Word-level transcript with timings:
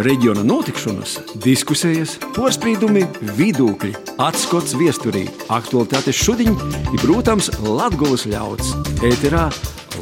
reģiona 0.00 0.42
notikšanas, 0.46 1.18
diskusijas, 1.44 2.16
porcelāna, 2.36 3.04
vidūkļi, 3.36 3.92
atskats 4.22 4.76
viesturī, 4.78 5.26
aktuālitātes 5.52 6.16
šodien 6.16 6.56
ir, 6.92 6.98
protams, 7.02 7.50
Latvijas 7.60 8.26
ļauds. 8.30 8.72
Ēterā 9.04 9.48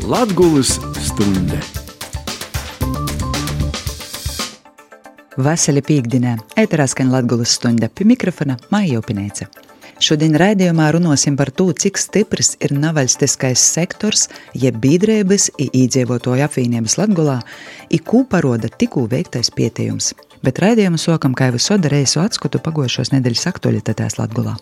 Latvijas 0.07 0.77
stunde. 1.01 1.61
Vasarī 5.41 5.83
piekdienā 5.87 6.37
ēterā 6.61 6.87
skan 6.91 7.11
Latvijas 7.15 7.57
stunda 7.59 7.89
pie 7.89 8.07
mikrofona 8.11 8.59
Maija 8.71 9.01
Upinēca. 9.01 9.49
Šodien 10.01 10.33
raidījumā 10.41 10.87
runāsim 10.97 11.37
par 11.37 11.51
to, 11.53 11.67
cik 11.77 11.99
stiprs 12.01 12.55
ir 12.65 12.73
nevalstiskais 12.73 13.61
sektors, 13.61 14.29
jeb 14.57 14.79
biedrības 14.81 15.51
un 15.61 15.69
iedzīvotāju 15.77 16.47
apvienības 16.47 16.97
Latvijā, 17.03 17.37
ko 18.01 18.25
paroda 18.25 18.73
tikko 18.73 19.05
veiktais 19.13 19.53
pētījums. 19.53 20.15
Bet 20.41 20.63
raidījumu 20.65 20.97
sākam 20.97 21.37
kā 21.37 21.51
jau 21.51 21.61
soda 21.61 21.93
reisu 21.93 22.25
atskatu 22.25 22.63
pagājušos 22.65 23.13
nedēļas 23.13 23.49
aktualitātēs 23.53 24.17
Latvijā. 24.23 24.57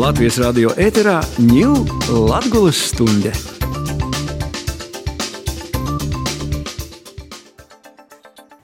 Latvijas 0.00 0.40
radio 0.40 0.72
ēterā 0.80 1.20
ņūl 1.44 1.84
Latvijas 2.32 2.86
stunde. 2.94 3.59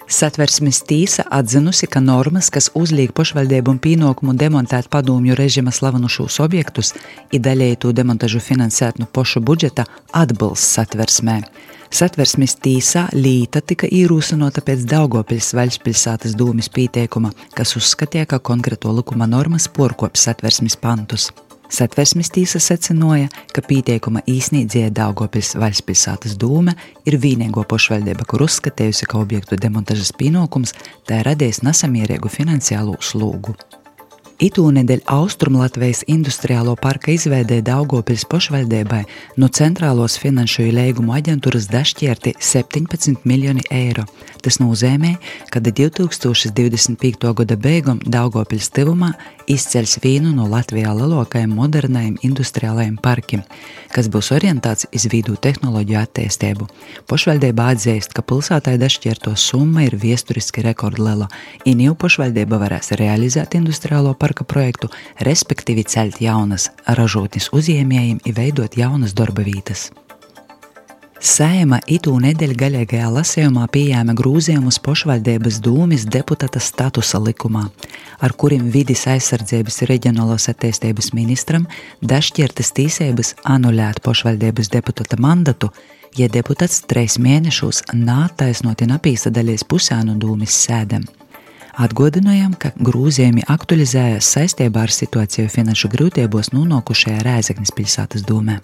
Satversmes 0.06 0.84
tīsa 0.87 1.24
atzinusi, 1.34 1.88
ka 1.91 1.98
normas, 1.98 2.46
kas 2.55 2.69
uzliek 2.78 3.10
pašvaldību 3.10 3.73
un 3.74 3.80
pienākumu 3.83 4.37
demontēt 4.38 4.87
padomju 4.92 5.34
režīma 5.34 5.73
slavenušos 5.74 6.38
objektus, 6.45 6.92
ir 7.34 7.42
daļēji 7.42 7.80
to 7.82 7.91
demontažu 7.92 8.38
finansēt 8.38 9.01
no 9.02 9.09
pašu 9.10 9.42
budžeta, 9.42 9.87
atbilst 10.15 10.77
satversmē. 10.79 11.41
Satversmes 11.91 12.55
tīsā 12.62 13.09
līta 13.15 13.62
tika 13.62 13.91
īrūsinota 13.91 14.62
pēc 14.66 14.87
Daugopils 14.91 15.51
Vaļspilsētas 15.59 16.38
dūmis 16.38 16.71
pieteikuma, 16.71 17.32
kas 17.59 17.74
uzskatīja, 17.79 18.30
ka 18.30 18.38
konkrēto 18.38 18.95
likuma 18.95 19.27
normas 19.27 19.66
porkop 19.66 20.18
satversmes 20.18 20.79
pantus. 20.79 21.32
Satversmes 21.72 22.30
tīsa 22.30 22.60
secināja, 22.62 23.30
ka 23.54 23.62
pieteikuma 23.66 24.22
īsniedzēja 24.30 24.92
Daugopils 24.95 25.54
Vaļspilsētas 25.59 26.36
dūme 26.38 26.76
ir 27.09 27.18
vienīgo 27.22 27.66
pašvaldība, 27.68 28.26
kur 28.28 28.46
uzskatījusi, 28.46 29.09
ka 29.10 29.18
objektu 29.22 29.59
demontažas 29.60 30.14
pienākums 30.16 30.76
tā 31.09 31.24
radīs 31.26 31.64
nesamierīgu 31.66 32.30
finansiālo 32.30 32.96
slūgu. 33.02 33.56
Itūnedēļ 34.37 35.06
Austrumlatvijas 35.09 36.02
industriālo 36.12 36.74
parka 36.76 37.09
izveidē 37.15 37.62
Daugopils 37.65 38.26
pašvaldībai 38.29 38.98
no 39.40 39.48
centrālos 39.48 40.18
finanšu 40.20 40.66
līgumu 40.76 41.15
aģentūras 41.16 41.70
dašķierti 41.73 42.34
17 42.45 43.24
miljoni 43.24 43.65
eiro. 43.73 44.04
Tas 44.45 44.60
nozīmē, 44.60 45.15
ka 45.48 45.62
2025. 45.65 47.32
gada 47.38 47.56
beigām 47.56 48.02
Daugopils 48.04 48.68
tuvumā 48.76 49.15
izceļs 49.48 49.96
vienu 50.04 50.34
no 50.37 50.45
Latvijā 50.52 50.93
lielākajiem 50.93 51.56
modernajiem 51.56 52.21
industriālajiem 52.28 53.00
parkiem, 53.00 53.40
kas 53.95 54.10
būs 54.12 54.34
orientēts 54.37 54.90
uz 54.93 55.09
vidu 55.09 55.38
tehnoloģiju 55.40 56.00
attīstību. 56.02 56.68
Pašvaldība 57.09 57.71
atzīst, 57.73 58.12
ka 58.12 58.21
pilsētai 58.26 58.76
dašķierto 58.84 59.32
summa 59.40 59.87
ir 59.88 59.96
viesturiski 59.96 60.66
rekordliela, 60.66 61.30
un 61.65 61.84
jau 61.88 61.96
pašvaldība 62.04 62.60
varēs 62.66 62.93
realizēt 63.00 63.56
industriālo 63.56 64.12
parku 64.12 64.25
parka 64.27 64.44
projektu, 64.44 64.91
respektīvi 65.22 65.87
celt 65.87 66.19
jaunas 66.25 66.72
ražotnes 66.99 67.53
uzņēmējiem 67.55 68.19
un 68.19 68.37
veidot 68.41 68.75
jaunas 68.78 69.15
darba 69.15 69.47
vietas. 69.47 69.93
Sēma 71.16 71.78
itū 71.88 72.12
nedēļa 72.21 72.55
gaļīgajā 72.60 73.06
lasījumā 73.09 73.65
pieņēma 73.72 74.12
grūzījumus 74.19 74.77
pašvaldības 74.84 75.62
dūmis 75.65 76.05
deputāta 76.12 76.60
statusa 76.60 77.22
likumā, 77.22 77.65
ar 78.21 78.34
kuriem 78.37 78.69
vidas 78.75 79.06
aizsardzības 79.15 79.81
reģionālās 79.89 80.50
attīstības 80.53 81.15
ministram 81.17 81.65
dažķirtas 82.05 82.75
tīsības 82.77 83.34
anulēt 83.49 84.03
pašvaldības 84.05 84.71
deputāta 84.77 85.17
mandatu, 85.17 85.73
ja 86.21 86.29
deputāts 86.29 86.83
trīs 86.84 87.17
mēnešus 87.17 87.87
nātaisnoti 87.97 88.91
napīsadalies 88.93 89.65
pusē 89.65 90.03
no 90.05 90.21
dūmis 90.21 90.65
sēdēm. 90.67 91.09
Atgādinājām, 91.76 92.54
ka 92.56 92.70
grūzījumi 92.81 93.42
aktualizējas 93.53 94.31
saistībā 94.32 94.87
ar 94.87 94.92
situāciju 94.94 95.50
finanšu 95.53 95.91
grūtībos 95.92 96.48
nonākušajā 96.54 97.19
Rēzaknes 97.26 97.75
pilsētas 97.76 98.25
dūmē. 98.25 98.62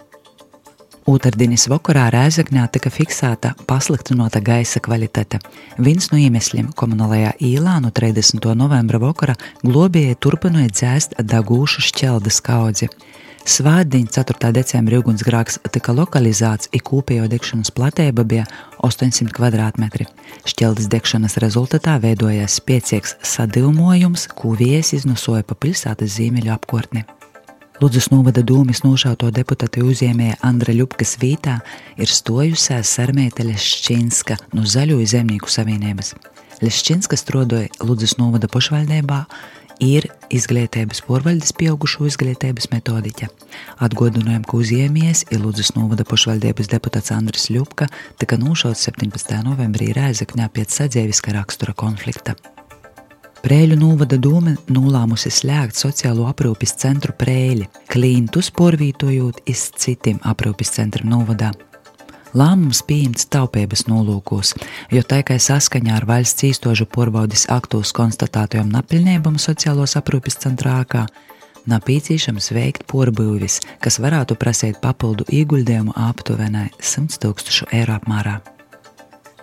Otrdienas 1.12 1.66
vakarā 1.68 2.06
Rēzaknē 2.14 2.64
tika 2.72 2.88
fiksēta 2.94 3.50
pasliktinota 3.68 4.40
gaisa 4.40 4.80
kvalitāte. 4.80 5.42
Viens 5.76 6.08
no 6.08 6.16
iemesliem 6.22 6.70
komunālajā 6.78 7.34
īlā 7.42 7.80
no 7.84 7.90
30. 7.92 8.48
novembra 8.56 9.02
vakara 9.02 9.36
globēji 9.60 10.16
turpināja 10.16 10.72
dzēst 10.72 11.18
dagūšu 11.20 11.84
šķeldas 11.90 12.40
kaudzi. 12.46 12.88
Svētdien, 13.42 14.04
4. 14.06 14.52
decembrī, 14.54 15.00
ugunsgrēks 15.02 15.56
tika 15.74 15.90
lokalizēts, 15.96 16.68
ir 16.70 16.82
kopējo 16.86 17.24
degšanas 17.26 17.72
platība 17.74 18.22
bija 18.22 18.44
800 18.86 19.34
km2. 19.34 20.06
Šķeldes 20.46 20.86
degšanas 20.92 21.34
rezultātā 21.42 21.96
veidojās 22.04 22.60
spēcīgs 22.60 23.16
sadilmojums, 23.26 24.28
ko 24.38 24.54
viesis 24.54 25.00
iznosoja 25.00 25.42
pa 25.42 25.58
pilsētas 25.58 26.14
zīmeļu 26.20 26.54
apkārtni. 26.54 27.02
Lūdzas 27.82 28.12
novada 28.12 28.44
dūmis 28.46 28.84
nošauto 28.84 29.32
deputātu 29.34 29.88
uzņēmēja 29.90 30.38
Andra 30.46 30.70
Ļupkas 30.78 31.16
vītā 31.18 31.56
ir 31.98 32.14
stojusies 32.14 32.94
Sarmēta 32.94 33.42
Leščinska 33.42 34.38
no 34.54 34.62
Zaļo 34.62 35.00
zemnieku 35.02 35.50
savienības. 35.50 36.14
Leščinska 36.62 37.18
strodoja 37.18 37.72
Lūdzas 37.82 38.20
novada 38.22 38.46
pašvaldībā, 38.46 39.24
ir 39.80 40.08
izglītības 40.32 41.02
porvaldes 41.06 41.52
pieaugušo 41.56 42.06
izglītības 42.10 42.70
metodiķe. 42.72 43.28
Atgādinājām, 43.84 44.44
ka 44.48 44.58
uzņēmies 44.60 45.26
ir 45.30 45.42
Lūdzes 45.44 45.74
novada 45.76 46.06
pašvaldības 46.08 46.70
deputāts 46.72 47.12
Andris 47.14 47.48
Ļupka 47.52 47.88
tika 48.20 48.38
nošauts 48.40 48.84
17. 48.88 49.38
novembrī 49.46 49.92
Rēzakņā 49.96 50.48
pēc 50.52 50.78
sadzīviska 50.82 51.36
rakstura 51.38 51.76
konflikta. 51.76 52.36
Prēļu 53.42 53.74
novada 53.80 54.20
doma 54.22 54.52
nolēmusi 54.70 55.32
slēgt 55.34 55.80
sociālo 55.80 56.28
aprūpes 56.30 56.76
centru 56.78 57.14
Prēļi, 57.18 57.66
klientus 57.90 58.52
porvītojot 58.54 59.42
iz 59.50 59.66
citiem 59.82 60.22
aprūpes 60.22 60.70
centram 60.76 61.10
novadā. 61.10 61.50
Lēmums 62.32 62.80
pieņemts 62.88 63.26
taupības 63.28 63.84
nolūkos, 63.90 64.54
jo 64.94 65.02
tikai 65.04 65.36
saskaņā 65.36 65.98
ar 65.98 66.06
valsts 66.08 66.46
īstožu 66.48 66.86
porvaudas 66.88 67.44
aktos 67.52 67.92
konstatētajām 67.96 68.72
napilnībām 68.72 69.36
sociālos 69.42 69.98
aprūpes 70.00 70.40
centrākā 70.40 71.04
nepieciešams 71.68 72.50
veikt 72.56 72.88
porbūvis, 72.90 73.60
kas 73.84 74.00
varētu 74.02 74.38
prasīt 74.40 74.80
papildu 74.80 75.28
ieguldījumu 75.28 75.94
aptuvenai 76.08 76.70
100 76.80 77.20
tūkstošu 77.22 77.68
eiro 77.76 78.00
apmērā. 78.00 78.40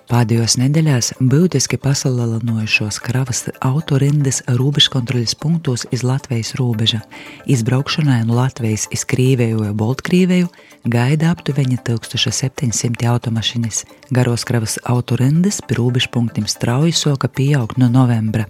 Pēdējos 0.09 0.56
nedēļās 0.58 1.08
būtiski 1.22 1.78
pasalinojušos 1.84 2.97
kravas 3.06 3.44
autorindas 3.62 4.40
robežkontroļas 4.50 5.36
punktos 5.38 5.84
iz 5.94 6.02
Latvijas 6.02 6.56
robeža. 6.58 7.03
Izbraukšanai 7.46 8.24
no 8.25 8.40
Latvijas 8.40 8.88
iz 8.90 9.03
Krīvēju 9.06 9.59
vai 9.62 9.69
Boltkrīvēju 9.78 10.50
gaida 10.90 11.30
aptuveni 11.30 11.78
1700 11.86 13.06
automašīnas. 13.12 13.84
Garos 14.09 14.48
kravas 14.50 14.80
autorindas 14.81 15.62
pie 15.62 15.78
robežpunktiem 15.78 16.50
strauji 16.50 16.98
soka 16.98 17.30
pieaugt 17.30 17.78
no 17.78 17.86
novembra. 17.94 18.50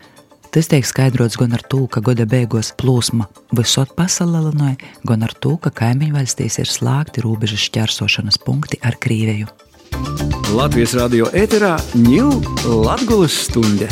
Tas 0.56 0.72
tiek 0.72 0.88
skaidrots 0.88 1.36
gan 1.36 1.60
ar 1.60 1.68
to, 1.68 1.84
ka 1.92 2.00
gada 2.00 2.24
beigās 2.24 2.72
plūsma 2.72 3.28
visot 3.52 3.92
pasaulē, 4.00 4.78
gan 5.04 5.28
ar 5.28 5.36
to, 5.36 5.58
ka 5.60 5.76
kaimiņu 5.84 6.16
valstīs 6.16 6.62
ir 6.64 6.72
slēgti 6.72 7.28
robežas 7.28 7.68
šķērsošanas 7.68 8.40
punkti 8.48 8.80
ar 8.80 8.96
Krīvēju. 8.96 10.29
Latvijas 10.50 10.96
radio 10.98 11.28
ēterā 11.38 11.76
ņūl 11.94 12.40
Latvijas 12.82 13.36
stunde. 13.46 13.86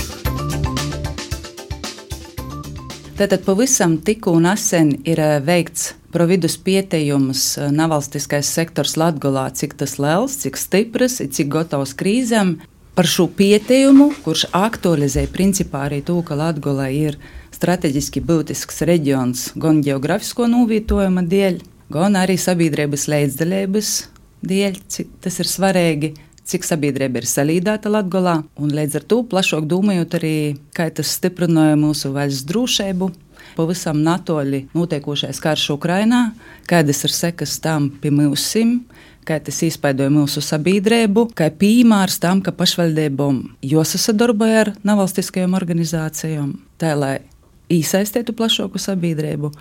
Tātad 3.19 3.43
pavisam 3.45 3.93
tikko 4.01 4.33
un 4.39 4.47
nesen 4.47 4.95
ir 5.05 5.21
eh, 5.21 5.35
veikts 5.45 5.91
providus 6.09 6.55
pieteikums 6.57 7.43
eh, 7.61 7.69
nevalstiskais 7.69 8.49
sektors 8.49 8.95
Latvijā, 8.97 9.45
cik 9.53 9.77
tas 9.77 9.99
liels, 10.01 10.39
cik 10.41 10.57
stiprs, 10.57 11.19
cik 11.21 11.53
gatavs 11.53 11.93
krīzēm. 11.99 12.55
Par 12.97 13.05
šo 13.05 13.27
pieteikumu, 13.29 14.09
kurš 14.25 14.47
aktualizē 14.57 15.27
principā 15.29 15.85
arī 15.85 16.01
to, 16.01 16.23
ka 16.25 16.39
Latvijā 16.41 16.89
ir 16.89 17.21
strateģiski 17.53 18.25
būtisks 18.25 18.81
reģions 18.89 19.51
gan 19.61 19.85
geogrāfisko 19.85 20.49
novietojuma 20.49 21.21
dēļ, 21.21 21.61
gan 21.93 22.17
arī 22.17 22.41
sabiedrības 22.41 23.05
līdzdalības 23.13 23.97
dēļ, 24.41 24.87
cik 24.89 25.19
tas 25.21 25.37
ir 25.37 25.49
svarīgi 25.53 26.17
cik 26.47 26.65
sabiedrība 26.67 27.21
ir 27.21 27.27
salīdēta 27.27 27.91
Latvijā, 27.91 28.39
līdz 28.57 28.99
ar 28.99 29.05
to 29.11 29.21
plašāk 29.27 29.67
domājot 29.69 30.17
arī, 30.19 30.35
kā 30.75 30.87
tas 30.93 31.11
stiprināja 31.17 31.77
mūsu 31.79 32.13
valsts 32.15 32.47
drošību. 32.47 33.11
Pavisam 33.57 33.99
natoļi 34.05 34.67
notiekošais 34.77 35.39
karš 35.41 35.71
Ukrainā, 35.73 36.31
kādas 36.69 37.03
ir 37.07 37.13
sekas 37.15 37.55
tam 37.63 37.89
pie 38.01 38.11
mūsim, 38.13 38.79
kā 39.27 39.39
tas 39.43 39.59
izpaidoja 39.65 40.11
mūsu 40.13 40.43
sabiedrību, 40.45 41.27
kā 41.37 41.49
piemērs 41.51 42.19
tam, 42.23 42.43
ka 42.45 42.53
pašvaldībām 42.55 43.41
jāsadarbojas 43.65 44.61
ar 44.61 44.73
nevalstiskajām 44.87 45.57
organizācijām, 45.57 46.53
tā 46.79 46.93
lai 46.95 47.17
iesaistītu 47.73 48.35
plašāku 48.37 48.79
sabiedrību. 48.79 49.51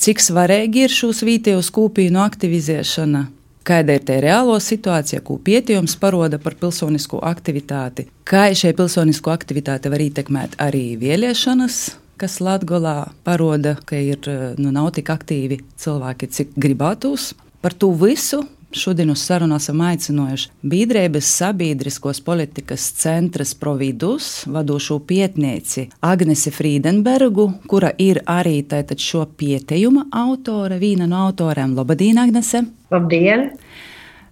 Cik 0.00 0.20
svarīgi 0.24 0.86
ir 0.86 0.92
šīs 0.92 1.22
vietējos 1.28 1.68
kūpīnu 1.76 2.20
aktivizēšana, 2.24 3.26
kāda 3.66 3.96
ir 3.96 4.04
tā 4.06 4.18
reālo 4.22 4.56
situācija, 4.62 5.22
ko 5.24 5.38
pētījums 5.44 5.96
paroda 6.00 6.40
par 6.42 6.56
pilsonisko 6.60 7.22
aktivitāti, 7.30 8.06
kā 8.24 8.48
šī 8.56 8.74
pilsonisko 8.78 9.32
aktivitāte 9.34 9.92
var 9.92 10.04
ietekmēt 10.04 10.56
arī 10.62 10.84
vēlēšanas, 11.00 11.80
kas 12.20 12.38
Latvijā 12.44 12.96
paroda, 13.24 13.76
ka 13.88 13.96
ir, 13.96 14.26
nu, 14.60 14.72
nav 14.74 14.92
tik 14.96 15.12
aktīvi 15.12 15.62
cilvēki, 15.80 16.28
cik 16.36 16.56
gribētos. 16.60 17.32
Par 17.60 17.76
to 17.76 17.92
visu 17.96 18.42
Šodien 18.72 19.10
uz 19.10 19.18
sarunu 19.26 19.56
esam 19.58 19.80
aicinājuši 19.82 20.50
Biedrības 20.62 21.26
sabiedriskos 21.40 22.20
politikas 22.22 22.84
centras 22.94 23.50
providus 23.54 24.44
vadošo 24.46 24.98
pietnieci 24.98 25.88
Agnesi 26.06 26.52
Friedenbergu, 26.54 27.48
kura 27.66 27.90
ir 27.98 28.22
arī 28.30 28.60
tātad 28.62 29.02
šo 29.02 29.24
pietejuma 29.26 30.06
autore, 30.14 30.78
viena 30.78 31.10
no 31.10 31.24
autoriem 31.26 31.74
Lobadīna 31.74 32.28
Agnese. 32.28 32.62
Labdien! 32.94 33.48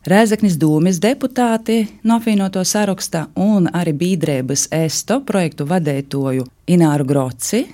Rēzaknis 0.06 0.54
dūmis 0.54 1.02
deputāti 1.02 1.80
no 2.06 2.20
apvienoto 2.22 2.62
saraksta 2.64 3.26
un 3.34 3.66
arī 3.74 3.96
Biedrības 3.98 4.68
ESTO 4.70 5.24
projektu 5.26 5.66
vadētoju 5.66 6.46
Ināru 6.70 7.10
Groci. 7.10 7.64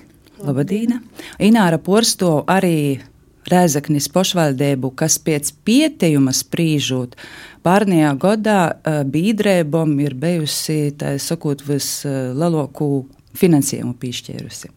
Labdien! 0.41 0.97
Ināra 1.37 1.77
Porsto 1.77 2.39
arī 2.49 2.97
Rēzaknis 3.45 4.07
pašvaldību, 4.09 4.89
kas 4.97 5.19
pēc 5.21 5.51
pietījuma 5.67 6.33
sprīžot 6.33 7.13
pārnajā 7.65 8.13
gadā 8.21 8.61
bīdrēbom 9.05 9.91
ir 10.01 10.15
bijusi, 10.17 10.95
tā 10.97 11.13
sakot, 11.21 11.61
vislielāko 11.67 12.89
finansējumu 13.37 13.93
piešķērusi. 14.01 14.71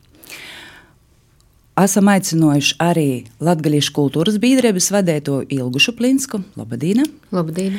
Esam 1.79 2.11
aicinājuši 2.11 2.77
arī 2.83 3.11
Latvijas 3.41 3.89
kultūras 3.95 4.37
biedrības 4.43 4.91
vadēto 4.93 5.39
Ilgu 5.47 5.81
Šuplinsku. 5.81 6.43
Labdien! 6.59 7.07
Labdien! 7.33 7.79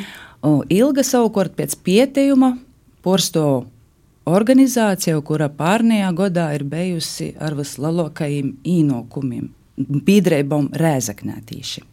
Ilga 0.72 1.04
savukārt 1.04 1.58
pēc 1.58 1.76
pietījuma 1.84 2.54
porsto 3.04 3.46
organizāciju, 4.30 5.22
kura 5.28 5.52
pārnajā 5.52 6.10
gadā 6.16 6.50
ir 6.56 6.66
bijusi 6.72 7.34
ar 7.44 7.60
vislielākajiem 7.60 8.56
īnokumiem 8.64 9.52
biedrībām 9.80 10.74
rēzaknētīši. 10.78 11.86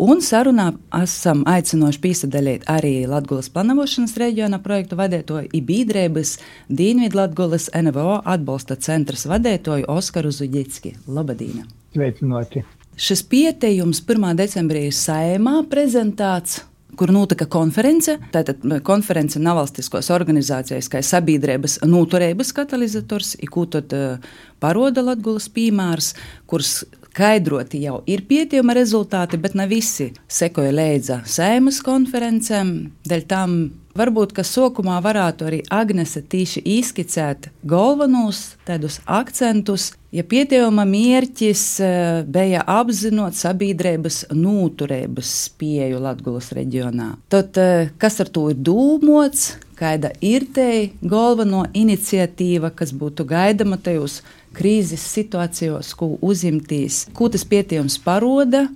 Un 0.00 0.22
sarunā 0.24 0.70
esam 1.02 1.42
aicinoši 1.50 2.00
piesaistīt 2.00 2.64
arī 2.70 3.04
Latvijas 3.10 3.50
plānošanas 3.52 4.16
reģiona 4.22 4.60
projektu 4.62 4.96
vadītāju 5.00 5.50
Ibīdrēbas 5.60 6.36
Dienvidu 6.68 7.20
Latvijas 7.20 7.68
NVO 7.74 8.20
atbalsta 8.24 8.78
centras 8.80 9.26
vadītāju 9.28 9.88
Oskaru 9.90 10.32
Zuģicki. 10.34 10.96
Labadīna! 11.10 11.66
Sveicināti! 11.94 12.64
Šis 13.00 13.22
pieteiums 13.24 14.02
1. 14.04 14.34
decembrī 14.36 14.88
ir 14.90 14.96
saimā 14.96 15.60
prezentāts 15.70 16.60
kur 17.00 17.12
notika 17.14 17.46
konference. 17.48 18.16
Tātad 18.34 18.64
konference 18.84 19.40
nevalstiskos 19.40 20.10
organizācijas, 20.12 20.90
kā 20.92 21.00
sabiedrības 21.06 21.78
noturības 21.88 22.52
katalizators, 22.56 23.36
ko 23.50 23.64
tad 23.70 23.94
uh, 23.96 24.32
paroda 24.60 25.04
Latvijas 25.06 25.48
piemērs, 25.54 26.10
kurš 26.50 26.74
skaidroti 27.10 27.82
jau 27.84 28.00
ir 28.10 28.24
pietiekami 28.28 28.76
rezultāti, 28.78 29.38
bet 29.40 29.56
ne 29.58 29.66
visi 29.70 30.10
sekoja 30.30 30.72
līdzi 30.74 31.20
sēmas 31.26 31.82
konferencēm. 31.86 32.74
Dēļ 33.10 33.24
tam 33.30 33.56
varbūt, 33.98 34.34
ka 34.36 34.44
sākumā 34.46 35.00
varētu 35.02 35.48
arī 35.48 35.60
Agnese 35.74 36.22
tīši 36.22 36.62
izskicēt 36.78 37.50
galvenos 37.66 38.54
tādus 38.68 39.00
akcentus. 39.10 39.90
Ja 40.14 40.24
pietiekama 40.26 40.86
mērķis 40.90 41.64
eh, 41.86 42.22
bija 42.26 42.64
apzinot 42.66 43.38
sabiedrības 43.38 44.24
noturības 44.34 45.34
spēju 45.46 46.00
Latvijas 46.02 46.50
reģionā, 46.56 47.12
tad 47.30 47.58
eh, 47.62 47.92
kas 47.98 48.18
ar 48.22 48.30
to 48.34 48.48
ir 48.50 48.58
dūmots, 48.58 49.52
kāda 49.80 50.12
ir 50.20 50.46
te 50.54 50.90
galveno 51.00 51.64
iniciatīva, 51.74 52.72
kas 52.76 52.92
būtu 52.92 53.24
gaidama 53.28 53.80
tajos 53.80 54.20
krīzes 54.56 55.04
situācijos, 55.14 55.94
ko 55.96 56.16
uzņemties, 56.20 57.06
ko 57.16 57.30
tas 57.32 57.46
pietiekams 57.48 58.00
paroda. 58.04 58.66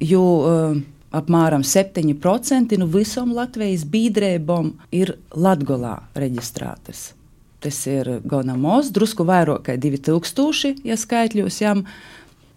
Jo 0.00 0.22
uh, 0.22 0.78
apmēram 1.16 1.64
7% 1.64 2.76
no 2.80 2.88
visām 2.90 3.32
Latvijas 3.36 3.86
biedrībām 3.88 4.74
ir 4.92 5.16
Latvijā 5.32 5.94
reģistrētas. 6.18 7.12
Tas 7.64 7.78
ir 7.88 8.18
gana 8.28 8.54
maz, 8.60 8.92
drusku 8.94 9.24
vairāk 9.26 9.64
kā 9.70 9.78
2000, 9.80 10.84
ja 10.86 10.98
skaitļos 11.00 11.62
jām. 11.62 11.86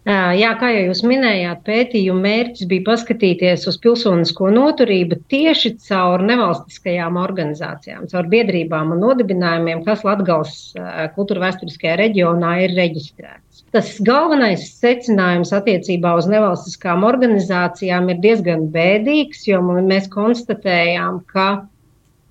Jā, 0.08 0.54
kā 0.56 0.70
jau 0.72 0.84
jūs 0.86 1.02
minējāt, 1.04 1.58
pētījuma 1.66 2.22
mērķis 2.24 2.68
bija 2.70 2.86
paskatīties 2.86 3.66
uz 3.68 3.76
pilsonisko 3.84 4.48
noturību 4.54 5.18
tieši 5.28 5.74
caur 5.84 6.24
nevalstiskajām 6.24 7.18
organizācijām, 7.20 8.06
caur 8.08 8.30
biedrībām 8.32 8.94
un 8.94 9.02
nodibinājumiem, 9.04 9.82
kas 9.84 10.00
Latgals 10.08 10.54
kultūra 11.18 11.44
vēsturiskajā 11.44 11.98
reģionā 12.00 12.54
ir 12.64 12.72
reģistrēts. 12.78 13.66
Tas 13.76 13.92
galvenais 14.00 14.64
secinājums 14.80 15.52
attiecībā 15.60 16.14
uz 16.16 16.30
nevalstiskām 16.32 17.04
organizācijām 17.04 18.08
ir 18.14 18.24
diezgan 18.24 18.70
bēdīgs, 18.72 19.44
jo 19.52 19.60
mēs 19.68 20.08
konstatējām, 20.16 21.20
ka 21.28 21.50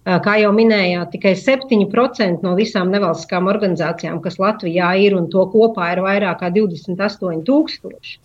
Kā 0.07 0.37
jau 0.39 0.53
minējāt, 0.55 1.09
tikai 1.13 1.33
7% 1.35 2.43
no 2.45 2.53
visām 2.57 2.91
nevalstiskām 2.93 3.47
organizācijām, 3.51 4.21
kas 4.23 4.39
Latvijā 4.39 4.93
ir, 5.03 5.15
un 5.17 5.25
to 5.29 5.43
kopā 5.51 5.91
ir 5.93 5.99
vairāk 6.05 6.39
kā 6.39 6.47
28,000. 6.55 8.19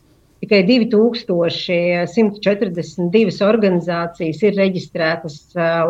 Tikai 0.45 0.61
2142 0.69 3.49
organizācijas 3.49 4.39
ir 4.45 4.53
reģistrētas 4.61 5.35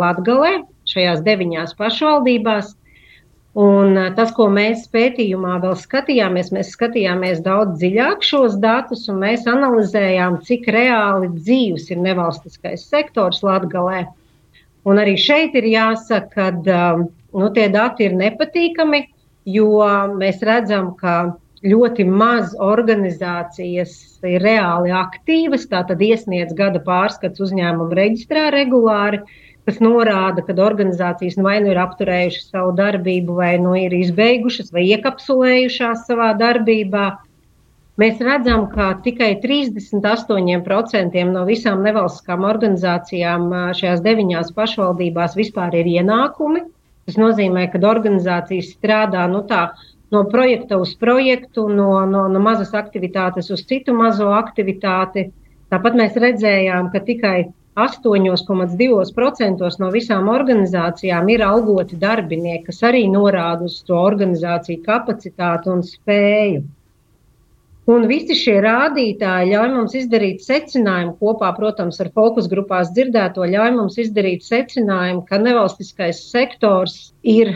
Latvijā, 0.00 0.52
šajās 0.88 1.20
deviņās 1.26 1.70
pašvaldībās. 1.78 2.66
Un 3.54 3.94
tas, 4.16 4.32
ko 4.34 4.48
mēs 4.50 4.88
pētījumā 4.90 5.60
vēl 5.62 5.76
skatījāmies, 5.78 6.50
mēs 6.56 6.72
skatījāmies 6.74 7.38
daudz 7.44 7.78
dziļāk 7.78 8.18
šos 8.26 8.56
datus, 8.62 9.04
un 9.12 9.16
mēs 9.22 9.46
analizējām, 9.46 10.40
cik 10.48 10.66
reāli 10.74 11.28
dzīves 11.36 11.84
ir 11.94 11.98
nevalstiskais 12.02 12.88
sektors 12.90 13.44
Latvijā. 13.46 14.08
Un 14.84 15.00
arī 15.00 15.14
šeit 15.20 15.54
ir 15.56 15.66
jāsaka, 15.70 16.50
ka 16.66 16.94
um, 16.96 17.06
nu, 17.32 17.48
tie 17.56 17.70
dati 17.72 18.04
ir 18.08 18.16
nepatīkami, 18.20 19.00
jo 19.48 19.70
mēs 20.20 20.42
redzam, 20.44 20.92
ka 21.00 21.34
ļoti 21.64 22.04
maz 22.04 22.52
organizācijas 22.60 23.94
ir 24.28 24.44
reāli 24.44 24.92
aktīvas. 24.92 25.64
Tātad 25.70 26.02
iesniedz 26.04 26.52
gada 26.56 26.82
pārskats 26.84 27.40
uzņēmumu 27.44 27.96
reģistrā 27.96 28.50
regulāri, 28.52 29.22
kas 29.64 29.80
norāda, 29.80 30.44
ka 30.44 30.56
organizācijas 30.60 31.38
nu 31.38 31.46
vai 31.48 31.56
nu 31.64 31.72
ir 31.72 31.80
apturējušas 31.80 32.50
savu 32.52 32.74
darbību, 32.76 33.38
vai 33.40 33.54
nu 33.62 33.72
ir 33.80 33.96
izbeigušas, 33.96 34.72
vai 34.76 34.84
iekapsulējušās 34.92 36.04
savā 36.10 36.34
darbībā. 36.40 37.06
Mēs 38.02 38.18
redzam, 38.26 38.64
ka 38.72 38.88
tikai 39.04 39.36
38% 39.42 41.20
no 41.30 41.44
visām 41.46 41.84
nevalstiskām 41.86 42.42
organizācijām 42.48 43.44
šajās 43.78 44.02
deviņās 44.02 44.50
pašvaldībās 44.56 45.36
vispār 45.38 45.76
ir 45.78 45.90
ienākumi. 45.92 46.64
Tas 47.06 47.20
nozīmē, 47.20 47.68
ka 47.70 47.78
organizācijas 47.92 48.72
strādā 48.74 49.28
nu, 49.30 49.44
tā, 49.46 49.62
no 50.10 50.24
projekta 50.34 50.80
uz 50.82 50.96
projektu, 50.98 51.68
no, 51.68 51.88
no, 52.10 52.26
no 52.34 52.42
mazas 52.42 52.74
aktivitātes 52.74 53.52
uz 53.54 53.62
citu 53.70 53.94
mazo 53.94 54.32
aktivitāti. 54.34 55.28
Tāpat 55.70 56.02
mēs 56.02 56.18
redzējām, 56.26 56.90
ka 56.90 56.98
tikai 57.06 57.38
8,2% 57.78 59.74
no 59.82 59.94
visām 59.94 60.34
organizācijām 60.34 61.30
ir 61.30 61.46
algoti 61.46 61.98
darbinieki, 61.98 62.66
kas 62.72 62.82
arī 62.90 63.06
norāda 63.10 63.70
uz 63.70 63.82
to 63.86 64.02
organizāciju 64.02 64.82
kapacitāti 64.82 65.70
un 65.70 65.86
spēju. 65.86 66.64
Un 67.84 68.06
visi 68.08 68.32
šie 68.32 68.54
rādītāji 68.64 69.50
ļauj 69.50 69.70
mums 69.74 69.94
izdarīt 69.98 70.40
secinājumu 70.40 71.18
kopā, 71.20 71.50
protams, 71.58 71.98
ar 72.00 72.08
fokus 72.16 72.46
grupās 72.48 72.94
dzirdēto, 72.96 73.44
ļauj 73.44 73.74
mums 73.76 73.98
izdarīt 74.00 74.46
secinājumu, 74.46 75.20
ka 75.28 75.36
nevalstiskais 75.42 76.22
sektors 76.30 76.96
ir, 77.20 77.52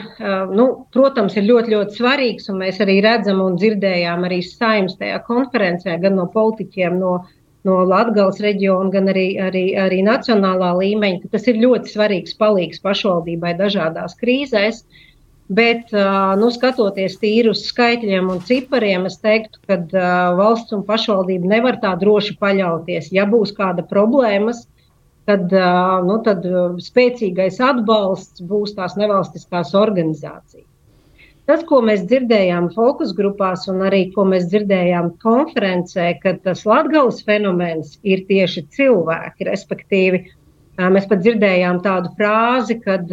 nu, 0.53 0.69
protams, 0.93 1.39
ir 1.41 1.49
ļoti, 1.49 1.73
ļoti 1.73 1.97
svarīgs. 2.03 2.53
Mēs 2.61 2.83
arī 2.85 2.99
redzam 3.09 3.41
un 3.47 3.57
dzirdējām 3.57 4.29
arī 4.29 4.43
saimnes 4.45 5.01
tajā 5.01 5.23
konferencē 5.31 5.97
gan 6.05 6.21
no 6.21 6.29
politiķiem, 6.37 7.01
no, 7.01 7.17
no 7.65 7.81
Latvijas 7.89 8.45
reģiona, 8.45 8.93
gan 8.93 9.09
arī, 9.15 9.29
arī, 9.49 9.67
arī 9.81 10.05
nacionālā 10.05 10.75
līmeņa, 10.83 11.25
ka 11.25 11.39
tas 11.39 11.49
ir 11.49 11.65
ļoti 11.65 11.97
svarīgs 11.97 12.37
palīgs 12.37 12.85
pašvaldībai 12.85 13.57
dažādās 13.65 14.21
krīzēs. 14.21 14.85
Uh, 14.85 15.05
Bet, 15.49 15.93
nu, 16.37 16.51
skatoties 16.53 17.15
tīri 17.23 17.49
uz 17.49 17.63
skaitļiem 17.71 18.27
un 18.29 18.43
cipariem, 18.45 19.07
es 19.09 19.17
teiktu, 19.23 19.63
ka 19.65 19.79
valsts 20.37 20.75
un 20.77 20.83
pašvaldība 20.85 21.49
nevar 21.55 21.79
tā 21.81 21.95
droši 21.97 22.37
paļauties. 22.43 23.09
Ja 23.17 23.25
būs 23.25 23.55
kāda 23.57 23.87
problēmas, 23.89 24.67
kad 25.29 25.49
nu, 26.05 26.19
spēcīgais 26.85 27.63
atbalsts 27.65 28.45
būs 28.45 28.77
tās 28.77 28.99
nevalstiskās 29.01 29.73
organizācijas. 29.77 30.69
Tas, 31.49 31.63
ko 31.65 31.79
mēs 31.81 32.03
dzirdējām 32.05 32.67
fokus 32.75 33.15
grupās 33.17 33.63
un 33.73 33.81
arī 33.87 34.03
ko 34.13 34.27
mēs 34.29 34.51
dzirdējām 34.51 35.15
konferencē, 35.23 36.11
ka 36.21 36.35
tas 36.45 36.67
latgales 36.69 37.23
fenomens 37.25 37.95
ir 38.05 38.27
tieši 38.29 38.67
cilvēki, 38.77 39.49
respektīvi, 39.49 40.27
mēs 40.79 41.09
pat 41.11 41.23
dzirdējām 41.25 41.81
tādu 41.85 42.13
frāzi, 42.19 42.79
kad 42.83 43.11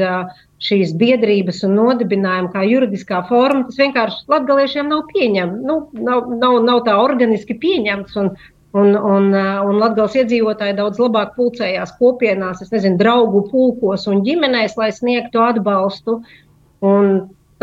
šīs 0.65 0.93
biedrības 0.99 1.63
un 1.67 1.75
nodibinājumi 1.79 2.51
kā 2.53 2.65
juridiskā 2.65 3.21
forma, 3.29 3.65
tas 3.67 3.79
vienkārši 3.81 4.25
latgaliešiem 4.31 4.91
nav 4.91 5.05
pieņemts, 5.13 5.63
nu, 5.65 5.79
nav, 6.07 6.29
nav, 6.41 6.59
nav 6.65 6.83
tā 6.89 6.99
organiski 7.03 7.57
pieņemts. 7.61 8.19
Un, 8.23 8.35
Un, 8.75 8.89
un, 8.91 9.29
un 9.31 9.77
Latvijas 9.79 10.17
iedzīvotāji 10.19 10.73
daudz 10.75 10.97
labāk 10.99 11.29
pulcējās 11.37 11.93
kopienās, 11.95 12.59
es 12.59 12.73
nezinu, 12.73 12.97
draugu 12.99 13.45
pulkos 13.47 14.03
un 14.11 14.19
ģimenēs, 14.25 14.75
lai 14.75 14.89
sniegtu 14.91 15.39
atbalstu. 15.39 16.17
Un 16.83 17.13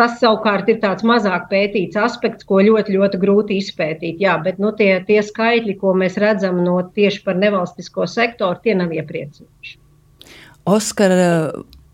Tas 0.01 0.15
savukārt 0.23 0.71
ir 0.73 0.79
tāds 0.81 1.05
mazāk 1.05 1.51
pētīts 1.51 1.99
aspekts, 2.01 2.47
ko 2.49 2.63
ļoti, 2.65 2.95
ļoti 2.97 3.21
grūti 3.21 3.59
izpētīt. 3.61 4.23
Jā, 4.25 4.39
bet 4.47 4.63
nu, 4.63 4.71
tie, 4.79 4.95
tie 5.09 5.21
skaitļi, 5.21 5.77
ko 5.83 5.93
mēs 6.03 6.17
redzam 6.23 6.63
no 6.65 6.79
tieši 6.97 7.21
par 7.27 7.37
nevalstisko 7.43 8.09
sektoru, 8.09 8.57
tie 8.65 8.79
nav 8.79 8.95
iepriecinoši. 8.97 9.82
Oskar, 10.69 11.13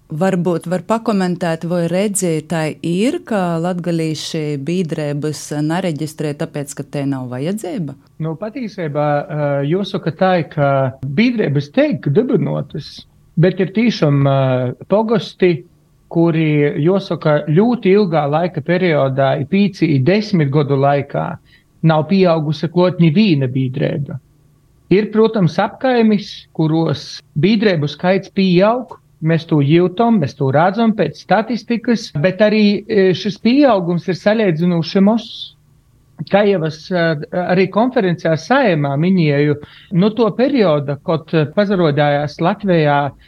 varbūt 0.08 0.66
var 0.68 0.82
pakomentēt, 0.88 1.64
vai 1.68 1.87
redzētāji 1.88 2.78
ir, 2.84 3.20
ka 3.28 3.58
latgalīši 3.64 4.58
bīdrēbas 4.64 5.40
nereģistrē, 5.64 6.34
tāpēc, 6.40 6.75
ka 6.76 6.84
te 6.84 7.04
nav 7.08 7.30
vajadzība? 7.32 7.96
Nu, 8.25 8.34
patiesībā 8.40 9.08
jāsaka 9.68 10.12
tā, 10.20 10.34
ka 10.52 10.68
bīdrēbas 11.04 11.72
teik 11.76 12.10
dibinotas, 12.12 13.06
bet 13.40 13.60
ir 13.64 13.72
tiešām 13.76 14.25
pogosti 14.88 15.52
kuri, 16.12 16.48
jāsaka, 16.82 17.42
ļoti 17.52 17.92
ilgā 17.96 18.25
laika 18.30 18.62
periodā, 18.64 19.34
pīci 19.50 19.90
desmit 20.04 20.50
gadu 20.52 20.78
laikā, 20.80 21.26
nav 21.88 22.06
pieaugusi 22.10 22.70
klot 22.72 23.00
neviena 23.02 23.48
biedrība. 23.52 24.18
Ir, 24.88 25.11
protams, 25.12 25.59
apkaimis, 25.61 26.30
kuros 26.57 27.18
biedrību 27.37 27.90
skaits 27.92 28.33
pieaug. 28.33 28.97
Mēs 29.18 29.45
to 29.50 29.59
jūtam, 29.66 30.21
mēs 30.23 30.37
to 30.38 30.49
redzam 30.54 30.92
pēc 30.97 31.18
statistikas, 31.25 32.07
bet 32.23 32.40
arī 32.45 32.62
e, 32.87 33.09
šis 33.18 33.40
pieaugums 33.42 34.07
ir 34.09 34.16
salīdzinoši 34.16 35.02
mazs. 35.02 35.33
Kā 36.30 36.45
jau 36.47 36.62
es 36.68 36.85
e, 36.90 37.02
arī 37.42 37.66
konferencē 37.75 38.37
saimā 38.38 38.95
minēju, 39.02 39.59
no 39.99 40.12
to 40.14 40.30
perioda, 40.38 40.97
kad 41.07 41.35
pazarodājās 41.57 42.38
Latvijā 42.40 43.00
līderu 43.11 43.27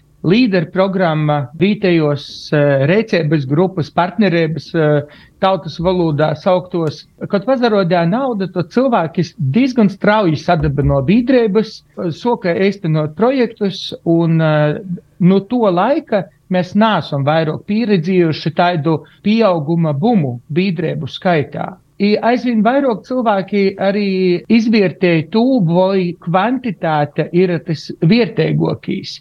programma, 0.72 1.50
vietējos 1.58 2.52
uh, 2.52 2.84
rēcības 2.90 3.46
grupas, 3.48 3.90
partnerības 3.90 4.66
uh, 4.74 5.02
tautas 5.40 5.78
valodā 5.80 6.34
sauktos. 6.36 7.06
Kad 7.30 7.46
pazarodēja 7.48 8.06
nauda, 8.06 8.48
tad 8.52 8.70
cilvēki 8.70 9.24
diezgan 9.38 9.88
strauji 9.88 10.36
sadaba 10.36 10.82
no 10.82 11.00
biedrības, 11.02 11.82
soka 12.12 12.52
īstenot 12.52 13.16
projektus, 13.16 13.94
un 14.04 14.40
uh, 14.40 14.80
no 15.20 15.40
to 15.40 15.64
laika 15.70 16.26
mēs 16.50 16.74
neesam 16.74 17.24
vairāk 17.24 17.64
pieredzējuši 17.66 18.54
tādu 18.56 19.04
pieauguma 19.22 19.92
bumu 19.92 20.40
biedrību 20.52 21.08
skaitā. 21.08 21.76
Aizvien 22.00 22.62
vairāk 22.64 23.02
cilvēki 23.04 23.62
arī 23.76 24.06
izvērtēja 24.48 25.26
to, 25.34 25.42
vai 25.68 26.14
kvantitāte 26.24 27.26
ir 27.36 27.52
tas 27.66 27.90
vietējākais. 28.00 29.18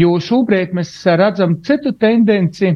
Jo 0.00 0.14
šobrīd 0.16 0.72
mēs 0.72 0.94
redzam 1.20 1.58
citu 1.66 1.92
tendenci, 1.92 2.72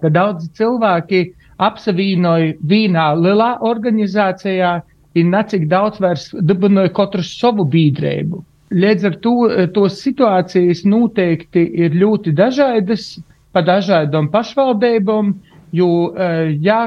ka 0.00 0.08
daudzi 0.08 0.48
cilvēki 0.56 1.20
apsavienoja 1.60 2.54
vienā 2.72 3.10
lielā 3.18 3.50
organizācijā 3.60 4.72
un 5.20 5.34
necik 5.36 5.68
daudz 5.68 6.00
vairs 6.00 6.30
dibināja 6.40 6.94
katru 6.96 7.24
savu 7.26 7.68
biedrību. 7.68 8.40
Līdz 8.72 9.04
ar 9.10 9.16
to 9.20 9.34
tos 9.76 10.00
situācijas 10.00 10.86
noteikti 10.88 11.66
ir 11.84 11.92
ļoti 12.02 12.32
dažādas 12.32 13.18
pa 13.52 13.60
dažādām 13.60 14.30
pašvaldībām. 14.32 15.34
Jo, 15.72 16.12
jā, 16.60 16.80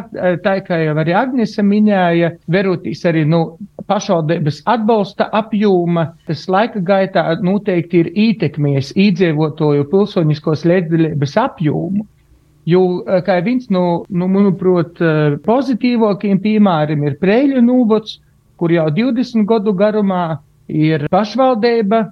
tā 0.45 0.51
kā 0.61 0.77
jau 0.83 0.93
arī 1.01 1.15
Agnese 1.17 1.63
minēja, 1.65 2.35
verotīs 2.53 2.99
arī 3.09 3.23
nu, 3.25 3.57
pašvaldības 3.89 4.59
atbalsta 4.69 5.25
apjoma, 5.33 6.11
tas 6.27 6.43
laika 6.49 6.81
gaitā 6.85 7.23
noteikti 7.41 8.03
ir 8.03 8.11
ietekmējis 8.13 8.91
iedzīvotāju 8.93 9.87
pilsoniskos 9.89 10.67
līdzdalības 10.69 11.33
apjomu. 11.41 12.05
Jo, 12.65 12.81
eh, 13.05 13.21
kā 13.25 13.39
viens 13.45 13.69
no, 13.73 14.05
nu, 14.09 14.29
manuprāt, 14.29 15.01
pozitīvākajiem 15.45 16.39
piemēriem 16.41 17.03
ir 17.05 17.17
Prēļu 17.21 17.61
nūvots, 17.65 18.19
kur 18.57 18.73
jau 18.73 18.87
20 18.89 19.45
gadu 19.49 19.73
garumā 19.77 20.39
ir 20.67 21.05
pašvaldība, 21.13 22.07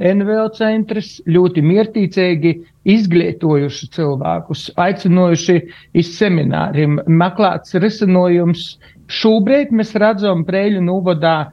NVL 0.00 0.48
centrs 0.56 1.18
ļoti 1.28 1.62
miertīcīgi 1.62 2.54
izglītojuši 2.88 3.88
cilvēkus, 3.92 4.70
aicinojuši 4.80 5.58
iz 6.00 6.14
semināriem, 6.16 6.96
meklēts 7.06 7.76
risinājums 7.82 8.72
Šobrīd 9.12 9.72
mēs 9.76 9.92
redzam 9.98 10.44
Prēļu 10.48 10.80
novadā 10.86 11.50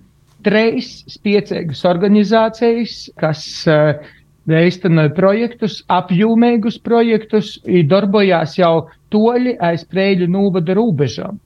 trīs 0.47 1.01
spēcīgas 1.11 1.81
organizācijas, 1.89 3.09
kas 3.19 3.41
uh, 3.67 3.99
veistenoja 4.49 5.11
projektus, 5.17 5.81
apjūmīgus 5.91 6.79
projektus, 6.85 7.57
darbojās 7.91 8.55
jau 8.61 8.87
toļi 9.13 9.57
aiz 9.65 9.83
Prēļu 9.91 10.29
novada 10.31 10.77
robežām. 10.77 11.39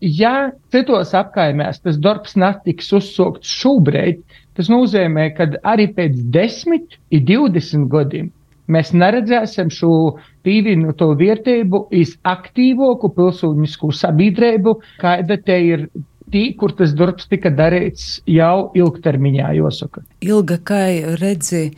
Ja 0.00 0.52
citos 0.70 1.14
apkaimēs 1.16 1.80
tas 1.82 1.98
darbs 1.98 2.36
netiks 2.38 2.92
uzsākts 2.94 3.50
šobrīd, 3.62 4.20
tas 4.56 4.70
nozīmē, 4.72 5.30
ka 5.36 5.50
arī 5.68 5.88
pēc 5.96 6.18
10, 6.34 6.98
20 7.12 7.86
gadiem 7.92 8.32
mēs 8.72 8.92
neredzēsim 8.96 9.70
šo 9.70 10.16
pievienoto 10.46 11.12
vērtību 11.18 11.86
aktīvāku 12.26 13.12
pilsonisko 13.14 13.92
sabiedrību, 13.94 14.76
kāda 15.02 15.38
te 15.46 15.58
ir 15.68 15.88
tī, 16.32 16.48
kur 16.58 16.74
tas 16.78 16.94
darbs 16.98 17.28
tika 17.30 17.52
darīts 17.54 18.20
jau 18.30 18.70
ilgtermiņā, 18.78 19.52
jāsaka. 19.60 20.02
Ilga, 20.26 20.58
kā 20.66 20.82
redzi, 21.20 21.68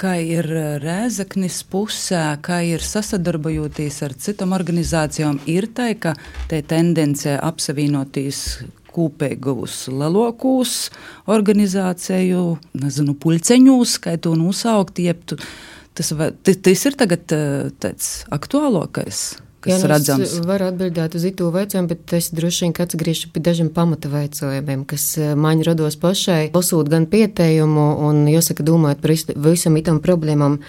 kā 0.00 0.16
ir 0.20 0.48
Rēzaknis 0.82 1.62
pusē, 1.70 2.22
kā 2.44 2.60
ir 2.68 2.84
sasadarbojoties 2.84 4.00
ar 4.06 4.16
citām 4.20 4.54
organizācijām, 4.56 5.40
ir 5.50 5.68
tā, 5.76 5.92
ka 5.98 6.14
te 6.50 6.60
tendence 6.62 7.36
apsavienoties 7.36 8.42
kopīgus 8.96 9.86
lielākos 9.92 10.76
organizāciju, 11.28 12.44
nezinu, 12.80 13.16
puļceņus, 13.20 13.96
kā 14.04 14.16
to 14.20 14.36
nosaukt, 14.38 15.02
jeb 15.04 15.24
tu, 15.28 15.40
Tas, 15.96 16.10
tas 16.44 16.82
ir 16.84 16.96
tagad 17.00 17.22
tāds 17.80 18.08
aktuālākais. 18.28 19.20
Jā, 19.66 19.78
nu 19.82 20.24
es 20.24 20.36
varu 20.46 20.68
atbildēt 20.70 21.16
uz 21.18 21.24
itu 21.26 21.48
jautājumu, 21.50 21.90
bet 21.90 22.14
es 22.18 22.30
droši 22.34 22.66
vien 22.66 22.74
atgriežos 22.84 23.32
pie 23.34 23.42
dažiem 23.42 23.70
pamata 23.74 24.10
jautājumiem, 24.12 24.84
kas 24.88 25.08
man 25.38 25.62
rados 25.66 25.98
pašai, 25.98 26.52
lasot 26.54 26.90
gan 26.92 27.08
pietējumu 27.10 27.86
un, 28.06 28.24
jāsaka, 28.30 28.66
domājot 28.66 29.02
par 29.02 29.14
visam 29.48 29.78
itam 29.80 30.00
problēmām. 30.04 30.60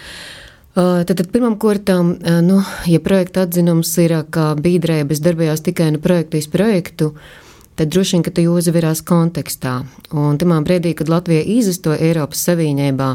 Tad 0.78 1.22
pirmām 1.32 1.56
kārtām, 1.58 2.16
nu, 2.46 2.60
ja 2.86 3.00
projekta 3.02 3.46
atzinums 3.46 3.90
ir, 4.02 4.14
ka 4.34 4.52
biedrības 4.58 5.22
darbojās 5.24 5.64
tikai 5.66 5.92
no 5.94 6.02
projekta 6.02 6.38
uz 6.38 6.50
projektu, 6.50 7.12
tad 7.78 7.92
droši 7.94 8.16
vien, 8.16 8.24
ka 8.26 8.32
tu 8.34 8.44
uzvarās 8.50 9.00
kontekstā. 9.06 9.74
Un 10.10 10.38
tajā 10.40 10.58
brīdī, 10.66 10.94
kad 10.98 11.10
Latvija 11.12 11.44
izastoja 11.58 12.00
Eiropas 12.08 12.42
Savienībā, 12.48 13.10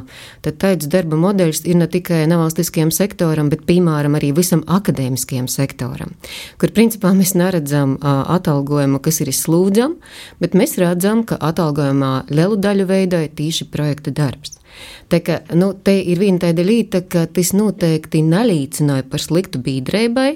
tad 0.45 0.59
tāds 0.61 0.87
darba 0.91 1.19
modelis 1.19 1.63
ir 1.67 1.77
ne 1.79 1.89
tikai 1.91 2.23
nevalstiskajam 2.31 2.93
sektoram, 2.95 3.51
bet, 3.51 3.65
piemēram, 3.67 4.15
arī 4.19 4.31
visam 4.35 4.63
akadēmiskajam 4.67 5.49
sektoram, 5.51 6.15
kur 6.61 6.73
principā 6.75 7.11
mēs 7.17 7.35
neredzam 7.39 7.97
uh, 7.97 8.23
atalgojumu, 8.37 9.03
kas 9.03 9.21
ir 9.23 9.33
izslūdzam, 9.33 9.97
bet 10.39 10.57
mēs 10.57 10.77
redzam, 10.81 11.25
ka 11.27 11.39
atalgojumā 11.51 12.13
lielu 12.31 12.59
daļu 12.63 12.89
veidoja 12.89 13.31
tīši 13.35 13.69
projekta 13.73 14.15
darbs. 14.15 14.62
Tā 15.11 15.19
kā, 15.21 15.39
nu, 15.53 15.73
te 15.73 15.93
ir 15.99 16.21
viena 16.21 16.41
tāda 16.45 16.63
lieta, 16.65 17.03
ka 17.05 17.25
tas 17.29 17.51
noteikti 17.53 18.23
nelīdzināja 18.25 19.05
par 19.11 19.21
sliktu 19.21 19.61
biedrībai, 19.63 20.29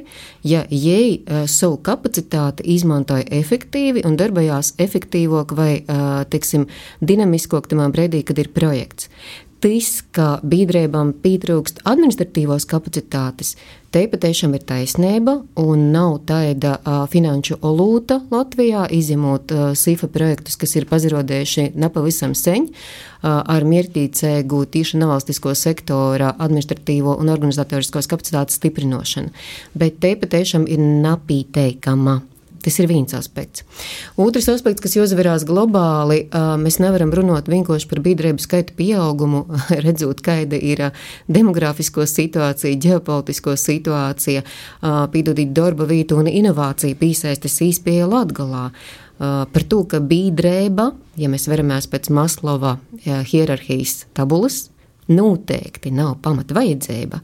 ja 0.47 0.65
jai 0.69 1.17
uh, 1.17 1.45
savu 1.49 1.79
kapacitāti 1.83 2.67
izmantoja 2.75 3.25
efektīvi 3.39 4.05
un 4.07 4.19
darbojās 4.19 4.75
efektīvāk 4.83 5.55
vai, 5.57 5.71
uh, 5.81 6.21
teiksim, 6.29 6.67
dinamiskāk 7.01 7.71
tamā 7.71 7.89
brīdī, 7.93 8.23
kad 8.27 8.39
ir 8.43 8.51
projekts. 8.53 9.09
Tas, 9.63 9.89
ka 10.15 10.37
biedrībām 10.45 11.13
pietrūkst 11.23 11.81
administratīvās 11.87 12.65
kapacitātes, 12.69 13.55
te 13.93 14.03
patiešām 14.11 14.53
ir 14.57 14.63
taisnība 14.67 15.37
un 15.61 15.87
nav 15.93 16.19
tāda 16.29 16.75
uh, 16.77 17.03
finanšu 17.09 17.59
olūta 17.65 18.19
Latvijā, 18.33 18.85
izņemot 18.93 19.53
uh, 19.55 19.65
SIFA 19.77 20.09
projektus, 20.13 20.59
kas 20.59 20.75
ir 20.77 20.87
pazirodējuši 20.89 21.71
nepavisam 21.79 22.35
sen 22.37 22.69
uh, 22.69 23.41
ar 23.41 23.65
miertīcēgu 23.67 24.63
tīšu 24.73 25.01
nevalstisko 25.01 25.55
sektora 25.57 26.33
administratīvo 26.37 27.17
un 27.17 27.33
organizatoriskos 27.33 28.09
kapacitātes 28.11 28.61
stiprinošanu. 28.61 29.33
Bet 29.77 30.01
te 30.03 30.15
patiešām 30.19 30.67
ir 30.69 30.81
napīteikama 30.83 32.21
Tas 32.67 32.81
ir 32.81 32.89
viens 32.89 33.13
aspekts. 33.15 33.63
Otrs 34.19 34.49
aspekts, 34.51 34.81
kas 34.83 34.97
jāuzvarās 34.97 35.45
globāli, 35.47 36.25
mēs 36.59 36.81
nevaram 36.83 37.13
runāt 37.15 37.47
vienkārši 37.47 37.87
par 37.87 38.01
biedrību 38.03 38.43
skaitu 38.43 38.75
pieaugumu, 38.75 39.45
redzot, 39.85 40.19
kāda 40.25 40.59
ir 40.59 40.89
demografisko 41.31 42.03
situācija, 42.03 42.75
ģeopolitisko 42.83 43.55
situāciju, 43.55 44.43
pīdodīt 45.15 45.55
darba 45.55 45.87
vietu 45.87 46.19
un 46.19 46.27
inovāciju 46.27 46.99
piesaistes 46.99 47.55
īspēja 47.69 48.11
Latgalā. 48.11 48.67
Par 49.17 49.69
to, 49.71 49.85
ka 49.87 50.03
biedrība, 50.03 50.91
ja 51.15 51.31
mēs 51.31 51.47
veramies 51.47 51.87
pēc 51.87 52.11
Maslova 52.11 52.81
hierarhijas 53.07 54.03
tabulas, 54.11 54.65
noteikti 55.07 55.91
nav 55.95 56.17
pamata 56.21 56.55
vajadzība. 56.57 57.19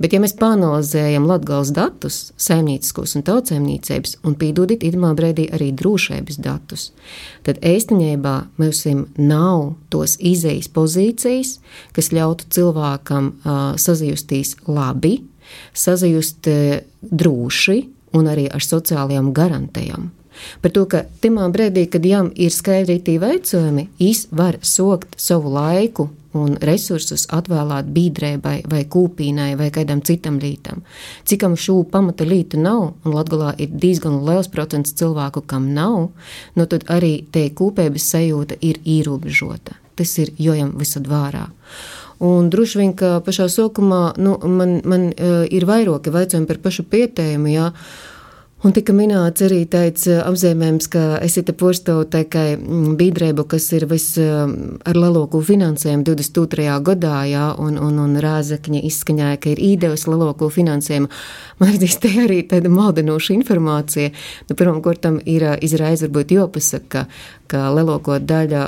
Bet, 0.00 0.14
ja 0.14 0.20
mēs 0.22 0.36
panalizējam 0.40 1.26
latgāles 1.28 1.72
datus, 1.76 2.32
saimnieciskos 2.40 3.16
un 3.18 3.24
tautsēmniecības, 3.26 4.18
un 4.26 4.36
pīdodit 4.40 4.86
idamā 4.86 5.12
brīdī 5.18 5.48
arī 5.54 5.70
drošības 5.76 6.40
datus, 6.42 6.90
tad 7.46 7.60
īstenībā 7.64 8.36
mums 8.60 8.84
nav 9.18 9.74
tos 9.92 10.16
izējas 10.20 10.70
pozīcijas, 10.72 11.56
kas 11.96 12.12
ļautu 12.14 12.48
cilvēkam 12.56 13.32
uh, 13.32 13.64
sazjusties 13.80 14.56
labi, 14.68 15.18
sazjust 15.76 16.48
uh, 16.50 16.78
droši 17.00 17.80
un 18.16 18.30
arī 18.30 18.46
ar 18.52 18.64
sociālajām 18.64 19.32
garantijām. 19.36 20.12
Par 20.60 20.72
to, 20.72 20.84
ka 20.84 21.04
tajā 21.22 21.48
brīdī, 21.52 21.86
kad 21.90 22.04
jām 22.04 22.30
ir 22.36 22.52
skaidri 22.52 22.98
tie 23.04 23.16
veicojumi, 23.22 23.88
viņš 23.96 24.22
var 24.36 24.58
sokt 24.60 25.16
savu 25.20 25.52
laiku 25.54 26.10
un 26.36 26.56
resursus 26.68 27.26
atvēlēt 27.34 27.88
bīdrēbai 27.96 28.56
vai 28.70 28.82
kūpīnai 28.92 29.50
vai 29.58 29.70
kādam 29.74 30.02
citam 30.06 30.38
lītam. 30.42 30.82
Cikam 31.24 31.56
šo 31.56 31.80
pamata 31.90 32.26
lītu 32.28 32.60
nav, 32.60 32.92
un 33.04 33.16
Latgalā 33.16 33.54
ir 33.62 33.72
diezgan 33.72 34.20
liels 34.26 34.50
procents 34.52 34.94
cilvēku, 34.98 35.44
kam 35.48 35.72
nav, 35.74 36.10
nu 36.56 36.66
tad 36.70 36.86
arī 36.92 37.18
te 37.32 37.48
kūpēbas 37.50 38.10
sajūta 38.14 38.60
ir 38.60 38.80
ierobežota. 38.84 39.78
Tas 39.96 40.12
ir 40.20 40.34
jojam 40.36 40.74
visad 40.76 41.08
vārā. 41.08 41.46
Un 42.18 42.48
droši 42.52 42.80
vien, 42.80 42.92
ka 42.96 43.18
pašā 43.24 43.48
sākumā 43.52 44.16
nu, 44.20 44.36
man, 44.48 44.78
man 44.88 45.10
uh, 45.12 45.42
ir 45.52 45.66
vairāki 45.68 46.12
jautājumi 46.12 46.48
par 46.48 46.60
pašu 46.64 46.86
pietējumu. 46.88 47.50
Jā. 47.52 47.70
Un 48.66 48.72
tika 48.74 48.90
minēts 48.90 49.44
arī 49.46 49.60
tāds 49.70 50.08
apzīmējums, 50.10 50.88
ka 50.90 51.00
esat 51.22 51.52
postoju 51.60 52.08
tikai 52.10 52.56
mm, 52.56 52.96
biedrību, 52.98 53.44
kas 53.52 53.68
ir 53.76 53.84
vis 53.86 54.08
eh, 54.18 54.32
ar 54.90 54.98
lielāko 54.98 55.38
finansējumu 55.46 56.02
22. 56.08 56.64
gadā, 56.88 57.20
jā, 57.30 57.44
un, 57.62 57.76
un, 57.78 58.00
un 58.02 58.18
Rāzakņa 58.24 58.80
izskaņāja, 58.88 59.38
ka 59.44 59.52
ir 59.52 59.62
īdevis 59.68 60.08
lielāko 60.10 60.48
finansējumu. 60.50 61.10
Man 61.60 61.70
liekas, 61.76 61.94
te 62.02 62.10
arī 62.24 62.40
tāda 62.50 62.72
maldinoša 62.72 63.36
informācija. 63.36 64.10
Nu, 64.50 64.58
Pirmkārt, 64.58 65.06
ir 65.30 65.46
izraiz 65.62 66.02
varbūt 66.02 66.34
jāpasaka, 66.34 67.04
ka 67.46 67.62
lielāko 67.76 68.18
daļu 68.18 68.64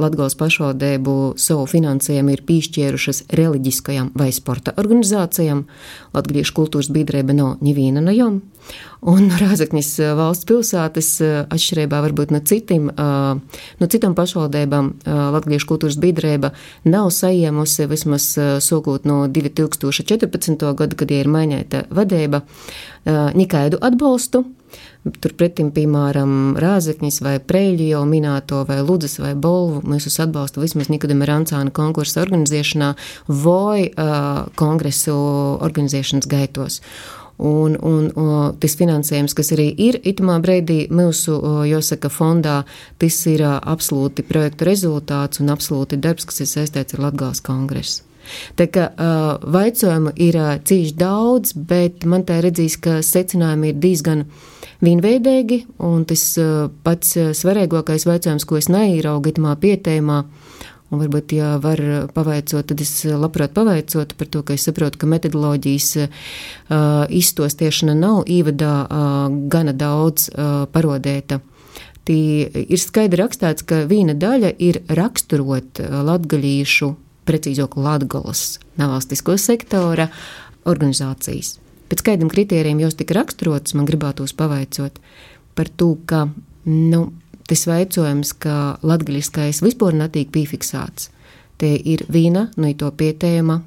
Latgales 0.00 0.38
pašvaldību 0.40 1.18
savu 1.36 1.68
finansējumu 1.68 2.38
ir 2.38 2.46
piešķērušas 2.48 3.26
reliģiskajām 3.36 4.14
vai 4.16 4.32
sporta 4.32 4.72
organizācijām. 4.80 5.66
Latgaliešu 6.16 6.56
kultūras 6.56 6.88
biedrība 6.94 7.36
nav 7.36 7.60
neviena 7.60 8.00
no 8.00 8.16
jām. 8.16 8.40
Un 9.02 9.26
Rāzaknis 9.42 9.90
valsts 10.18 10.46
pilsētas, 10.48 11.10
atšķirībā 11.50 12.02
varbūt 12.04 12.34
no, 12.34 12.42
citim, 12.46 12.88
no 12.94 13.90
citām 13.90 14.14
pašvaldībām, 14.18 14.92
Latvijas 15.34 15.66
kultūras 15.68 15.98
biedrība 16.02 16.52
nav 16.86 17.10
saņēmusi 17.14 17.88
vismaz 17.90 18.30
sokot 18.62 19.08
no 19.08 19.24
2014. 19.26 20.66
gada, 20.78 20.98
kad 20.98 21.14
ir 21.14 21.30
mainīta 21.30 21.86
vadība, 21.90 22.44
nekādu 23.34 23.82
atbalstu. 23.82 24.46
Turpretim, 25.02 25.72
piemēram, 25.74 26.54
Rāzaknis 26.62 27.18
vai 27.24 27.34
Preļi 27.42 27.88
jau 27.90 28.04
minēto, 28.06 28.60
vai 28.68 28.78
Ludzas 28.86 29.18
vai 29.18 29.32
Bolvu, 29.34 29.80
mēs 29.90 30.06
uz 30.06 30.20
atbalstu 30.22 30.62
vismaz 30.62 30.92
Nikodama 30.92 31.26
Rancāna 31.26 31.74
konkursa 31.74 32.22
organizēšanā 32.22 32.92
vai 33.42 33.88
uh, 33.90 34.46
kongresu 34.54 35.16
organizēšanas 35.58 36.30
gaitos. 36.30 36.78
Un, 37.42 37.74
un, 37.82 38.04
un 38.14 38.54
tas 38.62 38.76
finansējums, 38.78 39.34
kas 39.34 39.48
arī 39.56 39.64
ir 39.82 39.96
itamā 40.06 40.36
brīdī 40.44 40.84
mūsu, 40.94 41.34
jāsaka, 41.66 42.06
fondā, 42.12 42.60
tas 43.02 43.18
ir 43.26 43.42
absolūti 43.48 44.22
projektu 44.28 44.68
rezultāts 44.68 45.42
un 45.42 45.50
absolūti 45.50 45.98
darbs, 45.98 46.28
kas 46.28 46.44
ir 46.44 46.50
saistīts 46.52 46.94
ar 46.94 47.08
Latgāles 47.08 47.42
kongresu. 47.42 48.04
Tā 48.58 48.68
kā 48.70 48.88
uh, 48.92 49.42
vaicojumu 49.52 50.12
ir 50.22 50.38
uh, 50.38 50.54
cīši 50.62 50.94
daudz, 50.98 51.54
bet 51.56 52.06
man 52.08 52.22
tā 52.28 52.38
redzīs, 52.44 52.78
ka 52.82 53.00
secinājumi 53.02 53.72
ir 53.72 53.80
diezgan 53.82 54.24
vienveidīgi, 54.82 55.62
un 55.88 56.06
tas 56.08 56.24
uh, 56.40 56.68
pats 56.86 57.16
svarīgākais 57.38 58.06
vaicojums, 58.08 58.46
ko 58.46 58.60
es 58.60 58.70
neieraugu 58.72 59.32
itamā 59.32 59.56
pietēmā, 59.62 60.22
Un 60.92 61.00
varbūt, 61.00 61.32
ja 61.38 61.54
var 61.56 61.80
pavaicot, 62.12 62.66
tad 62.68 62.82
es 62.84 62.90
labprāt 63.08 63.54
pavaicotu 63.56 64.16
par 64.18 64.28
to, 64.28 64.42
ka 64.44 64.52
es 64.52 64.66
saprotu, 64.68 65.00
ka 65.00 65.08
metodoloģijas 65.08 65.88
uh, 66.02 66.10
izstostiešana 67.08 67.94
nav 67.96 68.26
īvadā 68.28 68.74
uh, 68.84 69.38
gana 69.52 69.72
daudz 69.72 70.28
uh, 70.28 70.66
parodēta. 70.72 71.40
Tī 72.04 72.18
ir 72.66 72.82
skaidri 72.82 73.22
rakstīts, 73.22 73.64
ka 73.64 73.84
viena 73.88 74.12
daļa 74.18 74.52
ir 74.60 74.82
raksturot 74.92 75.80
latgaļīšu, 75.80 76.90
precīzāk 77.24 77.78
latgalas 77.78 78.58
nevalstisko 78.80 79.38
sektora 79.38 80.08
organizācijas. 80.68 81.56
Pēc 81.88 82.04
kādiem 82.04 82.30
kritērijiem 82.32 82.82
jūs 82.82 82.98
tika 82.98 83.16
raksturots, 83.20 83.76
man 83.78 83.88
gribētos 83.88 84.34
pavaicot 84.36 84.98
par 85.56 85.68
to, 85.68 85.94
ka 86.08 86.26
nu, 86.66 87.02
tas 87.52 87.66
veicojums, 87.68 88.32
ka 88.40 88.78
latgaļiskais 88.80 89.60
vispār 89.64 89.96
netiek 89.98 90.30
piefiksēts. 90.32 91.10
Te 91.60 91.74
ir 91.76 92.06
viena 92.10 92.48
no 92.56 92.70
to 92.78 92.88
pietējuma 92.96 93.60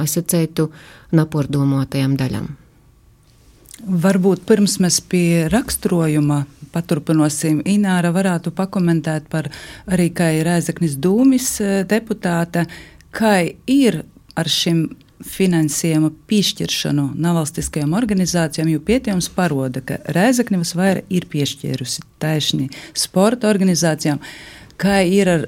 asociētu 0.00 0.70
napordomātajām 1.18 2.16
daļām. 2.18 2.46
Varbūt 3.78 4.46
pirms 4.48 4.78
mēs 4.82 4.98
pie 5.06 5.46
raksturojuma 5.52 6.40
paturpināsim, 6.72 7.60
Ināra 7.68 8.10
varētu 8.12 8.50
pakomentēt 8.56 9.28
par 9.30 9.48
arī, 9.86 10.08
kā 10.10 10.32
ir 10.36 10.48
Rēzaknis 10.48 10.96
Dūmis 11.00 11.50
deputāte, 11.88 12.66
kā 13.14 13.36
ir 13.70 14.02
ar 14.38 14.50
šim 14.50 14.88
finansējuma 15.24 16.10
piešķiršanu 16.30 17.08
nevalstiskajām 17.18 17.94
organizācijām, 17.98 18.70
jo 18.72 18.82
pētījums 18.84 19.30
parāda, 19.34 19.82
ka 19.82 19.98
Rēzaknis 20.14 20.74
vairāk 20.78 21.10
ir 21.10 21.26
piešķīrusi 21.30 22.04
taisni 22.22 22.68
sporta 22.94 23.50
organizācijām, 23.50 24.22
kā 24.78 25.00
ir 25.02 25.32
ar 25.34 25.46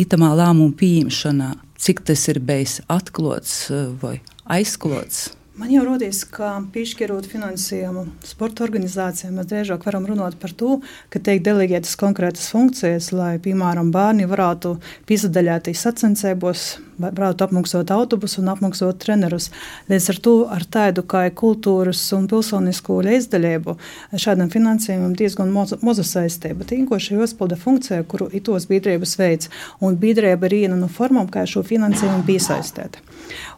itamā 0.00 0.32
lēmumu 0.36 0.76
pieņemšanā, 0.80 1.52
cik 1.80 2.04
tas 2.08 2.28
ir 2.32 2.40
bijis 2.44 2.80
atklāts 2.92 3.68
eh, 3.72 3.92
vai 4.00 4.18
aizklots. 4.50 5.30
Man 5.60 5.68
jau 5.74 5.82
rodīs, 5.84 6.22
ka 6.24 6.54
piešķirot 6.72 7.26
finansējumu 7.28 8.06
sporta 8.24 8.64
organizācijām, 8.64 9.34
mēs 9.36 9.48
drīzāk 9.50 9.82
varam 9.84 10.06
runāt 10.08 10.38
par 10.40 10.54
to, 10.56 10.78
ka 11.12 11.20
tiek 11.20 11.42
deleģētas 11.44 11.98
konkrētas 12.00 12.46
funkcijas, 12.48 13.10
lai, 13.12 13.34
piemēram, 13.44 13.90
bērni 13.92 14.28
varētu 14.30 14.78
piesadaļāties 15.10 15.82
sacensībos, 15.84 16.64
varētu 17.00 17.46
apmaksāt 17.46 17.90
autobusu 17.94 18.40
un 18.42 18.52
apmaksāt 18.52 19.00
trenerus. 19.02 19.50
Līdz 19.90 20.08
ar 20.12 20.20
to 20.24 20.34
ar 20.56 20.66
tādu 20.76 21.04
kā 21.08 21.24
kultūras 21.42 22.02
un 22.16 22.28
pilsonisko 22.30 23.00
līdzdalību 23.06 23.76
šādam 24.14 24.52
finansējumam 24.52 25.16
diezgan 25.18 25.52
maza 25.52 26.06
saistība. 26.06 26.66
Tīkoši 26.68 27.18
jāspilda 27.18 27.58
funkcija, 27.60 28.04
kuru 28.08 28.30
itos 28.36 28.68
biedrības 28.70 29.16
veids, 29.20 29.50
un 29.80 29.98
biedrība 30.00 30.50
ir 30.50 30.58
viena 30.62 30.78
no 30.78 30.88
formām, 30.88 31.30
kā 31.32 31.46
šo 31.48 31.64
finansējumu 31.66 32.26
piesaistīt. 32.28 33.00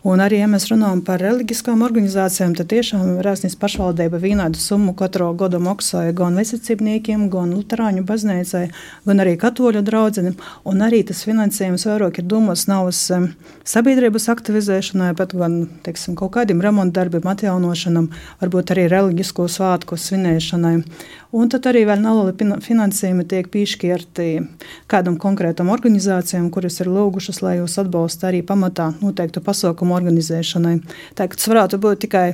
Un 0.03 0.21
arī, 0.23 0.41
ja 0.43 0.49
mēs 0.51 0.67
runājam 0.71 1.01
par 1.07 1.23
reliģiskām 1.23 1.85
organizācijām, 1.87 2.57
tad 2.59 2.71
tiešām 2.73 3.21
Rēsnīs 3.25 3.55
pašvaldība 3.61 4.19
vienādu 4.23 4.61
summu 4.61 4.95
katru 4.99 5.31
gadu 5.39 5.61
maksāja 5.63 6.15
gan 6.19 6.37
vesicībniekiem, 6.41 7.29
gan 7.33 7.55
Lutāņu 7.55 8.05
baznīcai, 8.09 8.65
gan 9.07 9.23
arī 9.23 9.37
katoļu 9.41 9.85
draudzenim. 9.87 10.37
Un 10.69 10.83
arī 10.85 11.03
tas 11.07 11.23
finansējums 11.29 11.87
vairāk 11.89 12.19
ir 12.21 12.29
domāts 12.29 12.67
nav 12.71 12.91
uz 12.91 13.05
um, 13.15 13.31
sabiedrības 13.69 14.29
aktivizēšanai, 14.33 15.13
bet 15.19 15.35
gan 15.39 15.65
teiksim, 15.87 16.17
kaut 16.19 16.35
kādiem 16.37 16.63
remontdarbiem, 16.65 17.27
atjaunošanam, 17.33 18.09
varbūt 18.43 18.73
arī 18.75 18.87
reliģisko 18.93 19.49
svētku 19.51 19.99
svinēšanai. 19.99 20.77
Un 21.33 21.49
tad 21.49 21.65
arī 21.71 21.87
vēl 21.89 22.03
nelieli 22.05 22.59
finansējumi 22.61 23.25
tiek 23.29 23.47
piešķirti 23.53 24.27
kādam 24.93 25.17
konkrētam 25.21 25.71
organizācijām, 25.73 26.51
kuras 26.53 26.77
ir 26.85 26.91
lūgušas, 26.93 27.41
lai 27.45 27.55
jūs 27.57 27.79
atbalstu 27.81 28.29
arī 28.29 28.43
pamatā 28.45 28.91
noteiktu 29.01 29.41
pasaukumu 29.45 29.97
organizēšanai. 29.97 30.75
Tā, 31.17 31.31
tas 31.33 31.49
varētu 31.49 31.81
būt 31.81 32.05
tikai 32.05 32.27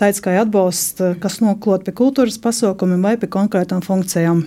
tāds 0.00 0.22
kā 0.24 0.38
atbalsts, 0.40 1.04
kas 1.20 1.42
noklot 1.44 1.84
pie 1.84 1.92
kultūras 2.00 2.40
pasaukumiem 2.40 3.04
vai 3.04 3.18
pie 3.20 3.28
konkrētām 3.28 3.84
funkcijām. 3.84 4.46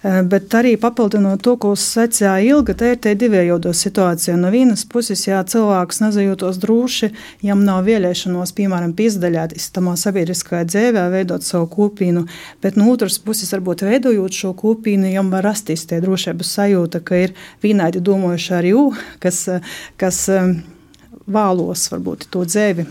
Eh, 0.00 0.22
bet 0.24 0.54
arī 0.56 0.78
papildinot 0.80 1.42
to, 1.44 1.58
ko 1.60 1.74
secināja 1.76 2.54
Ilga, 2.54 2.72
te 2.72 2.94
ir 2.94 3.00
tie 3.04 3.12
divējādo 3.20 3.74
situācija. 3.76 4.32
No 4.40 4.48
vienas 4.48 4.86
puses, 4.88 5.26
ja 5.26 5.42
cilvēks 5.44 6.00
nezajūtos 6.00 6.56
droši, 6.62 7.10
jam 7.44 7.66
nav 7.66 7.82
vēlēšanos, 7.84 8.54
piemēram, 8.56 8.94
piesaistīt 8.96 9.52
istamā 9.60 9.98
sabiedriskajā 10.00 10.64
dzīvē, 10.70 11.04
veidot 11.12 11.44
savu 11.44 11.68
kopienu, 11.74 12.24
bet 12.64 12.80
no 12.80 12.88
otras 12.94 13.20
puses, 13.20 13.52
varbūt 13.52 13.84
veidojot 13.90 14.40
šo 14.40 14.54
kopienu, 14.56 15.10
jam 15.12 15.28
var 15.34 15.44
rasties 15.50 15.84
tie 15.90 16.00
drošības 16.00 16.56
sajūta, 16.56 17.04
ka 17.04 17.20
ir 17.26 17.36
vienādi 17.60 18.00
domājuši 18.00 18.56
arī 18.56 18.72
jū, 18.72 18.86
kas, 19.20 19.44
kas 20.00 20.24
vēlos 21.32 21.86
varbūt 21.92 22.28
to 22.32 22.44
dzīvi. 22.48 22.86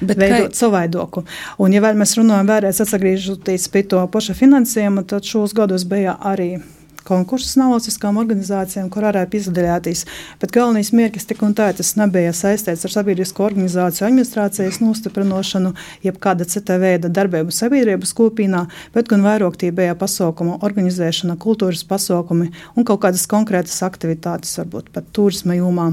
Bet 0.00 0.18
veidot 0.20 0.52
kā... 0.52 0.60
savaidoku. 0.64 1.24
Un, 1.60 1.74
ja 1.74 1.82
vēl 1.84 1.98
mēs 1.98 2.16
runājam, 2.18 2.48
vēlreiz 2.50 2.80
atgriežoties 2.84 3.68
pie 3.72 3.84
to 3.90 4.04
paša 4.12 4.36
finansējuma, 4.38 5.04
tad 5.10 5.26
šos 5.28 5.56
gadus 5.56 5.86
bija 5.88 6.16
arī 6.22 6.56
konkursus 7.04 7.56
nevalstiskām 7.60 8.18
organizācijām, 8.20 8.88
kur 8.92 9.06
varēja 9.06 9.28
piedalīties. 9.32 10.04
Bet 10.40 10.54
galvenais 10.56 10.90
mērķis 10.96 11.28
tik 11.30 11.42
un 11.46 11.54
tā 11.56 11.70
tas 11.76 11.94
nebija 12.00 12.32
saistīts 12.36 12.86
ar 12.86 12.94
sabiedrisko 12.94 13.44
organizāciju 13.46 14.08
administrācijas 14.08 14.80
nostiprināšanu, 14.82 15.74
jeb 16.06 16.20
kāda 16.24 16.48
cita 16.48 16.78
veida 16.82 17.12
darbību 17.12 17.54
sabiedrības 17.54 18.14
kopīnā, 18.16 18.64
bet 18.96 19.12
gan 19.12 19.26
vairāk 19.26 19.60
tie 19.60 19.72
bija 19.74 19.96
pasaukumu 20.00 20.58
organizēšana, 20.64 21.38
kultūras 21.44 21.84
pasaukumi 21.88 22.50
un 22.74 22.88
kaut 22.88 23.04
kādas 23.04 23.28
konkrētas 23.30 23.82
aktivitātes, 23.86 24.56
varbūt 24.62 24.90
pat 24.94 25.12
turisma 25.12 25.60
jomā. 25.60 25.92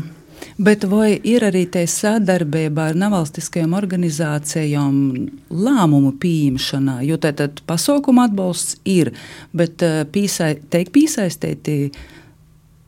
Bet 0.61 0.85
vai 0.89 1.15
ir 1.27 1.45
arī 1.47 1.63
tā 1.71 1.83
sadarbība 1.89 2.91
ar 2.91 2.97
nevalstiskajām 2.99 3.75
organizācijām 3.77 4.95
lēmumu 5.49 6.13
pieņemšanā? 6.21 6.99
Jo 7.07 7.17
tātad 7.21 7.61
pasaukuma 7.69 8.27
atbalsts 8.29 8.79
ir, 8.85 9.13
bet 9.53 9.83
eh, 9.85 10.01
pīsai, 10.05 10.55
teikt 10.73 10.93
piesaistīti 10.97 11.77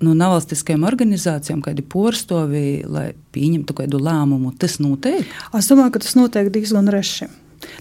no 0.03 0.15
nevalstiskajām 0.17 0.83
organizācijām, 0.87 1.61
kādi 1.63 1.85
porstovi, 1.87 2.83
lai 2.89 3.11
pieņemtu 3.35 3.77
kādu 3.77 4.01
lēmumu, 4.03 4.51
tas 4.59 4.79
notiek? 4.83 5.29
Es 5.55 5.71
domāju, 5.71 5.95
ka 5.95 6.03
tas 6.03 6.17
notiek 6.19 6.51
diezgan 6.53 6.91
reši. 6.91 7.29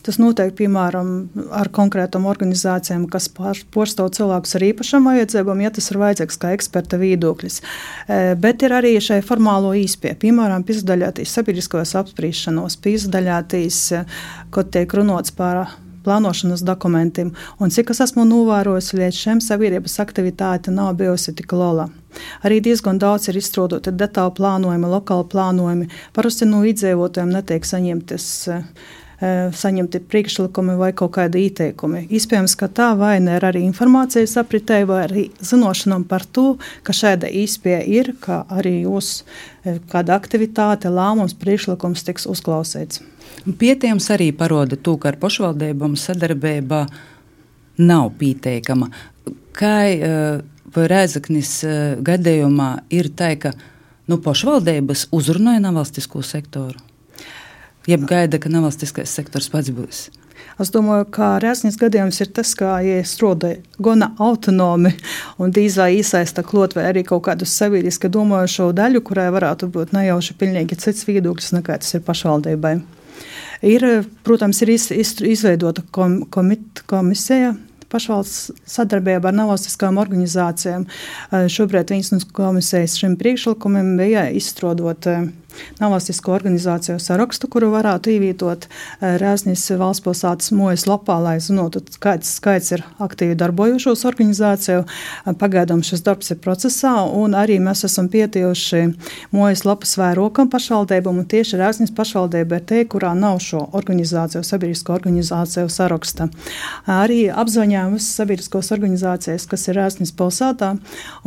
Tas 0.02 0.18
notiek 0.18 0.52
piemēram 0.58 1.12
ar 1.54 1.70
konkrētām 1.74 2.26
organizācijām, 2.30 3.06
kas 3.10 3.28
pārstāv 3.32 4.10
cilvēkus 4.16 4.56
ar 4.58 4.66
īpašām 4.68 5.06
vajadzībām, 5.10 5.62
ja 5.64 5.70
tas 5.74 5.90
ir 5.92 6.00
vajadzīgs 6.02 6.40
kā 6.42 6.52
eksperta 6.56 6.98
viedoklis. 7.00 7.60
E, 8.06 8.34
bet 8.38 8.64
ir 8.66 8.74
arī 8.78 8.96
šai 9.02 9.20
formālo 9.26 9.74
īspēju, 9.78 10.18
piemēram, 10.24 10.66
piesaistīties 10.66 11.36
sabiedriskajos 11.38 11.94
apspriešanos, 12.02 12.78
piesaistīties, 12.82 13.80
e, 13.94 14.04
kad 14.54 14.74
tiek 14.74 14.98
runāts 14.98 15.34
par 15.34 15.64
plānošanas 16.02 16.64
dokumentiem. 16.66 17.30
Un 17.62 17.70
cik 17.70 17.92
es 17.94 18.02
esmu 18.02 18.26
novērojis, 18.26 18.92
līdz 18.98 19.18
šim 19.18 19.42
sabiedrības 19.44 20.00
aktivitāte 20.02 20.74
nav 20.74 20.96
bijusi 20.98 21.34
tik 21.38 21.54
liela. 21.54 21.88
Arī 22.44 22.58
diezgan 22.60 22.98
daudz 23.00 23.30
ir 23.30 23.38
izstrādāti 23.38 23.94
detāli 23.96 24.34
plānojumi, 24.36 24.90
lokāli 24.90 25.28
plānojumi. 25.32 25.86
Parasti 26.12 26.48
no 26.50 26.64
iedzīvotājiem 26.66 27.30
netiek 27.38 27.64
saņemtas 27.64 28.26
Eh, 28.50 28.64
saņemti 29.22 30.00
priekšlikumi 30.10 30.74
vai 30.80 30.90
kaut 30.96 31.12
kādi 31.14 31.44
ieteikumi. 31.46 32.06
Iespējams, 32.10 32.56
ka 32.58 32.66
tā 32.72 32.88
vai 32.98 33.14
ne 33.22 33.36
ir 33.38 33.46
arī 33.46 33.62
informācijas 33.68 34.34
apritē, 34.40 34.80
vai 34.88 35.04
arī 35.06 35.24
zināšanām 35.44 36.06
par 36.10 36.24
to, 36.26 36.56
ka 36.82 36.94
šāda 36.96 37.30
īspēja 37.30 37.84
ir, 37.86 38.12
ka 38.22 38.42
arī 38.50 38.80
jūs 38.82 39.22
eh, 39.22 39.78
kāda 39.92 40.18
aktivitāte, 40.18 40.90
lēmums, 40.90 41.36
priekšlikums 41.38 42.02
tiks 42.08 42.26
uzklausīts. 42.30 43.02
Pietiekams 43.46 44.10
arī 44.14 44.32
parāda 44.34 44.76
to, 44.76 44.96
ka 44.98 45.12
ar 45.12 45.20
pašvaldībām 45.22 45.94
sadarbība 45.98 46.86
nav 47.78 48.10
pieteikama. 48.18 48.90
Kā 49.54 49.76
eh, 49.92 50.40
Rēzaknis 50.72 51.58
gadījumā 52.00 52.70
ir 52.96 53.10
tā, 53.12 53.34
ka 53.36 53.52
nu, 54.08 54.16
pašvaldības 54.24 55.10
uzrunāja 55.12 55.60
nevalstisko 55.66 56.24
sektoru? 56.24 56.80
Jeb 57.90 58.04
gaida, 58.06 58.38
ka 58.38 58.50
nevalstiskais 58.52 59.10
sektors 59.10 59.48
pats 59.50 59.72
būs. 59.74 60.08
Es 60.60 60.70
domāju, 60.70 61.06
ka 61.14 61.28
Rēznis 61.42 61.78
gadījums 61.80 62.20
ir 62.22 62.30
tas, 62.36 62.52
ka, 62.58 62.76
ja 62.84 63.00
strādāja 63.08 63.62
gana 63.82 64.10
autonomi 64.22 64.92
un 65.42 65.54
dīzā 65.54 65.88
iesaista 65.96 66.44
klot 66.46 66.76
vai 66.76 66.88
arī 66.90 67.02
kaut 67.08 67.24
kādu 67.26 67.48
sabiedriski 67.48 68.10
domājošo 68.12 68.68
daļu, 68.76 69.02
kurai 69.06 69.30
varētu 69.34 69.70
būt 69.72 69.94
nejauši 69.96 70.36
pilnīgi 70.38 70.78
cits 70.82 71.08
viedoklis 71.08 71.54
nekā 71.56 71.80
tas 71.82 71.96
ir 71.96 72.04
pašvaldībai. 72.06 72.76
Ir, 73.62 73.86
protams, 74.26 74.62
ir 74.64 74.74
iz, 74.74 74.88
iz, 74.90 75.14
izveidota 75.22 75.84
kom, 75.94 76.22
komit, 76.30 76.82
komisija, 76.90 77.54
pašvalsts 77.92 78.50
sadarbībā 78.68 79.30
ar 79.30 79.36
nevalstiskām 79.36 80.00
organizācijām. 80.02 80.86
Šobrīd 81.30 81.92
viņas 81.92 82.12
no 82.14 82.20
komisijas 82.34 82.96
šim 83.00 83.18
priekšlikumam 83.20 83.94
bija 84.00 84.26
izstrādāt 84.32 85.08
nevalstisko 85.80 86.34
organizāciju 86.36 86.98
sarakstu, 87.02 87.48
kuru 87.52 87.72
varētu 87.74 88.12
ievietot 88.14 88.66
eh, 88.68 89.16
Rēznis 89.22 89.64
valsts 89.78 90.04
pilsētas 90.04 90.52
mojas 90.56 90.86
lapā, 90.90 91.18
lai 91.22 91.36
zinātu, 91.42 91.82
kāds 92.02 92.34
skaits 92.38 92.72
ir 92.76 92.84
aktīvi 93.02 93.36
darbojušos 93.38 94.04
organizāciju. 94.08 94.84
Pagaidām 95.38 95.82
šis 95.86 96.04
darbs 96.06 96.32
ir 96.34 96.40
procesā, 96.42 96.94
un 97.06 97.36
arī 97.38 97.58
mēs 97.62 97.84
esam 97.88 98.08
pietījuši 98.12 98.82
mojas 99.34 99.64
lapas 99.66 99.94
vairokam 100.00 100.50
pašvaldībam, 100.52 101.22
un 101.22 101.28
tieši 101.28 101.60
Rēznis 101.60 101.94
pašvaldība 101.96 102.58
ir 102.58 102.66
te, 102.68 102.82
kurā 102.88 103.12
nav 103.18 103.40
šo 103.44 103.64
organizāciju, 103.78 104.44
sabiedrisko 104.46 104.94
organizāciju 104.96 105.70
saraksta. 105.72 106.28
Arī 106.90 107.24
apziņām 107.30 107.96
visas 107.96 108.16
sabiedriskos 108.20 108.72
organizācijas, 108.74 109.46
kas 109.50 109.68
ir 109.68 109.78
Rēznis 109.80 110.14
pilsētā, 110.16 110.72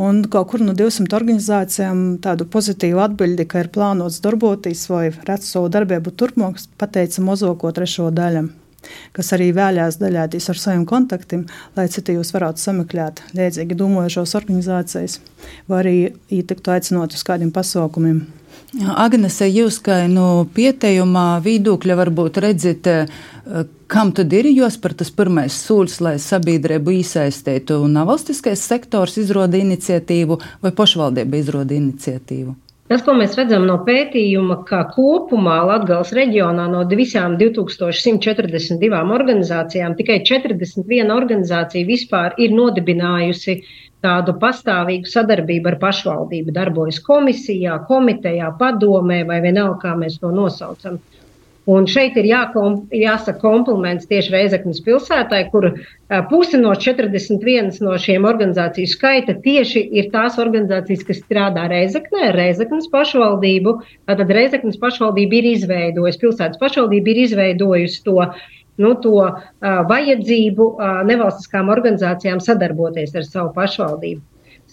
un 0.02 0.22
kaut 0.32 0.50
kur 0.52 0.64
no 0.64 0.74
200 0.76 1.16
organizācijām 1.16 2.04
tādu 2.24 2.46
pozitīvu 2.50 3.02
atbildi, 3.02 3.46
ka 3.48 3.64
ir 3.64 3.72
plānots 3.74 4.15
vēlas 4.16 4.22
darboties 4.22 4.88
vai 4.88 5.10
redz 5.10 5.50
savu 5.52 5.68
darbību 5.68 6.12
turpmāk, 6.16 6.58
pateica 6.78 7.22
mozoko 7.22 7.72
trešo 7.72 8.10
daļu 8.10 8.48
kas 9.12 9.32
arī 9.34 9.50
vēlējās 9.50 9.98
daļāties 9.98 10.48
ar 10.48 10.56
saviem 10.56 10.84
kontaktiem, 10.86 11.46
lai 11.74 11.88
citi 11.88 12.14
jūs 12.14 12.30
varētu 12.32 12.60
sameklēt 12.60 13.20
līdzīgi 13.34 13.74
domājošos 13.74 14.36
organizācijas, 14.38 15.18
vai 15.66 15.78
arī 15.80 15.94
ietiktu 16.30 16.70
aicinot 16.70 17.12
uz 17.12 17.24
kādiem 17.26 17.50
pasaukumiem. 17.50 18.20
Agnese, 18.94 19.48
jūs 19.50 19.80
kā 19.82 20.06
no 20.06 20.46
pieteikumā 20.54 21.40
viedokļa 21.42 21.96
varbūt 21.98 22.38
redzat, 22.38 22.86
eh, 22.86 23.66
kam 23.88 24.12
tad 24.12 24.32
ir 24.32 24.46
jāspēr 24.52 24.94
tas 24.94 25.10
pirmais 25.10 25.52
solis, 25.52 25.98
lai 26.00 26.14
sabiedrību 26.22 26.94
iesaistītu 27.00 27.82
un 27.82 27.98
valstiskais 28.06 28.62
sektors 28.62 29.18
izrāda 29.18 29.58
iniciatīvu 29.58 30.38
vai 30.62 30.70
pašvaldība 30.70 31.42
izrāda 31.42 31.74
iniciatīvu? 31.74 32.54
Tas, 32.86 33.00
ko 33.02 33.16
mēs 33.18 33.32
redzam 33.34 33.64
no 33.66 33.80
pētījuma, 33.86 34.60
ka 34.68 34.84
kopumā 34.92 35.56
Latvijas 35.66 36.12
reģionā 36.14 36.68
no 36.70 36.84
visām 37.00 37.34
2142 37.40 39.00
organizācijām 39.16 39.96
tikai 39.98 40.20
41 40.28 41.10
organizācija 41.14 41.88
vispār 41.88 42.36
ir 42.38 42.54
nodibinājusi 42.54 43.56
tādu 44.06 44.36
pastāvīgu 44.38 45.10
sadarbību 45.10 45.72
ar 45.72 45.78
pašvaldību, 45.82 46.54
darbojas 46.60 47.02
komisijā, 47.08 47.80
komitejā, 47.90 48.52
padomē 48.60 49.24
vai 49.26 49.40
vienalga, 49.48 49.80
kā 49.88 49.98
mēs 49.98 50.20
to 50.22 50.30
nosaucam. 50.38 51.00
Un 51.66 51.88
šeit 51.90 52.14
ir 52.20 52.28
jākom, 52.28 52.76
jāsaka 52.94 53.40
kompliments 53.42 54.06
tieši 54.06 54.30
Reizeknas 54.30 54.78
pilsētai, 54.86 55.40
kur 55.50 55.64
pusi 56.30 56.60
no 56.60 56.70
41 56.78 57.80
no 57.82 57.96
šiem 57.98 58.28
organizāciju 58.28 58.90
skaita 58.92 59.34
tieši 59.42 59.82
ir 59.98 60.12
tās 60.12 60.38
organizācijas, 60.38 61.02
kas 61.08 61.24
strādā 61.24 61.64
Reizeknē, 61.72 62.28
Reizeknas 62.36 62.86
pašvaldību. 62.92 63.74
Tātad 64.06 64.30
Reizeknas 64.38 64.78
pašvaldība 64.84 65.40
ir 65.40 65.50
izveidojusi, 65.56 66.22
pilsētas 66.22 66.62
pašvaldība 66.62 67.12
ir 67.12 67.20
izveidojusi 67.24 68.04
to 68.06 68.20
nu, 68.76 68.94
to 69.02 69.16
uh, 69.24 69.34
vajadzību 69.90 70.70
uh, 70.70 71.02
nevalstiskām 71.08 71.74
organizācijām 71.74 72.42
sadarboties 72.44 73.14
ar 73.16 73.26
savu 73.26 73.54
pašvaldību. 73.56 74.22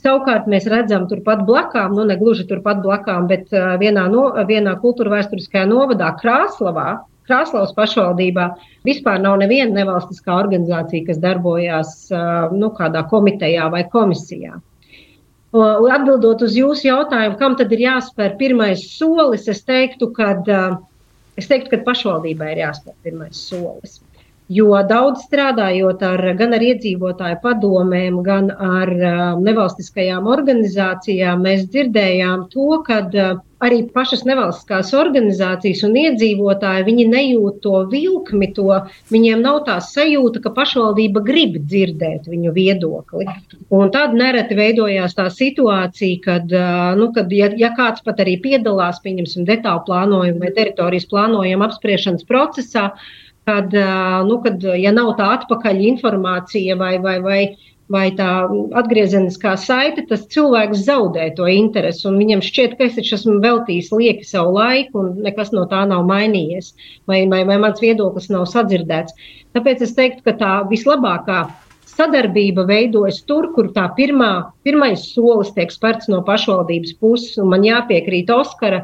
Savukārt 0.03 0.49
mēs 0.51 0.67
redzam 0.67 1.05
turpat 1.07 1.45
blakām, 1.47 1.93
nu 1.95 2.03
ne 2.07 2.17
gluži 2.19 2.43
turpat 2.49 2.81
blakām, 2.83 3.29
bet 3.29 3.53
vienā, 3.79 4.09
no, 4.11 4.25
vienā 4.49 4.75
kultūra 4.81 5.13
vēsturiskajā 5.13 5.63
novadā 5.69 6.09
Krāslavā, 6.19 6.97
Krāslavas 7.23 7.71
pašvaldībā 7.77 8.49
vispār 8.83 9.21
nav 9.23 9.37
neviena 9.39 9.71
nevalstiskā 9.77 10.35
organizācija, 10.41 11.07
kas 11.07 11.21
darbojās 11.23 11.95
nu, 12.51 12.71
kādā 12.75 13.05
komitejā 13.07 13.69
vai 13.71 13.85
komisijā. 13.95 14.59
Atbildot 15.53 16.43
uz 16.43 16.57
jūsu 16.57 16.89
jautājumu, 16.89 17.37
kam 17.39 17.55
tad 17.55 17.71
ir 17.71 17.85
jāspēr 17.85 18.35
pirmais 18.39 18.83
solis, 18.97 19.47
es 19.47 19.63
teiktu, 19.63 20.11
ka, 20.17 20.33
es 21.39 21.47
teiktu, 21.47 21.79
pašvaldībai 21.87 22.55
ir 22.57 22.65
jāspēr 22.65 22.97
pirmais 23.05 23.39
solis. 23.39 24.01
Jo 24.53 24.81
daudz 24.89 25.23
strādājot 25.27 26.03
ar, 26.05 26.21
gan 26.39 26.53
ar 26.57 26.63
iedzīvotāju 26.67 27.39
padomēm, 27.43 28.19
gan 28.25 28.51
ar 28.51 28.91
uh, 28.97 29.23
nevalstiskajām 29.39 30.27
organizācijām, 30.29 31.41
mēs 31.47 31.63
dzirdējām 31.71 32.49
to, 32.51 32.81
ka 32.87 32.99
uh, 33.07 33.39
arī 33.63 33.79
pašas 33.95 34.25
nevalstiskās 34.27 34.91
organizācijas 34.97 35.83
un 35.87 35.95
iedzīvotāji 36.01 37.07
nejūt 37.13 37.61
to 37.63 37.83
vilkmi, 37.91 38.51
to, 38.57 38.81
viņiem 39.13 39.41
nav 39.45 39.61
tā 39.69 39.79
sajūta, 39.85 40.43
ka 40.43 40.53
pašvaldība 40.57 41.23
grib 41.23 41.57
dzirdēt 41.63 42.27
viņu 42.27 42.53
viedokli. 42.55 43.27
Un 43.73 43.91
tad 43.95 44.17
nereti 44.19 44.59
veidojās 44.59 45.15
tā 45.17 45.29
situācija, 45.31 46.21
kad, 46.27 46.51
uh, 46.51 46.93
nu, 46.99 47.09
kad 47.15 47.31
ja, 47.31 47.49
ja 47.57 47.71
kāds 47.77 48.03
pat 48.05 48.19
arī 48.23 48.37
piedalās, 48.43 49.01
pieņemsim, 49.05 49.47
detālu 49.47 49.85
plānojumu 49.87 50.43
vai 50.43 50.55
teritorijas 50.55 51.07
plānojumu 51.09 51.69
apspriešanas 51.69 52.27
procesā, 52.27 52.91
kad, 53.49 53.75
nu, 54.29 54.39
kad 54.43 54.63
ja 54.79 54.93
nav 54.95 55.13
tā 55.19 55.29
atpakaļ 55.39 55.81
informācija 55.89 56.77
vai, 56.79 56.95
vai, 57.03 57.17
vai, 57.23 57.39
vai 57.91 58.05
tā 58.15 58.29
atgriezeniskā 58.79 59.55
saite, 59.59 60.05
tas 60.09 60.25
cilvēks 60.33 60.85
zaudē 60.87 61.29
to 61.37 61.47
interesi. 61.51 62.07
Viņam 62.07 62.43
šķiet, 62.45 62.77
ka 62.79 62.87
es 62.87 62.99
esmu 63.03 63.39
veltījis 63.43 63.91
lieki 63.93 64.27
savu 64.27 64.55
laiku, 64.57 65.03
un 65.03 65.25
nekas 65.27 65.51
no 65.55 65.65
tā 65.71 65.83
nav 65.89 66.05
mainījies, 66.09 66.73
vai, 67.09 67.23
vai, 67.31 67.43
vai 67.49 67.59
mans 67.65 67.83
viedoklis 67.83 68.31
nav 68.33 68.47
sadzirdēts. 68.53 69.17
Tāpēc 69.53 69.83
es 69.85 69.93
teiktu, 69.97 70.23
ka 70.25 70.37
tā 70.39 70.53
vislabākā 70.71 71.43
sadarbība 71.97 72.65
veidojas 72.69 73.21
tur, 73.27 73.49
kur 73.55 73.69
tā 73.75 73.85
pirmā, 73.97 74.29
pirmais 74.65 75.05
solis 75.13 75.53
tiek 75.55 75.71
spērts 75.73 76.09
no 76.11 76.21
pašvaldības 76.25 76.95
puses. 77.01 77.37
Man 77.53 77.65
jāpiekrīt 77.67 78.31
Oskara, 78.33 78.83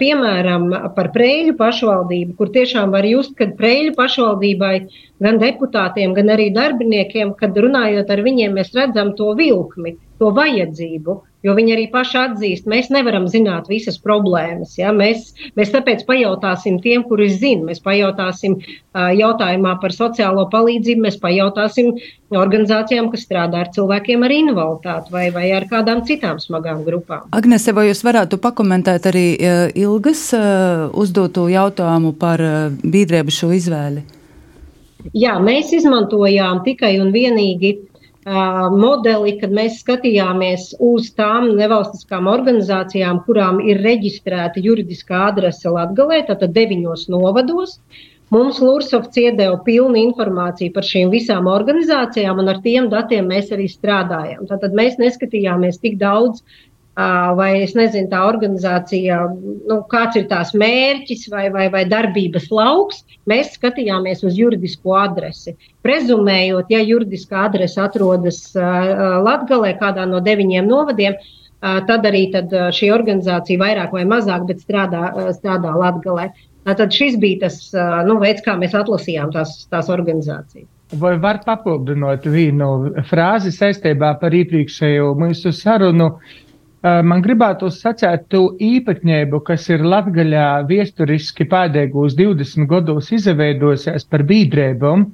piemēram, 0.00 0.68
par 0.96 1.10
Prēļu 1.16 1.56
pašvaldību, 1.58 2.36
kur 2.38 2.52
tiešām 2.54 2.94
var 2.94 3.08
just, 3.08 3.34
ka 3.38 3.48
Prēļu 3.58 3.96
pašvaldībai 3.98 4.74
gan 5.22 5.40
deputātiem, 5.42 6.14
gan 6.18 6.32
arī 6.36 6.50
darbiniekiem, 6.54 7.34
kad 7.40 7.56
runājot 7.56 8.10
ar 8.10 8.24
viņiem, 8.26 8.56
mēs 8.58 8.72
redzam 8.76 9.14
to 9.18 9.32
vilkli, 9.38 9.96
to 10.20 10.32
vajadzību. 10.36 11.20
Jo 11.42 11.56
viņi 11.58 11.72
arī 11.74 11.88
paši 11.90 12.18
atzīst, 12.20 12.68
mēs 12.70 12.88
nevaram 12.94 13.24
zināt 13.30 13.66
visas 13.70 13.96
problēmas. 13.98 14.76
Ja? 14.78 14.92
Mēs, 14.94 15.32
mēs 15.58 15.72
tāpēc 15.74 16.04
pajautāsim 16.06 16.78
tiem, 16.84 17.02
kuri 17.08 17.26
zina. 17.34 17.66
Mēs 17.66 17.82
pajautāsim 17.82 18.60
uh, 18.60 19.08
jautājumā 19.18 19.74
par 19.82 19.94
sociālo 19.94 20.46
palīdzību, 20.52 21.02
mēs 21.08 21.18
pajautāsim 21.22 21.90
organizācijām, 22.32 23.10
kas 23.12 23.26
strādā 23.26 23.64
ar 23.64 23.72
cilvēkiem 23.74 24.22
ar 24.22 24.36
invaliditāti 24.38 25.12
vai, 25.14 25.26
vai 25.34 25.48
ar 25.56 25.66
kādām 25.70 26.04
citām 26.06 26.38
smagām 26.42 26.86
grupām. 26.86 27.26
Agnese, 27.34 27.74
vai 27.74 27.88
jūs 27.90 28.04
varētu 28.06 28.38
pakomentēt 28.42 29.10
arī 29.10 29.26
uh, 29.34 29.66
Ilgas 29.74 30.28
uh, 30.38 30.88
uzdoto 30.94 31.48
jautājumu 31.50 32.14
par 32.22 32.42
uh, 32.42 32.58
biedrību 32.70 33.34
šo 33.34 33.50
izvēli? 33.58 34.06
Jā, 35.18 35.34
mēs 35.42 35.72
izmantojām 35.74 36.62
tikai 36.62 36.94
un 37.02 37.10
vienīgi 37.10 37.74
modeli, 38.24 39.38
kad 39.40 39.50
mēs 39.50 39.80
skatījāmies 39.82 40.76
uz 40.78 41.10
tām 41.18 41.56
nevalstiskām 41.58 42.28
organizācijām, 42.30 43.24
kurām 43.26 43.60
ir 43.60 43.82
reģistrēta 43.82 44.62
juridiskā 44.62 45.28
adrese 45.32 45.68
Latvijā, 45.68 46.26
tātad 46.28 46.52
deviņos 46.54 47.08
novados. 47.10 47.80
Mums 48.32 48.62
Lursovs 48.64 49.16
iedeva 49.20 49.58
pilnu 49.60 49.98
informāciju 50.00 50.72
par 50.72 50.86
šīm 50.88 51.10
visām 51.12 51.50
organizācijām, 51.52 52.38
un 52.40 52.48
ar 52.48 52.62
tiem 52.64 52.88
datiem 52.88 53.26
mēs 53.28 53.50
arī 53.52 53.66
strādājam. 53.68 54.46
Tātad 54.48 54.72
mēs 54.72 54.96
neskatījāmies 55.02 55.82
tik 55.82 55.98
daudz 56.00 56.40
vai 56.94 57.62
es 57.62 57.72
nezinu, 57.74 58.10
tā 58.10 58.20
organizācija, 58.28 59.18
nu, 59.68 59.78
kāds 59.88 60.18
ir 60.20 60.26
tās 60.28 60.52
mērķis 60.52 61.28
vai, 61.32 61.46
vai, 61.50 61.68
vai 61.72 61.84
darbības 61.88 62.50
lauks, 62.52 63.02
mēs 63.28 63.54
skatījāmies 63.56 64.24
uz 64.24 64.36
juridisko 64.36 64.96
adresi. 65.00 65.56
Prezumējot, 65.82 66.68
ja 66.70 66.82
juridiskā 66.84 67.46
adrese 67.48 67.80
atrodas 67.80 68.50
Latvijā, 68.54 69.76
kādā 69.80 70.04
no 70.08 70.20
deviņiem 70.20 70.68
novadiem, 70.68 71.16
tad 71.62 72.04
arī 72.04 72.26
tad 72.34 72.52
šī 72.52 72.92
organizācija 72.92 73.60
vairāk 73.60 73.92
vai 73.94 74.04
mazāk 74.04 74.50
strādā, 74.60 75.32
strādā 75.38 75.72
Latvijā. 75.72 76.32
Tad 76.62 76.92
šis 76.94 77.16
bija 77.18 77.48
tas 77.48 77.56
nu, 78.06 78.20
veids, 78.22 78.44
kā 78.44 78.52
mēs 78.54 78.76
atlasījām 78.78 79.32
tās, 79.34 79.64
tās 79.72 79.88
organizācijas. 79.90 80.68
Vai 81.00 81.16
var 81.18 81.40
papildināt 81.42 82.26
vienu 82.28 82.92
frāzi 83.08 83.50
saistībā 83.50 84.12
par 84.20 84.36
iepriekšējo 84.36 85.08
mūsu 85.18 85.50
sarunu? 85.56 86.10
Uh, 86.12 86.51
man 86.82 87.22
gribētu 87.22 87.68
sacīt 87.70 88.24
to 88.32 88.42
īpatnību, 88.58 89.38
kas 89.46 89.68
ir 89.70 89.84
Latvijā 89.86 90.46
viesturiski 90.66 91.46
pēdējos 91.50 92.16
20 92.18 92.66
gados 92.70 93.12
izveidojusies 93.14 94.08
par 94.10 94.24
biedrībām. 94.26 95.06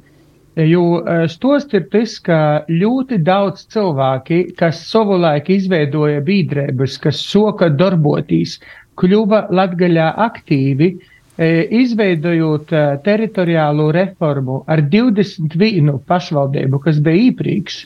Jo 0.59 0.85
eh, 1.05 1.27
stost 1.31 1.75
ir 1.77 1.85
tas, 1.93 2.17
ka 2.25 2.65
ļoti 2.73 3.21
daudz 3.23 3.67
cilvēki, 3.75 4.57
kas 4.59 4.81
savulaik 4.89 5.51
izveidoja 5.55 6.25
biedrības, 6.25 6.97
kas 7.05 7.21
soka 7.23 7.69
darboties, 7.69 8.57
kļuva 8.99 9.45
Latvijā 9.55 10.09
aktīvi, 10.25 10.91
eh, 11.37 11.69
izveidojot 11.83 12.75
teritoriālo 13.05 13.93
reformu 13.95 14.65
ar 14.67 14.83
21 14.83 16.01
pašvaldību, 16.09 16.83
kas 16.89 16.99
bija 16.99 17.29
iepriekš. 17.29 17.83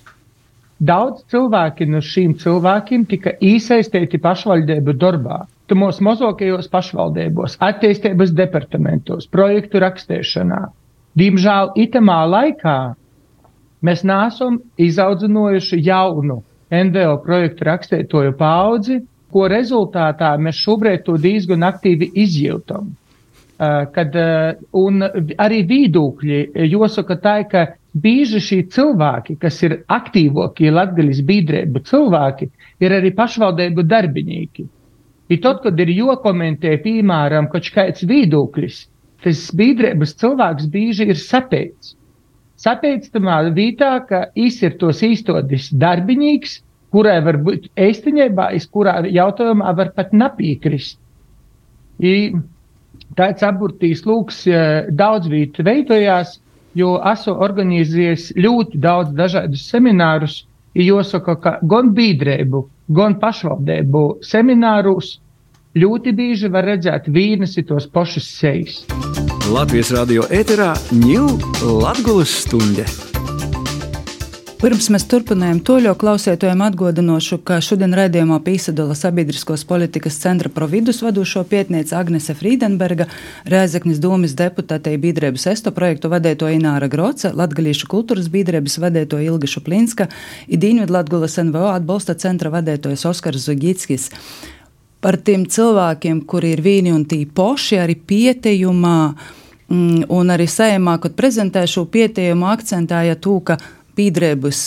Daudz 0.82 1.22
cilvēki 1.30 1.86
no 1.86 2.00
šīm 2.02 2.32
cilvēkiem 2.42 3.04
tika 3.10 3.36
iesaistīti 3.38 4.18
pašvaldību 4.22 4.96
darbā. 4.98 5.44
Tumos 5.70 6.00
mazākajos 6.02 6.66
pašvaldībos, 6.72 7.54
attīstības 7.62 8.32
departamentos, 8.34 9.28
projektu 9.30 9.78
rakstīšanā. 9.84 10.58
Diemžēl 11.20 11.70
itamā 11.84 12.18
laikā 12.32 12.76
mēs 13.86 14.02
neesam 14.08 14.58
izaudzinājuši 14.88 15.78
jaunu 15.86 16.40
NVO 16.72 17.14
projektu 17.22 17.68
rakstītoju 17.68 18.34
paudzi, 18.40 18.98
ko 19.32 19.46
rezultātā 19.52 20.32
mēs 20.40 20.58
šobrīd 20.64 21.04
to 21.06 21.14
diezgan 21.20 21.62
aktīvi 21.68 22.10
izjūtam. 22.24 22.90
Uh, 23.62 23.84
kad, 23.94 24.16
uh, 24.18 25.22
arī 25.38 25.62
viedokļi, 25.68 26.40
jāsaka 26.72 27.16
tā, 27.22 27.36
ka 27.46 27.66
bieži 27.92 28.40
šie 28.40 28.60
cilvēki, 28.72 29.36
kas 29.40 29.60
ir 29.66 29.82
aktīvākie 29.92 30.70
latgaļas 30.72 31.20
biedrību 31.28 31.82
cilvēki, 31.88 32.48
ir 32.80 32.94
arī 32.96 33.12
pašvaldību 33.16 33.84
darbinieki. 33.88 34.66
I 35.32 35.38
tad, 35.40 35.62
kad 35.64 35.78
ir 35.80 35.92
jokomentē, 35.94 36.76
piemēram, 36.84 37.48
kaut 37.52 37.68
kāds 37.72 38.04
viedoklis, 38.08 38.86
tas 39.24 39.44
biedrības 39.56 40.16
cilvēks 40.20 40.68
bieži 40.72 41.08
ir 41.12 41.20
sapēts. 41.20 41.94
Sapēts 42.62 43.10
tamā 43.14 43.40
vietā, 43.54 43.94
ka 44.06 44.26
īs 44.38 44.60
ir 44.62 44.76
tos 44.80 45.00
īstodis 45.02 45.70
darbinīgs, 45.72 46.60
kurai 46.92 47.18
var 47.24 47.38
būt 47.44 47.70
eistiņībā, 47.80 48.50
iz 48.56 48.68
kurā 48.68 49.00
jautājumā 49.08 49.72
var 49.76 49.92
pat 49.96 50.12
napiekrist. 50.12 50.98
I 52.02 52.32
tāds 53.16 53.44
aburtīs 53.46 54.04
lūks 54.08 54.44
eh, 54.50 54.90
daudz 54.90 55.30
vietu 55.32 55.64
veidojās, 55.66 56.38
jo 56.78 56.96
esmu 57.12 57.36
organizējis 57.44 58.32
ļoti 58.38 58.80
daudz 58.82 59.12
dažādus 59.16 59.66
seminārus. 59.70 60.42
Jāsaka, 60.72 61.36
ka 61.36 61.50
gan 61.68 61.90
biedrību, 61.92 62.62
gan 62.96 63.18
pašvaldību 63.20 64.04
seminārus 64.24 65.18
ļoti 65.76 66.16
bieži 66.16 66.48
var 66.52 66.64
redzēt 66.70 67.12
vīnas 67.12 67.58
ir 67.60 67.68
tos 67.68 67.88
pašus 67.92 68.28
sejas. 68.40 68.82
Latvijas 69.52 69.92
radio 69.92 70.24
ēterā 70.32 70.72
ņūl 70.96 71.82
Latvijas 71.84 72.38
stunde. 72.46 73.11
Pirms 74.62 74.86
mēs 74.94 75.02
turpinājām 75.10 75.58
to 75.66 75.74
jau 75.82 75.92
klausētojiem 75.98 76.60
atgādinošu, 76.62 77.40
ka 77.42 77.56
šodien 77.66 77.96
raidījumā 77.98 78.36
piesaistīja 78.44 78.94
sabiedriskos 78.94 79.64
politikas 79.66 80.20
centra 80.22 80.52
providus 80.54 81.00
vadošo 81.02 81.42
pētniece 81.50 81.96
Agnese 81.98 82.36
Friedenberga, 82.38 83.08
Rēzeknis 83.50 83.98
domas 83.98 84.36
deputātei 84.38 84.92
biedrības 85.02 85.48
esto 85.50 85.72
projektu 85.74 86.12
vadēto 86.12 86.46
Ināra 86.46 86.86
Groce, 86.86 87.32
Latgalīšu 87.34 87.90
kultūras 87.90 88.30
biedrības 88.30 88.78
vadēto 88.84 89.18
Ilga 89.18 89.50
Šuplinska, 89.50 90.06
Idīņud 90.46 90.94
Latgulas 90.94 91.40
NVO 91.42 91.66
atbalsta 91.72 92.14
centra 92.14 92.54
vadētojas 92.54 93.02
Oskars 93.10 93.50
Zugitskis. 93.50 94.12
Par 95.02 95.18
tiem 95.18 95.50
cilvēkiem, 95.50 96.22
kuri 96.22 96.54
ir 96.54 96.62
vīni 96.62 96.94
un 96.94 97.02
tī 97.02 97.24
poši 97.26 97.82
arī 97.82 97.98
pietejumā, 97.98 98.96
mm, 99.66 100.06
un 100.06 100.34
arī 100.38 100.46
sējumā, 100.46 101.00
kad 101.02 101.18
prezentē 101.18 101.66
šo 101.66 101.88
pietejumu, 101.90 102.46
akcentēja 102.54 103.18
to, 103.18 103.40
ka 103.42 103.58
pīdrēbus 103.96 104.62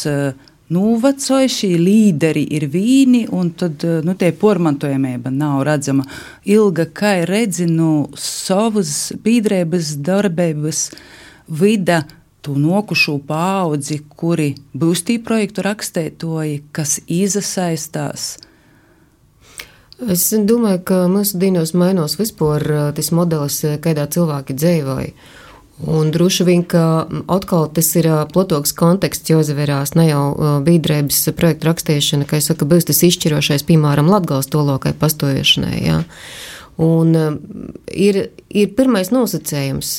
novecoja, 0.74 1.50
šī 1.52 1.72
līderi 1.78 2.46
ir 2.58 2.68
vīni, 2.74 3.26
un 3.32 3.52
tad 3.58 3.86
nu, 4.06 4.16
tie 4.18 4.32
pormantojamība 4.34 5.32
nav 5.34 5.64
redzama. 5.68 6.06
Ilga, 6.50 6.88
kā 6.90 7.16
redzi 7.30 7.68
no 7.70 7.76
nu, 7.76 8.20
savas 8.20 9.14
pīdrēbas 9.24 9.96
darbības 10.06 10.90
vida, 11.48 12.04
to 12.46 12.54
nokušo 12.62 13.20
paudzi, 13.26 14.00
kuri 14.18 14.52
būs 14.78 15.02
tī 15.08 15.18
projektu 15.22 15.64
rakstētoji, 15.66 16.60
kas 16.76 17.00
izasaistās. 17.10 18.36
Es 20.12 20.28
domāju, 20.36 20.82
ka 20.86 20.98
mūsu 21.10 21.40
dienos 21.42 21.72
mainās 21.74 22.18
vispār 22.20 22.66
tas 22.98 23.10
modelis, 23.16 23.62
kādā 23.82 24.06
cilvēki 24.12 24.58
dzīvoja. 24.60 25.14
Un 25.84 26.08
droši 26.12 26.46
vien, 26.48 26.62
ka 26.64 27.04
atkal 27.28 27.68
tas 27.76 27.90
ir 28.00 28.08
platāks 28.32 28.72
konteksts, 28.78 29.28
jo 29.28 29.42
zavērās 29.44 29.92
ne 30.00 30.08
jau 30.08 30.24
biedrības 30.64 31.26
projektu 31.36 31.68
rakstīšana, 31.68 32.28
kā 32.30 32.40
es 32.40 32.48
saku, 32.48 32.68
būs 32.70 32.88
tas 32.88 33.04
izšķirošais, 33.04 33.66
piemēram, 33.68 34.08
Latgals 34.08 34.48
tolokai 34.48 34.94
pastāviešanai. 34.96 35.80
Ja. 35.84 35.98
Un 36.80 37.12
ir, 37.92 38.22
ir 38.48 38.72
pirmais 38.78 39.12
nosacījums 39.12 39.98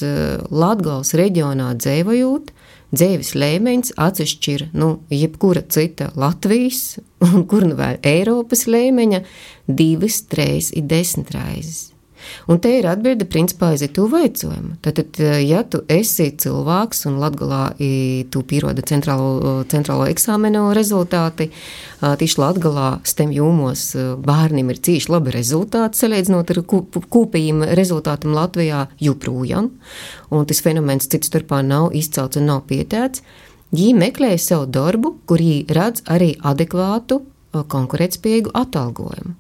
Latgals 0.49 1.13
reģionā 1.17 1.75
dzīvojot, 1.77 2.55
dzīves 2.97 3.35
līmenis 3.37 3.93
atšķir 4.01 4.71
nu, 4.77 4.95
jebkura 5.13 5.61
cita 5.69 6.09
Latvijas 6.17 6.97
un 7.27 7.45
kur 7.51 7.69
nu 7.69 7.77
vēl 7.77 8.01
Eiropas 8.07 8.65
līmeņa 8.71 9.21
divas, 9.69 10.23
trīs, 10.31 10.73
desmit 10.73 11.35
reizes. 11.37 11.96
Un 12.51 12.61
te 12.63 12.71
ir 12.79 12.87
atbilde 12.91 13.27
principā 13.29 13.73
aiziet 13.75 13.95
to 13.97 14.07
vaicojumu. 14.11 14.77
Tātad, 14.85 15.19
ja 15.43 15.63
tu 15.67 15.83
esi 15.91 16.29
cilvēks 16.43 17.07
un 17.11 17.19
latgalā 17.23 17.63
tu 18.33 18.43
pieroda 18.47 18.85
centrālo, 18.87 19.63
centrālo 19.71 20.07
eksāmenu 20.11 20.69
rezultāti, 20.77 21.49
tieši 22.01 22.41
latgalā 22.43 22.89
stem 23.07 23.33
jūmos 23.35 23.89
bērniem 24.27 24.71
ir 24.75 24.83
cīši 24.89 25.13
labi 25.15 25.35
rezultāti, 25.35 26.03
salīdzinot 26.03 26.53
ar 26.55 26.63
kūpījiem 26.67 27.65
rezultātam 27.79 28.37
Latvijā 28.37 28.87
joprojām. 29.03 29.73
Un 30.31 30.47
tas 30.47 30.63
fenomens 30.65 31.09
cits 31.11 31.31
starpā 31.31 31.63
nav 31.67 31.95
izcelts 31.97 32.39
un 32.41 32.51
nav 32.51 32.67
pietēts. 32.71 33.25
Viņi 33.75 33.97
meklēja 33.99 34.39
savu 34.43 34.69
darbu, 34.71 35.17
kur 35.27 35.43
viņi 35.43 35.67
redz 35.75 36.05
arī 36.07 36.37
adekvātu 36.47 37.25
konkurētspējīgu 37.73 38.55
atalgojumu. 38.55 39.35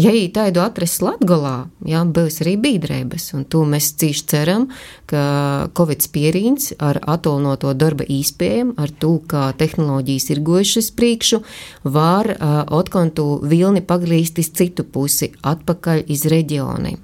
Ja 0.00 0.12
tādu 0.32 0.62
atrast 0.64 1.02
Latgolā, 1.04 1.66
jā, 1.84 2.00
būs 2.08 2.40
arī 2.40 2.54
bīdrēbas, 2.60 3.26
un 3.36 3.44
to 3.44 3.60
mēs 3.68 3.90
cīši 4.00 4.24
ceram, 4.30 4.66
ka 5.10 5.68
Covid 5.76 6.06
pierīns 6.14 6.70
ar 6.80 7.00
atolnoto 7.04 7.74
darba 7.76 8.06
īspējām, 8.08 8.72
ar 8.80 8.88
to, 8.88 9.18
ka 9.28 9.50
tehnoloģijas 9.60 10.30
ir 10.32 10.42
gojušas 10.48 10.90
priekšu, 10.96 11.42
var 11.84 12.32
uh, 12.32 12.62
otkontu 12.72 13.42
vilni 13.44 13.84
pagrīzt 13.84 14.40
uz 14.40 14.48
citu 14.56 14.88
pusi, 14.88 15.34
atpakaļ 15.44 16.06
iz 16.08 16.24
reģioniem. 16.32 16.96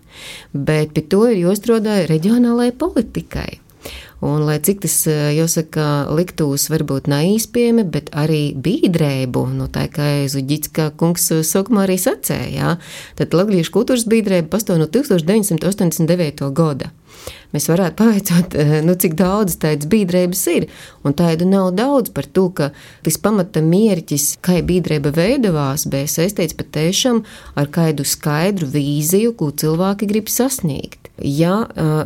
Bet 0.52 0.96
pie 0.96 1.04
to 1.12 1.26
ir 1.28 1.42
jāstrādā 1.44 2.06
reģionālajai 2.08 2.76
politikai. 2.80 3.50
Un, 4.20 4.42
lai 4.42 4.58
cik 4.58 4.80
tas, 4.82 5.06
eh, 5.06 5.30
jāsaka, 5.36 6.08
liktos 6.10 6.68
varbūt 6.72 7.06
neīspējami, 7.06 7.84
bet 7.86 8.10
arī 8.10 8.50
bīdrēbu, 8.58 9.44
no 9.54 9.68
tā 9.70 9.86
kā 9.92 10.26
Zuģitska 10.26 10.90
kungs 10.98 11.30
sākumā 11.46 11.86
arī 11.86 11.98
sacēja, 12.02 12.78
tad 13.14 13.36
Latvijas 13.38 13.70
kultūras 13.70 14.08
bīdrēba 14.10 14.50
pastāv 14.50 14.78
no 14.82 14.86
1989. 14.90 16.50
gada 16.50 16.90
mēs 17.54 17.68
varētu 17.70 17.96
pavaicāt, 17.98 18.54
eh, 18.58 18.80
nu, 18.84 18.94
cik 18.94 19.16
daudz 19.18 19.56
tādas 19.62 19.88
biedrības 19.90 20.42
ir. 20.52 20.68
Un 21.04 21.14
tādu 21.14 21.48
nav 21.48 21.72
daudz 21.76 22.12
par 22.14 22.26
to, 22.26 22.48
ka 22.50 22.70
tas 23.02 23.16
pamata 23.16 23.62
mērķis, 23.64 24.38
kā 24.44 24.60
biedrība 24.62 25.12
veidojās, 25.14 25.88
bija 25.90 26.10
saistīts 26.10 26.56
patiešām 26.58 27.24
ar 27.56 27.66
kādu 27.66 28.04
skaidru 28.04 28.66
vīziju, 28.66 29.36
ko 29.36 29.50
cilvēki 29.50 30.10
grib 30.10 30.28
sasniegt. 30.28 31.07
Ja 31.18 31.64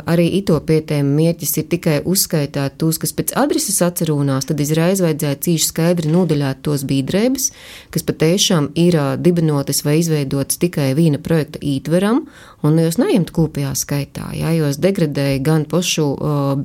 arī 0.09 0.25
itopietēm 0.39 1.11
mērķis 1.13 1.57
ir 1.61 1.67
tikai 1.69 1.95
uzskaitīt 2.09 2.79
tos, 2.81 2.97
kas 3.01 3.13
pēc 3.13 3.33
adreses 3.37 3.77
atcerūnās, 3.85 4.47
tad 4.49 4.61
izreiz 4.63 5.03
vajadzēja 5.05 5.39
cīši 5.45 5.69
skaidri 5.69 6.11
nodaļāt 6.13 6.63
tos 6.65 6.85
biedrības, 6.89 7.51
kas 7.93 8.07
patiešām 8.07 8.71
ir 8.79 8.97
dibinotas 9.21 9.83
vai 9.85 9.99
izveidotas 10.01 10.57
tikai 10.61 10.91
viena 10.97 11.21
projekta 11.21 11.61
ītveram, 11.61 12.23
un 12.65 12.81
jūs 12.81 12.97
neņemt 13.01 13.33
kopējā 13.35 13.73
skaitā, 13.77 14.31
ja 14.37 14.53
jūs 14.57 14.81
degradēja 14.81 15.41
gan 15.45 15.67
pašu 15.69 16.09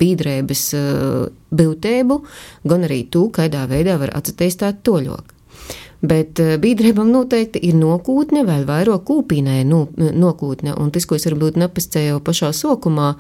biedrības 0.00 0.68
būtību, 1.52 2.22
gan 2.68 2.86
arī 2.88 3.02
to, 3.12 3.28
kādā 3.34 3.68
veidā 3.68 4.00
var 4.00 4.16
attīstīt 4.16 4.80
toļoku 4.88 5.37
bet 6.00 6.38
eh, 6.40 6.56
biedrībam 6.60 7.10
noteikti 7.12 7.62
ir 7.68 7.78
nokūtne, 7.78 8.44
vēl 8.46 8.66
vairāk 8.68 9.06
kūpīnē 9.08 9.62
nu, 9.68 9.86
nokūtne, 9.96 10.76
un 10.78 10.92
tas, 10.94 11.06
ko 11.08 11.18
es 11.18 11.26
varbūt 11.28 11.58
nepascēju 11.58 12.22
pašā 12.24 12.52
sokumā. 12.54 13.14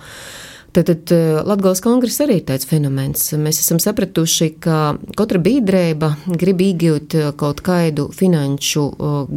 Tātad 0.76 1.10
eh, 1.14 1.40
Latvijas 1.48 1.82
kongress 1.82 2.22
arī 2.22 2.38
ir 2.40 2.46
tāds 2.50 2.68
fenomens. 2.68 3.32
Mēs 3.40 3.62
esam 3.64 3.80
sapratuši, 3.82 4.52
ka 4.62 4.94
katra 5.18 5.42
biedrība 5.42 6.14
grib 6.28 6.62
iegūt 6.62 7.18
eh, 7.18 7.28
kaut 7.38 7.64
kādu 7.66 8.08
finanšu 8.14 8.88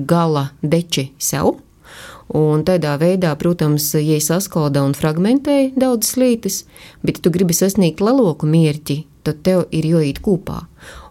gala 0.08 0.50
deči 0.62 1.12
sev. 1.18 1.58
Un 2.32 2.62
tādā 2.64 2.94
veidā, 2.96 3.34
protams, 3.36 3.90
ja 4.00 4.16
saskalda 4.24 4.86
un 4.88 4.94
fragmentē 4.96 5.74
daudzas 5.76 6.16
lietas, 6.16 6.62
bet 7.04 7.20
tu 7.20 7.32
gribi 7.34 7.52
sasniegt 7.52 8.00
lielāku 8.00 8.48
mērķi, 8.48 9.02
tad 9.28 9.42
tev 9.44 9.66
ir 9.76 9.90
jāiet 9.90 10.22
kopā. 10.24 10.62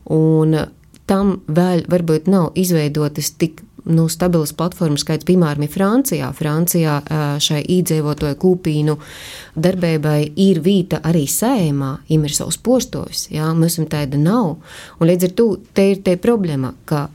Un 0.08 0.56
tam 1.10 1.40
vēl 1.50 1.84
varbūt 1.90 2.30
nav 2.30 2.52
izveidotas 2.58 3.32
tik 3.40 3.64
nu, 3.90 4.06
stabilas 4.12 4.52
platformas, 4.56 5.04
kāds 5.08 5.26
piemēram 5.28 5.64
ir 5.64 5.72
Francijā. 5.72 6.30
Francijā 6.36 6.98
šai 7.42 7.62
īdzīvotāju 7.78 8.38
kūpīnu 8.40 8.96
darbībai 9.56 10.18
ir 10.44 10.60
vīta 10.64 11.00
arī 11.06 11.24
sējumā, 11.30 11.94
im 12.14 12.26
ir 12.28 12.36
savs 12.36 12.60
postos, 12.60 13.26
jā, 13.32 13.48
mums 13.56 13.80
tāda 13.90 14.20
nav. 14.20 14.58
Un 15.00 15.10
līdz 15.10 15.30
ar 15.30 15.34
to 15.38 15.48
te 15.74 15.90
ir 15.94 16.04
te 16.04 16.16
problēma, 16.20 16.74
ka 16.84 17.08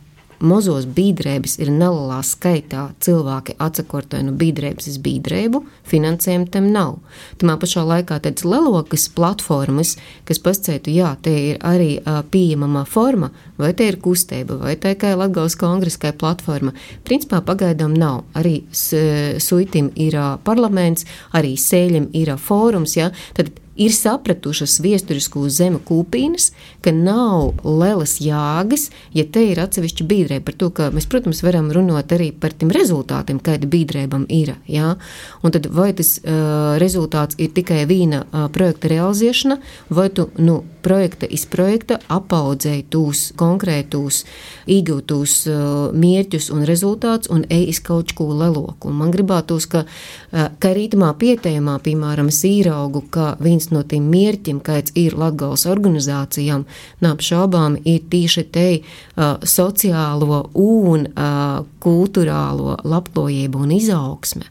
Mozos 0.43 0.85
bīdrēbis 0.89 1.57
ir 1.63 1.71
nelielā 1.71 2.19
skaitā 2.25 2.89
cilvēki 3.03 3.55
atsakotai 3.61 4.21
no 4.27 4.33
bīdrēbis 4.35 4.89
uz 4.91 4.97
bīdrēbu, 5.03 5.61
finansējumu 5.87 6.49
tam 6.51 6.69
nav. 6.73 6.97
Tamā 7.39 7.55
pašā 7.61 7.85
laikā 7.87 8.19
tādas 8.25 8.45
lelokas 8.47 9.07
platformas, 9.15 9.95
kas 10.27 10.41
pascētu, 10.43 10.91
jā, 10.91 11.15
te 11.23 11.35
ir 11.51 11.59
arī 11.65 11.97
uh, 12.01 12.21
pieejamā 12.31 12.85
forma, 12.89 13.31
vai 13.57 13.71
te 13.77 13.87
ir 13.87 13.99
kustība, 14.03 14.59
vai 14.61 14.75
tā 14.75 14.95
kā 14.99 15.15
Latgales 15.15 15.57
kongresa 15.59 16.07
kā 16.07 16.13
platforma, 16.15 16.75
principā 17.07 17.41
pagaidām 17.45 17.95
nav. 17.95 18.23
Arī 18.35 18.57
suitim 18.75 19.91
ir 19.95 20.19
uh, 20.19 20.35
parlaments, 20.43 21.07
arī 21.35 21.55
sēļiem 21.59 22.11
ir 22.13 22.35
uh, 22.35 22.41
fórums, 22.41 22.97
jā, 22.99 23.11
tad 23.37 23.53
ir 23.75 23.93
sapratušas 23.93 24.79
viesturisko 24.83 25.45
zemu 25.49 25.81
kūpīnas, 25.85 26.51
ka 26.83 26.93
nav 26.95 27.53
lielas 27.63 28.17
jāgas, 28.23 28.89
ja 29.15 29.25
te 29.27 29.43
ir 29.51 29.59
atsevišķa 29.63 30.07
bīdrē. 30.07 30.39
Par 30.45 30.55
to, 30.59 30.69
ka 30.75 30.89
mēs, 30.95 31.07
protams, 31.11 31.43
varam 31.45 31.71
runāt 31.75 32.13
arī 32.15 32.31
par 32.31 32.55
tiem 32.55 32.71
rezultātiem, 32.75 33.41
kāda 33.43 33.69
bīdrēbam 33.69 34.27
ir. 34.31 34.55
Jā? 34.71 34.95
Un 35.43 35.55
tad 35.55 35.67
vai 35.75 35.91
tas 35.97 36.15
uh, 36.21 36.75
rezultāts 36.81 37.39
ir 37.41 37.51
tikai 37.55 37.83
viena 37.89 38.23
uh, 38.25 38.47
projekta 38.53 38.91
realizēšana, 38.91 39.59
vai 39.89 40.09
tu 40.13 40.29
nu, 40.39 40.61
projekta 40.85 41.25
iz 41.25 41.47
projekta 41.49 41.97
apaudzēji 42.13 42.85
tūs 42.93 43.21
konkrētūs, 43.39 44.21
iegūtūs 44.69 45.35
uh, 45.49 45.57
mērķus 45.97 46.51
un 46.53 46.65
rezultātus 46.69 47.31
un 47.33 47.45
ej 47.49 47.71
iz 47.73 47.81
kaut 47.83 48.13
ko 48.17 48.29
leloku. 48.37 48.91
Un 48.91 48.99
man 49.01 49.13
gribētos, 49.13 49.67
ka, 49.71 49.85
uh, 49.85 50.47
ka 50.61 50.73
rītamā 50.77 51.11
pietējumā, 51.19 51.79
piemēram, 51.85 52.29
es 52.33 52.43
īraugu, 52.47 53.01
ka 53.11 53.33
viens 53.41 53.64
viens 53.65 53.71
no 53.73 53.83
tiem 53.83 54.09
mērķiem, 54.09 54.61
kāds 54.61 54.93
ir 54.95 55.15
Latvijas 55.17 55.65
organizācijām, 55.65 56.65
neapšaubām 57.01 57.77
ir 57.85 58.01
tieši 58.09 58.43
te 58.51 58.81
uh, 58.81 59.37
sociālo 59.41 60.49
un 60.53 61.07
uh, 61.07 61.65
kultūrālo 61.79 62.77
labklājību 62.83 63.63
un 63.63 63.71
izaugsme. 63.71 64.45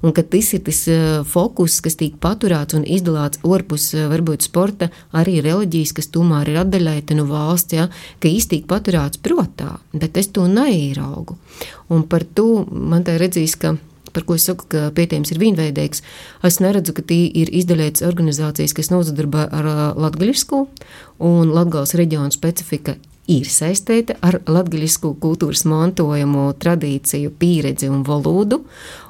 Un 0.00 0.14
ka 0.16 0.22
tas 0.22 0.54
ir 0.56 0.62
tas 0.64 0.78
fokus, 1.28 1.82
kas 1.84 1.98
tiek 2.00 2.14
paturēts 2.16 2.78
un 2.78 2.86
izdalīts 2.88 3.42
ārpus 3.44 3.90
varbūt 4.08 4.46
sporta, 4.48 4.88
arī 5.12 5.42
reliģijas, 5.44 5.92
kas 5.92 6.08
tomēr 6.08 6.48
ir 6.48 6.62
atdaļēta 6.62 7.18
no 7.18 7.26
valsts, 7.28 7.76
ja, 7.76 7.90
ka 8.18 8.32
tiek 8.48 8.64
paturēts 8.64 9.20
protā, 9.20 9.76
bet 9.92 10.16
es 10.16 10.32
to 10.32 10.46
neieraugu. 10.48 11.36
Un 11.92 12.08
par 12.08 12.24
to 12.24 12.64
man 12.70 13.04
tā 13.04 13.18
redzīs, 13.20 13.58
ka 13.60 13.76
par 14.16 14.24
ko 14.28 14.38
es 14.38 14.46
saku, 14.48 14.68
ka 14.72 14.86
pētījums 14.96 15.34
ir 15.34 15.42
vienveidīgs. 15.42 16.04
Es 16.46 16.60
neredzu, 16.64 16.96
ka 16.96 17.04
tī 17.04 17.26
ir 17.42 17.52
izdaļētas 17.60 18.06
organizācijas, 18.08 18.76
kas 18.76 18.92
nozadarbojas 18.94 19.52
ar 19.52 19.68
latgaļisku, 20.00 20.64
un 21.26 21.52
Latgales 21.52 21.94
reģiona 21.98 22.32
specifika 22.34 22.96
ir 23.30 23.48
saistīta 23.50 24.16
ar 24.24 24.38
latviešu 24.46 25.12
kultūras 25.22 25.64
mantojumu, 25.68 26.46
tradīciju, 26.62 27.32
pieredzi 27.40 27.90
un 27.90 28.04
valodu. 28.06 28.62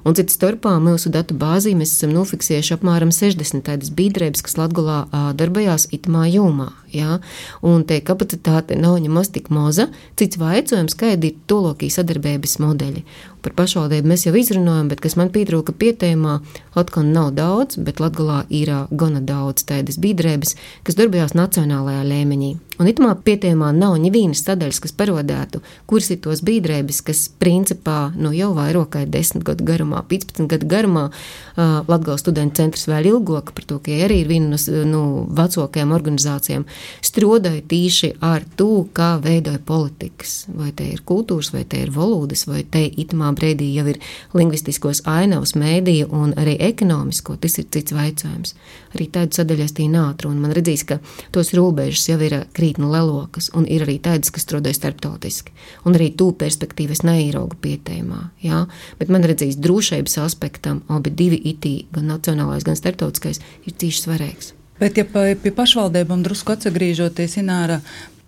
Un 0.06 0.16
cits 0.16 0.36
starpā 0.38 0.76
mūsu 0.82 1.12
datu 1.12 1.36
bāzī 1.38 1.74
mēs 1.76 1.92
esam 1.96 2.14
nofiksējuši 2.16 2.76
apmēram 2.78 3.12
60 3.14 3.66
tādas 3.66 3.92
biedrības, 3.96 4.44
kas 4.46 4.56
Latvijā 4.60 5.04
darbojās 5.36 5.88
itmā 5.96 6.26
jomā. 6.32 6.70
Ja? 6.96 7.20
Un 7.66 7.84
te 7.88 8.00
kapacitāte 8.04 8.78
nav 8.80 8.98
nemaz 9.04 9.30
tik 9.34 9.50
maza. 9.54 9.88
Cits 10.18 10.40
vaicojums, 10.40 10.96
kādi 10.98 11.32
ir 11.32 11.40
tolokī 11.50 11.90
sadarbības 11.92 12.58
modeļi. 12.62 13.04
Par 13.46 13.54
pašvaldību 13.54 14.10
mēs 14.10 14.24
jau 14.26 14.34
izrunājam, 14.34 14.88
bet 14.90 14.98
kas 15.04 15.14
man 15.14 15.28
pietrūka 15.30 15.70
pietēmā, 15.78 16.40
atkal 16.74 17.06
nav 17.06 17.30
daudz, 17.36 17.78
bet 17.78 18.00
Latgalā 18.02 18.40
ir 18.50 18.72
gana 18.90 19.22
daudz 19.22 19.62
tādas 19.68 20.00
biedrības, 20.02 20.56
kas 20.82 20.98
darbojās 20.98 21.36
nacionālajā 21.38 22.02
līmenī. 22.08 22.56
Un 22.76 22.90
itamā 22.90 23.14
pietēmā 23.24 23.70
nav 23.72 23.94
nevienas 24.02 24.42
sadaļas, 24.44 24.80
kas 24.84 24.92
parodētu, 24.98 25.62
kuras 25.88 26.10
ir 26.12 26.18
tos 26.24 26.42
biedrības, 26.44 26.98
kas 27.06 27.22
principā 27.40 28.10
nu, 28.18 28.34
jau 28.36 28.50
vairāk 28.56 28.90
kā 28.96 29.04
10 29.08 29.46
gadu 29.46 29.64
garumā, 29.64 30.02
15 30.10 30.50
gadu 30.50 30.68
garumā, 30.68 31.06
uh, 31.08 31.78
Latgales 31.88 32.20
studentu 32.26 32.60
centrs 32.60 32.84
vēl 32.90 33.08
ilgāk, 33.14 33.54
par 33.56 33.64
to, 33.64 33.78
ka 33.80 33.94
arī 33.94 34.20
ir 34.24 34.28
viena 34.28 34.58
no 34.58 34.84
nu, 34.90 35.04
vecākajām 35.38 35.94
organizācijām, 35.96 36.66
strādāja 37.04 37.62
tīši 37.68 38.12
ar 38.24 38.44
to, 38.56 38.86
kā 38.96 39.16
veidoja 39.22 39.60
politikas. 39.66 40.46
Vai 40.52 40.72
te 40.76 40.86
ir 40.92 41.02
kultūras, 41.06 41.52
vai 41.54 41.64
te 41.64 41.80
ir 41.84 41.92
valodas, 41.94 42.46
vai 42.48 42.62
te 42.64 42.84
itamā 42.86 43.32
brīdī 43.36 43.72
jau 43.74 43.86
ir 43.92 44.00
lingvistiskos 44.36 45.02
ainavas, 45.10 45.54
mēdīja 45.58 46.08
un 46.10 46.34
arī 46.38 46.56
ekonomisko, 46.68 47.38
tas 47.42 47.58
ir 47.60 47.68
cits 47.74 47.94
jautājums. 47.96 48.54
Arī 48.96 49.08
tādu 49.12 49.36
sadaļas 49.36 49.74
tī 49.76 49.88
nātru, 49.92 50.30
un 50.32 50.40
man 50.42 50.54
redzīs, 50.56 50.84
ka 50.88 50.98
tos 51.34 51.52
robežas 51.56 52.08
jau 52.08 52.18
ir 52.24 52.38
krītni 52.56 52.88
lelokas, 52.90 53.50
un 53.56 53.68
ir 53.68 53.84
arī 53.86 53.98
tādas, 54.02 54.32
kas 54.32 54.46
strādāja 54.46 54.80
starptautiski. 54.80 55.54
Un 55.84 55.98
arī 55.98 56.10
tū 56.16 56.30
perspektīvas 56.38 57.04
neīrauga 57.06 57.58
pietējumā, 57.62 58.22
jā, 58.44 58.64
bet 59.00 59.12
man 59.12 59.26
redzīs 59.28 59.60
drošības 59.60 60.18
aspektam, 60.24 60.82
abi 60.88 61.12
divi 61.12 61.40
itī, 61.52 61.76
gan 61.92 62.08
nacionālais, 62.12 62.66
gan 62.66 62.78
starptautiskais, 62.78 63.42
ir 63.66 63.76
cīši 63.76 64.06
svarīgs. 64.06 64.55
Bet, 64.80 64.98
ja 65.00 65.06
pie 65.08 65.52
pašvaldībām 65.56 66.22
drusku 66.26 66.52
atgriežoties, 66.52 67.38
Ināra, 67.40 67.80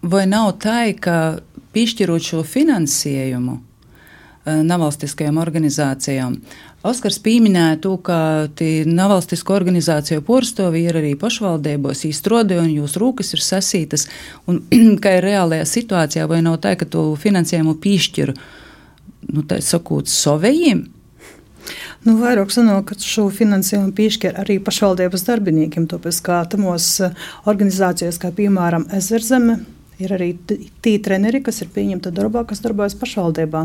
vai 0.02 0.24
nav 0.30 0.54
tā, 0.62 0.80
ka 0.96 1.16
piešķirot 1.76 2.24
šo 2.24 2.44
finansējumu, 2.46 3.58
Eh, 4.48 4.62
nevalstiskajām 4.64 5.36
organizācijām. 5.42 6.36
Oskars 6.86 7.18
pieminēja 7.20 7.80
to, 7.82 7.96
ka 8.06 8.46
nevalstisko 8.86 9.56
organizāciju 9.56 10.22
porstovi 10.24 10.84
ir 10.86 10.96
arī 11.00 11.10
pašvaldībos 11.18 12.04
īstrodi 12.08 12.56
un 12.56 12.70
jūsu 12.70 13.02
rūkas 13.02 13.34
ir 13.34 13.42
sasītas, 13.44 14.06
un 14.48 14.62
kā 15.02 15.16
ir 15.18 15.26
reālajā 15.26 15.66
situācijā, 15.68 16.28
vai 16.30 16.40
nav 16.46 16.60
tā, 16.64 16.76
ka 16.78 16.88
to 16.88 17.10
finansējumu 17.18 17.74
piešķir, 17.82 18.32
nu, 19.34 19.44
tā 19.50 19.58
sakot, 19.64 20.08
savējiem? 20.08 20.86
Nu, 22.06 22.14
vairāk 22.20 22.52
sanāk, 22.54 22.92
ka 22.92 22.96
šo 23.02 23.26
finansējumu 23.34 23.90
piešķir 23.96 24.38
arī 24.38 24.58
pašvaldības 24.62 25.24
darbiniekiem, 25.26 25.88
tāpēc 25.90 26.20
kā 26.28 26.38
tamos 26.50 26.92
eh, 27.02 27.26
organizācijās, 27.50 28.20
kā 28.22 28.30
piemēram 28.36 28.86
Ezerzeme, 28.94 29.58
Ir 29.98 30.12
arī 30.14 30.28
tī 30.46 30.92
treneri, 31.02 31.40
kas 31.42 31.56
ir 31.64 31.72
pieņemti 31.74 32.12
darbā, 32.14 32.44
kas 32.46 32.60
darbojas 32.62 32.94
pašvaldībā. 33.00 33.64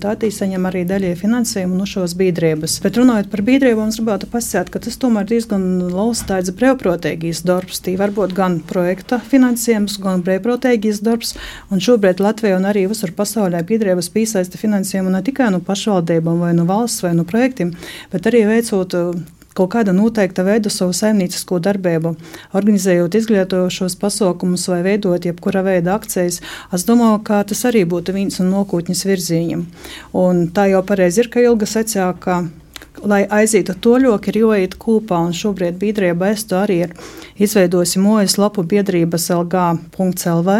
Tā 0.00 0.14
tī 0.16 0.30
saņem 0.32 0.64
arī 0.64 0.86
daļai 0.88 1.10
finansējumu 1.20 1.76
no 1.76 1.84
šos 1.84 2.14
biedrības. 2.16 2.78
Bet 2.80 2.96
runājot 2.96 3.28
par 3.28 3.42
biedrībām, 3.44 3.90
es 3.92 3.98
gribētu 4.00 4.30
pasakāt, 4.32 4.72
ka 4.72 4.80
tas 4.86 4.96
tomēr 5.02 5.28
diezgan 5.28 5.66
laustāts 5.92 6.54
brīvprātīgīs 6.56 7.42
darbs. 7.44 7.82
Tī 7.84 7.98
var 8.00 8.14
būt 8.16 8.32
gan 8.38 8.56
projekta 8.64 9.20
finansējums, 9.28 9.98
gan 10.00 10.24
brīvprātīgīs 10.24 11.02
darbs. 11.04 11.34
Un 11.68 11.84
šobrīd 11.84 12.24
Latvijā 12.24 12.56
un 12.56 12.64
arī 12.70 12.86
visur 12.88 13.12
pasaulē 13.12 13.60
biedrības 13.68 14.08
piesaista 14.14 14.60
finansējumu 14.60 15.12
ne 15.12 15.20
tikai 15.26 15.50
no 15.52 15.60
pašvaldībām 15.68 16.40
vai 16.46 16.54
no 16.56 16.64
valsts 16.64 17.04
vai 17.04 17.12
no 17.18 17.28
projektiem, 17.28 17.76
bet 18.14 18.32
arī 18.32 18.46
veicot 18.48 18.96
kaut 19.54 19.70
kāda 19.74 19.94
noteikta 19.94 20.44
veida 20.46 20.70
savu 20.72 20.94
saimniecisko 20.96 21.60
darbību, 21.62 22.14
organizējot 22.58 23.18
izglītojošos 23.20 23.96
pasaukumus 24.00 24.66
vai 24.72 24.82
veidot 24.86 25.28
jebkura 25.28 25.62
veida 25.66 25.94
akcijas, 25.94 26.40
es 26.74 26.86
domāju, 26.88 27.22
ka 27.26 27.42
tas 27.48 27.64
arī 27.70 27.84
būtu 27.88 28.16
viens 28.16 28.40
no 28.42 28.50
nākotnes 28.50 29.04
virzieniem. 29.06 29.66
Tā 30.54 30.68
jau 30.72 30.82
pareizi 30.86 31.24
ir, 31.24 31.30
ka 31.30 31.44
Ilga 31.44 31.70
secināja, 31.70 32.12
ka 32.20 32.42
lai 33.04 33.24
aizietu 33.30 33.74
to 33.80 33.98
ļoti, 34.00 34.32
ir 34.32 34.40
jāiet 34.42 34.76
kopā. 34.80 35.20
Šobrīd 35.34 35.78
biedrība 35.80 36.32
ESTO 36.32 36.60
arī 36.62 36.80
ir 36.86 36.94
izveidojusi 37.40 38.02
mojas 38.02 38.38
lapu 38.38 38.62
biedrības 38.62 39.30
LG.CLV, 39.34 40.58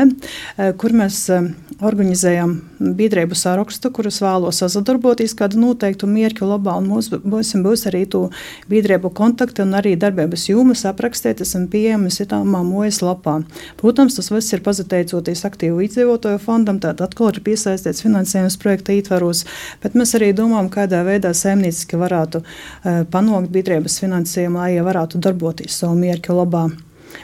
eh, 0.59 0.73
kur 0.79 0.97
mēs 0.97 1.21
eh, 1.33 1.51
organizējam 1.85 2.57
biedrību 2.81 3.37
sarakstu, 3.39 3.91
kurus 3.95 4.21
vēlos 4.23 4.61
sadarboties 4.63 5.35
kādu 5.39 5.61
noteiktu 5.63 6.09
mērķu 6.11 6.49
labā. 6.49 6.77
Mums 6.85 7.11
būs, 7.13 7.55
būs 7.65 7.87
arī 7.91 8.05
to 8.11 8.29
biedrību 8.71 9.11
kontakti 9.15 9.65
un 9.65 9.75
arī 9.79 9.95
darbības 10.01 10.49
jūmas 10.51 10.85
aprakstīt, 10.91 11.43
esam 11.45 11.67
pieejami 11.73 12.13
sitāmā 12.15 12.63
mojas 12.67 13.01
lapā. 13.05 13.41
Protams, 13.81 14.19
tas 14.19 14.31
viss 14.33 14.55
ir 14.55 14.65
pateicoties 14.65 15.45
aktīvu 15.49 15.85
iedzīvotāju 15.87 16.43
fondam, 16.43 16.81
tātad 16.83 17.09
atkal 17.09 17.33
ir 17.33 17.43
piesaistīts 17.47 18.05
finansējums 18.05 18.59
projekta 18.63 18.95
ietvaros, 18.97 19.45
bet 19.83 19.97
mēs 19.99 20.15
arī 20.19 20.33
domājam, 20.37 20.71
kādā 20.73 21.05
veidā 21.07 21.35
saimnieciski 21.37 22.01
varētu 22.15 22.41
uh, 22.41 23.05
panākt 23.11 23.53
biedrības 23.55 24.01
finansējumu, 24.05 24.63
lai 24.63 24.83
varētu 24.87 25.23
darboties 25.23 25.83
savu 25.83 25.99
mērķu 26.01 26.41
labā. 26.41 26.69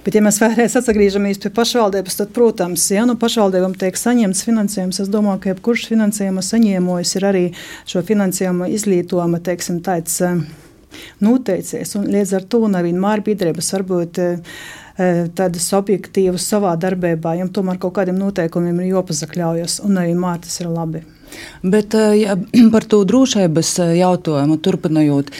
Bet, 0.04 0.16
ja 0.16 0.22
mēs 0.24 0.38
vēlreiz 0.40 0.76
atgriežamies 0.78 1.40
pie 1.42 1.50
pašvaldības, 1.54 2.16
tad, 2.20 2.32
protams, 2.36 2.86
ja 2.94 3.04
nu 3.08 3.16
pašvaldībām 3.20 3.74
tiek 3.80 3.98
saņemts 3.98 4.44
finansējums, 4.46 5.02
es 5.02 5.10
domāju, 5.12 5.42
ka 5.42 5.52
jebkurš 5.52 5.88
finansējuma 5.90 6.44
saņēmējs 6.46 7.14
ir 7.18 7.28
arī 7.28 7.44
šo 7.90 8.04
finansējumu 8.06 8.70
izglītojuma, 8.76 9.42
teiksim, 9.44 9.82
tāds 9.84 10.16
eh, 10.24 10.40
noteicies. 11.24 11.96
Līdz 12.06 12.36
ar 12.38 12.48
to 12.52 12.62
nevienmēr 12.72 13.24
biedrības 13.26 13.72
varbūt 13.76 14.22
eh, 14.24 14.52
eh, 14.96 15.22
tādas 15.36 15.68
objektīvas 15.76 16.48
savā 16.54 16.76
darbībā, 16.80 17.36
jums 17.40 17.56
tomēr 17.56 17.80
kaut 17.82 17.98
kādiem 18.00 18.20
noteikumiem 18.20 18.84
ir 18.84 18.94
jāpazakļaujas, 18.94 19.82
un 19.84 19.98
nevienmēr 20.00 20.44
tas 20.46 20.62
ir 20.62 20.70
labi. 20.72 21.04
Bet 21.62 21.94
ja, 21.94 22.36
par 22.74 22.86
to 22.88 23.02
drošības 23.08 23.72
jautājumu 24.00 24.58
turpinot, 24.62 25.32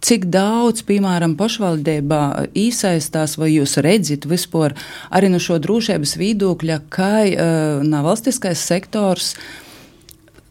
cik 0.00 0.28
daudz, 0.32 0.84
piemēram, 0.88 1.34
pašvaldībā 1.38 2.22
iesaistās, 2.56 3.36
vai 3.40 3.50
jūs 3.52 3.76
redzat 3.84 4.24
vispār 4.28 4.74
arī 5.12 5.28
no 5.32 5.40
šo 5.42 5.58
drošības 5.60 6.16
viedokļa, 6.20 6.78
ka 6.92 7.10
uh, 7.28 8.00
valstiskais 8.06 8.62
sektors 8.64 9.34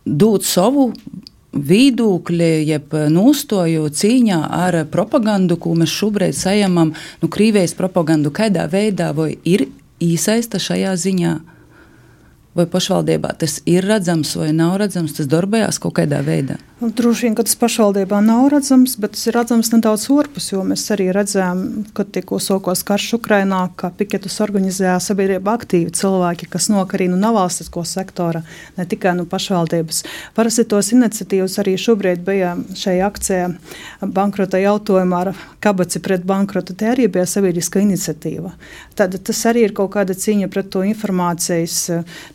dot 0.05 0.45
savu 0.45 0.91
viedokļi, 1.49 2.51
jeb 2.69 2.93
nostoju 3.09 3.89
cīņā 3.89 4.39
ar 4.53 4.83
propagandu, 4.91 5.57
ko 5.57 5.73
mēs 5.77 5.93
šobrīd 5.97 6.37
saņemam, 6.37 6.93
nu, 7.21 7.29
Krievijas 7.31 7.73
propagandu, 7.77 8.31
kādā 8.33 8.67
veidā 8.69 9.09
vai 9.17 9.33
ir 9.43 9.67
iesaista 9.99 10.61
šajā 10.61 10.93
ziņā? 10.99 11.33
Vai 12.57 12.65
pašvaldībā 12.65 13.35
tas 13.37 13.59
ir 13.69 13.85
redzams 13.85 14.33
vai 14.39 14.49
nav 14.57 14.79
redzams, 14.81 15.13
tas 15.19 15.29
darbojās 15.29 15.77
kaut 15.81 15.99
kādā 15.99 16.23
veidā? 16.25 16.57
Un, 16.79 16.93
droši 16.95 17.25
vien, 17.25 17.33
ka 17.35 17.43
tas 17.43 17.57
pašvaldībā 17.59 18.21
nav 18.23 18.45
redzams, 18.53 18.93
bet 19.03 19.11
tas 19.11 19.25
ir 19.27 19.35
redzams 19.35 19.67
nedaudz 19.73 20.05
orpus, 20.15 20.45
jo 20.53 20.61
mēs 20.63 20.85
arī 20.95 21.09
redzējām, 21.11 21.63
kad 21.97 22.07
tikko 22.15 22.37
sākos 22.39 22.85
karš 22.87 23.17
Ukrainā, 23.17 23.65
ka 23.75 23.89
piketus 23.99 24.39
organizēja 24.45 24.95
sabiedrība 25.03 25.57
aktīvi 25.59 25.91
cilvēki, 25.99 26.47
kas 26.53 26.69
nok 26.71 26.95
arī 26.95 27.09
no 27.11 27.19
nevalstisko 27.19 27.83
sektora, 27.83 28.45
ne 28.79 28.85
tikai 28.87 29.11
no 29.19 29.27
pašvaldības. 29.27 30.05
Parasti 30.39 30.63
tos 30.71 30.93
iniciatīvas 30.95 31.59
arī 31.59 31.75
šobrīd 31.83 32.23
bija 32.23 32.55
šajā 32.79 33.11
akcijā 33.11 33.51
bankrota 34.15 34.63
jautājumā 34.63 35.21
ar 35.25 35.33
kabaci 35.59 35.99
pret 35.99 36.23
bankrotu. 36.23 36.77
Te 36.79 36.87
arī 36.93 37.09
bija 37.11 37.27
sabiedriska 37.27 37.83
iniciatīva. 37.83 38.53
Tad 38.95 39.19
tas 39.27 39.43
arī 39.51 39.67
ir 39.67 39.75
kaut 39.75 39.91
kāda 39.97 40.15
cīņa 40.15 40.47
pret 40.47 40.71
to 40.71 40.87
informācijas 40.87 41.81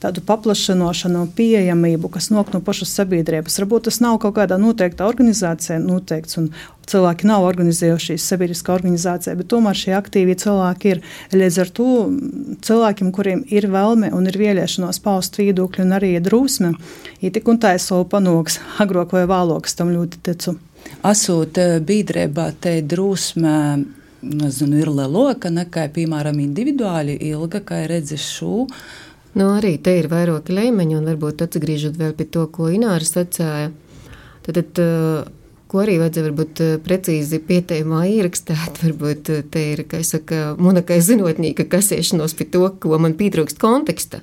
tādu 0.04 0.22
paplašanošanu, 0.28 1.24
pieejamību, 1.36 2.10
kas 2.12 2.30
nok 2.34 2.52
no 2.54 2.60
pašas 2.64 2.92
sabiedrības. 2.98 3.56
Varbūt 3.62 3.88
tas 3.88 4.00
nav 4.04 4.18
kaut 4.22 4.36
kādā 4.36 4.58
noteiktā 4.60 5.08
organizācijā 5.08 5.80
noteikts. 5.82 6.38
Cilvēki 6.84 7.24
nav 7.24 7.46
organizējušies 7.48 8.26
sabiedriskā 8.28 8.74
organizācijā, 8.74 9.32
bet 9.38 9.48
tomēr 9.48 9.78
šie 9.78 9.94
aktīvie 9.96 10.34
cilvēki 10.42 10.90
ir. 10.92 11.00
Līdz 11.32 11.56
ar 11.62 11.70
to 11.78 11.88
cilvēkiem, 12.66 13.12
kuriem 13.16 13.40
ir 13.48 13.70
vēlme 13.72 14.12
un 14.12 14.28
ir 14.28 14.36
vēlēšanās 14.36 15.00
paust 15.04 15.40
viedokļi 15.40 15.86
un 15.86 15.96
arī 15.96 16.12
drūsme, 16.20 16.74
ir 17.24 17.32
tik 17.32 17.48
un 17.48 17.62
tā 17.62 17.72
es 17.78 17.88
savu 17.88 18.04
panāks, 18.12 18.60
agrāk 18.84 19.16
vai 19.16 19.24
vēlāk, 19.30 19.72
tam 19.72 19.94
ļoti 19.96 20.20
ticu. 20.28 20.58
Asūt 21.04 21.60
eh, 21.60 21.78
biedrībā 21.80 22.50
te 22.60 22.78
drūsme. 22.84 23.54
Nezinu, 24.24 24.78
ir 24.80 24.88
lielāka 24.88 25.50
nekā, 25.52 25.82
piemēram, 25.92 26.38
individuāli 26.40 27.18
ilga, 27.28 27.60
kā 27.60 27.82
redzes 27.90 28.24
šo. 28.24 28.64
Nu, 29.34 29.48
arī 29.56 29.76
te 29.82 29.96
ir 29.98 30.06
vairāki 30.10 30.54
līmeņi, 30.54 30.98
un 30.98 31.08
varbūt 31.10 31.42
atgriežot 31.48 31.96
vēl 31.98 32.12
pie 32.14 32.26
to, 32.30 32.44
ko 32.54 32.68
Ināra 32.70 33.02
sacīja. 33.06 33.72
Tad, 34.44 34.60
tad 34.60 34.82
ko 35.74 35.80
arī 35.82 35.96
vajadzēja 35.98 36.26
varbūt 36.28 36.62
precīzi 36.86 37.40
pieteikumā 37.42 38.04
ierakstīt. 38.12 38.78
Varbūt 38.84 39.32
te 39.50 39.64
ir, 39.72 39.82
kā 39.90 40.04
saka, 40.06 40.52
monakai 40.60 41.00
zinotnīka 41.02 41.66
kasēšanos 41.72 42.36
pie 42.38 42.46
to, 42.54 42.68
ko 42.78 43.00
man 43.02 43.16
pietrūkst 43.18 43.58
konteksta. 43.62 44.22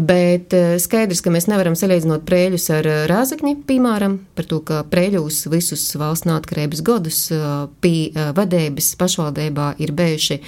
Bet 0.00 0.54
eh, 0.56 0.78
skaidrs, 0.80 1.20
ka 1.20 1.32
mēs 1.32 1.44
nevaram 1.50 1.74
salīdzināt 1.76 2.22
prēļus 2.28 2.66
ar 2.72 2.86
eh, 2.88 3.00
rāzakņi, 3.10 3.52
piemēram, 3.68 4.16
par 4.38 4.46
to, 4.48 4.60
ka 4.64 4.78
prēļus 4.88 5.42
visus 5.52 5.82
valsts 6.00 6.28
neatkarības 6.30 6.80
gadus 6.86 7.18
eh, 7.34 7.42
pie 7.84 8.08
vadības 8.36 8.94
pašvaldībā 9.00 9.74
ir 9.84 9.92
bijuši 9.96 10.38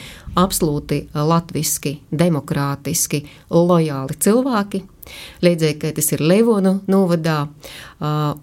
absolūti 0.40 1.02
latviski, 1.12 1.98
demokrātiski, 2.08 3.26
lojāli 3.52 4.16
cilvēki. 4.24 4.82
Līdzīgi, 5.44 5.78
ka 5.82 5.92
tas 5.98 6.08
ir 6.14 6.22
Levonu 6.24 6.76
novadā, 6.88 7.40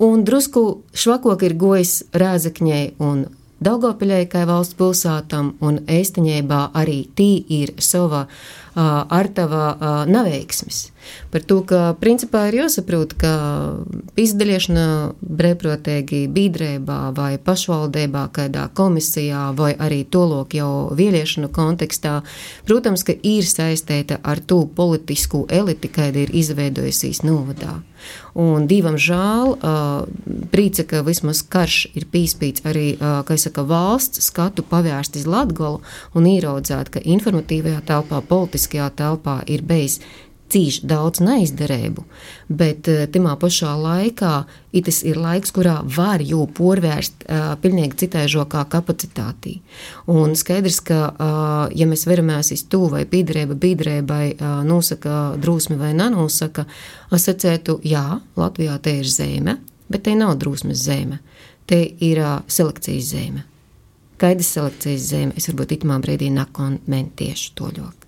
un 0.03 0.25
drusku 0.27 0.63
švakok 0.91 1.45
ir 1.47 1.55
gojis 1.57 1.93
rāzakņai 2.11 2.83
un 3.01 3.23
Daugopiļai 3.59 4.23
kā 4.31 4.45
valsts 4.47 4.77
pilsētam 4.79 5.49
un 5.67 5.81
Eistaņēbā 5.91 6.59
arī 6.79 7.01
tī 7.11 7.41
ir 7.51 7.73
sava 7.83 8.21
ar 8.79 9.27
tava 9.35 10.05
neveiksmes. 10.07 10.89
Par 11.33 11.43
to, 11.47 11.61
ka 11.65 11.79
principā 11.99 12.45
ir 12.49 12.59
jāsaprot, 12.59 13.15
ka 13.19 13.31
izdaliešana 14.19 14.85
brīvprātīgi 15.19 16.25
biedrībā 16.33 16.99
vai 17.17 17.31
pašvaldībā, 17.41 18.27
kādā 18.35 18.67
komisijā 18.77 19.49
vai 19.57 19.71
arī 19.79 20.03
tolok 20.05 20.55
jau 20.59 20.71
vēliešanu 20.99 21.51
kontekstā, 21.55 22.19
protams, 22.69 23.05
ka 23.07 23.15
ir 23.15 23.47
saistīta 23.47 24.19
ar 24.23 24.41
to 24.43 24.63
politisku 24.75 25.45
eliti, 25.49 25.91
kāda 25.91 26.25
ir 26.25 26.35
izveidojusies 26.35 27.23
novadā. 27.25 27.79
Un 28.39 28.67
divam 28.69 28.95
žēl, 28.95 29.55
prīca, 30.53 30.85
ka 30.87 31.01
vismaz 31.03 31.41
karš 31.43 31.79
ir 31.99 32.05
pīspīts 32.11 32.63
arī, 32.69 32.85
kā 32.99 33.37
saka, 33.39 33.65
valsts 33.67 34.23
skatu 34.29 34.63
pavērst 34.63 35.17
uz 35.19 35.25
Latgolu 35.27 35.81
un 36.15 36.29
ieraudzēt, 36.29 36.93
ka 36.93 37.03
informatīvajā 37.03 37.81
telpā, 37.89 38.21
politiskajā 38.69 38.89
telpā 38.95 39.43
ir 39.47 39.61
bijis 39.63 39.99
cīši 40.49 40.87
daudz 40.89 41.21
neizdarību, 41.21 42.03
bet 42.49 42.87
tajā 42.87 43.35
pašā 43.37 43.75
laikā 43.77 44.45
tas 44.83 45.03
ir 45.05 45.17
laiks, 45.17 45.51
kurā 45.53 45.83
var 45.85 46.21
jau 46.21 46.47
porvērst 46.47 47.27
uh, 47.27 47.53
pilnīgi 47.61 47.99
citai 48.01 48.25
žokā 48.27 48.65
kapacitātī. 48.65 49.61
Un 50.07 50.33
skaidrs, 50.33 50.79
ka, 50.81 51.13
uh, 51.13 51.69
ja 51.69 51.85
mēs 51.85 52.07
veramies 52.09 52.51
uz 52.51 52.63
to, 52.65 52.87
vai 52.89 53.05
pīdrēba 53.05 53.53
bīdrēbai 53.53 54.25
uh, 54.39 54.63
nosaka 54.65 55.35
drūsmi 55.37 55.77
vai 55.77 55.93
nenosaka, 55.93 56.65
asociētu, 57.13 57.81
jā, 57.85 58.19
Latvijā 58.35 58.79
te 58.81 58.97
ir 59.03 59.05
zeme, 59.05 59.59
bet 59.87 60.07
te 60.09 60.17
nav 60.17 60.33
drūsmes 60.41 60.81
zeme, 60.81 61.21
te 61.69 61.83
ir 61.85 62.25
uh, 62.25 62.41
selekcijas 62.49 63.13
zeme. 63.13 63.45
Kaidas 64.17 64.49
selekcijas 64.57 65.09
zeme, 65.13 65.37
es 65.37 65.45
varbūt 65.47 65.77
itamā 65.77 66.01
brīdī 66.01 66.33
nekomentēšu 66.33 67.53
to 67.53 67.69
ļoti. 67.77 67.98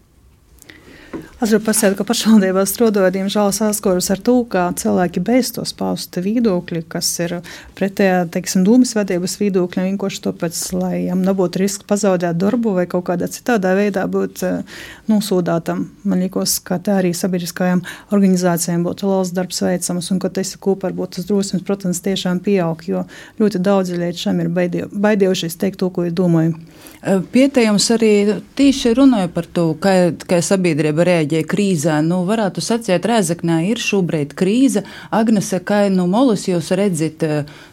Es 1.41 1.49
gribu 1.49 1.65
pasakāt, 1.65 1.95
ka 1.97 2.05
pašvaldībā 2.05 2.61
strādājot, 2.69 3.15
diemžēl 3.15 3.47
saskaros 3.55 4.11
ar 4.13 4.19
to, 4.21 4.35
ka 4.45 4.67
cilvēki 4.77 5.23
beidz 5.25 5.49
tos 5.55 5.71
paustu 5.73 6.21
viedokļi, 6.21 6.83
kas 6.91 7.09
ir 7.23 7.33
pretējā, 7.79 8.27
teiksim, 8.29 8.61
dūmas 8.67 8.93
vadības 8.93 9.39
viedokļiem, 9.41 9.87
vienkārši 9.89 10.21
tāpēc, 10.27 10.59
lai 10.77 10.91
viņam 10.99 11.23
nebūtu 11.25 11.63
risks 11.63 11.87
pazaudēt 11.89 12.37
darbu 12.37 12.75
vai 12.77 12.85
kaut 12.91 13.07
kādā 13.09 13.25
citādā 13.33 13.73
veidā 13.79 14.05
būt 14.05 14.43
eh, 14.45 14.77
nosūdātam. 15.09 15.87
Man 16.05 16.21
liekas, 16.21 16.59
ka 16.61 16.77
tā 16.77 16.99
arī 17.01 17.15
sabiedriskajām 17.17 17.81
organizācijām 18.13 18.85
būtu 18.85 19.09
liels 19.09 19.33
darbs 19.33 19.63
veicams 19.65 20.11
un 20.13 20.21
ka 20.21 20.29
tas 20.37 20.53
kopā 20.61 20.91
varbūt 20.91 21.17
tas 21.17 21.27
drosmes 21.29 21.65
procents 21.65 22.03
tiešām 22.05 22.41
pieaug, 22.43 22.85
jo 22.87 23.03
ļoti 23.41 23.61
daudzi 23.63 23.99
līdz 23.99 24.23
šim 24.25 24.43
ir 24.43 24.53
baidījušies 24.53 25.57
teikt 25.61 25.81
to, 25.81 25.89
ko 25.93 26.05
ir 26.07 26.15
domāju. 26.15 26.57
Pietējums 27.01 27.87
arī 27.95 28.13
tīši 28.57 28.93
runāja 28.97 29.29
par 29.33 29.47
to, 29.49 29.71
kā, 29.81 30.13
kā 30.29 30.41
sabiedrība 30.45 31.00
reaģē 31.07 31.41
krīzē. 31.49 31.97
Nu, 32.05 32.21
varētu 32.27 32.63
sacīt, 32.63 33.05
Rēzaknē 33.07 33.61
ir 33.69 33.81
šobrīd 33.81 34.35
krīze. 34.37 34.85
Agnese, 35.13 35.59
kā 35.63 35.83
nu 35.93 36.07
molus 36.11 36.47
jūs 36.49 36.71
redzat, 36.77 37.25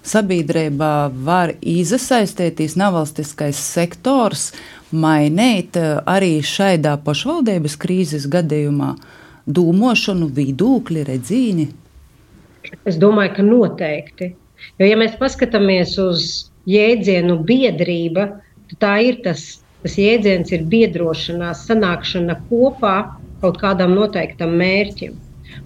sabiedrībā 0.06 0.92
var 1.26 1.54
izasaistēties 1.60 2.78
nevalstiskais 2.80 3.60
sektors, 3.60 4.50
mainīt 4.92 5.76
arī 5.78 6.38
šaidā 6.44 6.96
pašvaldības 7.04 7.76
krīzes 7.80 8.28
gadījumā 8.32 8.94
dūmošanu, 9.48 10.28
vidūkļi, 10.34 11.04
redzīni? 11.08 11.68
Es 12.88 12.98
domāju, 13.00 13.34
ka 13.38 13.46
noteikti. 13.46 14.32
Jo, 14.78 14.88
ja 14.88 14.98
mēs 14.98 15.16
paskatāmies 15.20 15.94
uz 16.02 16.26
jēdzienu 16.68 17.38
biedrība, 17.48 18.28
tā 18.82 18.98
ir 19.06 19.20
tas, 19.24 19.60
tas 19.84 19.96
jēdziens, 20.00 20.52
ir 20.52 20.66
biedrošanās, 20.68 21.64
sanākšana 21.68 22.38
kopā 22.50 22.96
kaut 23.42 23.60
kādam 23.62 23.94
noteiktam 23.98 24.56
mērķim. 24.60 25.14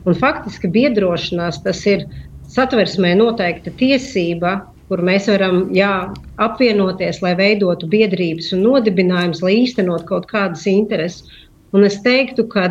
Un 0.07 0.18
faktiski 0.18 0.70
biedrošanās 0.73 1.62
tas 1.64 1.81
ir 1.89 2.07
satversmē 2.53 3.14
noteikta 3.18 3.73
tiesība, 3.81 4.59
kur 4.89 5.01
mēs 5.05 5.29
varam 5.31 5.64
jā, 5.73 6.12
apvienoties, 6.43 7.23
lai 7.25 7.33
veidotu 7.39 7.89
biedrības 7.89 8.51
un 8.53 8.66
nodibinājumus, 8.66 9.41
lai 9.45 9.55
īstenot 9.62 10.05
kaut 10.11 10.29
kādas 10.33 10.66
intereses. 10.68 11.23
Un 11.73 11.87
es 11.87 11.97
teiktu, 12.05 12.45
ka 12.53 12.66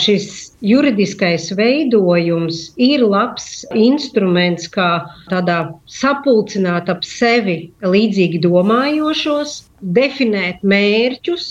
šis 0.00 0.54
juridiskais 0.64 1.50
veidojums 1.52 2.62
ir 2.80 3.04
labs 3.04 3.66
instruments, 3.76 4.70
kā 4.72 5.04
tādā 5.28 5.58
sapulcināt 5.84 6.88
ap 6.88 7.04
sevi 7.04 7.58
līdzīgi 7.84 8.40
domājošos, 8.46 9.58
definēt 9.98 10.64
mērķus, 10.64 11.50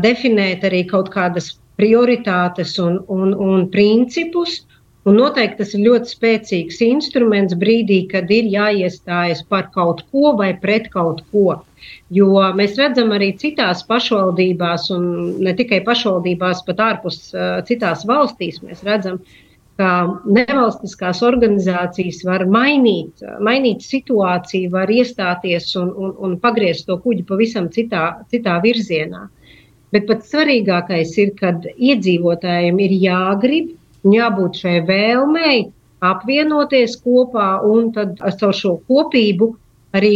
definēt 0.00 0.64
arī 0.64 0.86
kaut 0.88 1.12
kādas 1.12 1.52
prioritātes 1.80 2.76
un, 2.82 3.00
un, 3.08 3.32
un 3.34 3.64
principus. 3.72 4.60
Un 5.08 5.16
noteikti 5.16 5.62
tas 5.62 5.70
ir 5.72 5.86
ļoti 5.86 6.10
spēcīgs 6.12 6.82
instruments 6.84 7.56
brīdī, 7.56 8.02
kad 8.10 8.28
ir 8.36 8.50
jāiestājas 8.52 9.40
par 9.48 9.70
kaut 9.72 10.02
ko 10.12 10.34
vai 10.36 10.50
pret 10.60 10.90
kaut 10.92 11.22
ko. 11.32 11.62
Jo 12.12 12.28
mēs 12.58 12.76
redzam 12.76 13.14
arī 13.16 13.30
citās 13.40 13.80
pašvaldībās, 13.88 14.90
un 14.92 15.06
ne 15.46 15.54
tikai 15.56 15.80
pašvaldībās, 15.86 16.60
bet 16.66 16.82
ārpus 16.84 17.22
uh, 17.32 17.62
citās 17.64 18.04
valstīs, 18.10 18.60
mēs 18.66 18.84
redzam, 18.84 19.22
ka 19.80 19.90
nevalstiskās 20.28 21.22
organizācijas 21.24 22.20
var 22.28 22.44
mainīt, 22.44 23.24
mainīt 23.40 23.80
situāciju, 23.86 24.74
var 24.76 24.92
iestāties 24.92 25.72
un, 25.80 25.94
un, 25.96 26.12
un 26.26 26.36
pagriezt 26.42 26.90
to 26.90 26.98
kuģi 27.00 27.24
pavisam 27.30 27.70
citā, 27.72 28.04
citā 28.28 28.60
virzienā. 28.60 29.30
Bet 29.90 30.06
pats 30.06 30.30
svarīgākais 30.30 31.16
ir, 31.18 31.34
kad 31.38 31.66
iedzīvotājiem 31.74 32.78
ir 32.84 32.96
jāgrib 33.04 33.72
un 34.06 34.14
jābūt 34.14 34.62
šai 34.62 34.76
vēlmei 34.86 35.56
apvienoties 36.00 36.96
kopā 37.04 37.60
un 37.66 37.90
tad 37.96 38.20
ar 38.24 38.54
šo 38.56 38.78
kopību 38.88 39.50
arī 39.96 40.12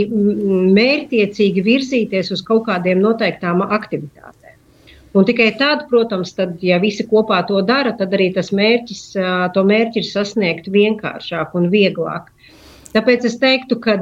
mērķiecīgi 0.77 1.65
virzīties 1.67 2.31
uz 2.35 2.43
kaut 2.47 2.69
kādiem 2.69 3.03
noteiktām 3.03 3.65
aktivitātēm. 3.67 4.55
Un 5.15 5.27
tikai 5.27 5.53
tad, 5.59 5.85
protams, 5.91 6.33
tad, 6.35 6.57
ja 6.63 6.81
visi 6.83 7.05
kopā 7.07 7.41
to 7.47 7.61
dara, 7.67 7.93
tad 7.99 8.15
arī 8.17 8.33
tas 8.35 8.51
mērķis, 8.55 9.03
to 9.55 9.63
mērķi 9.67 10.01
ir 10.03 10.09
sasniegt 10.09 10.71
vienkāršāk 10.75 11.55
un 11.59 11.69
vieglāk. 11.71 12.33
Tāpēc 12.95 13.27
es 13.27 13.37
teiktu, 13.43 13.79
ka 13.83 13.97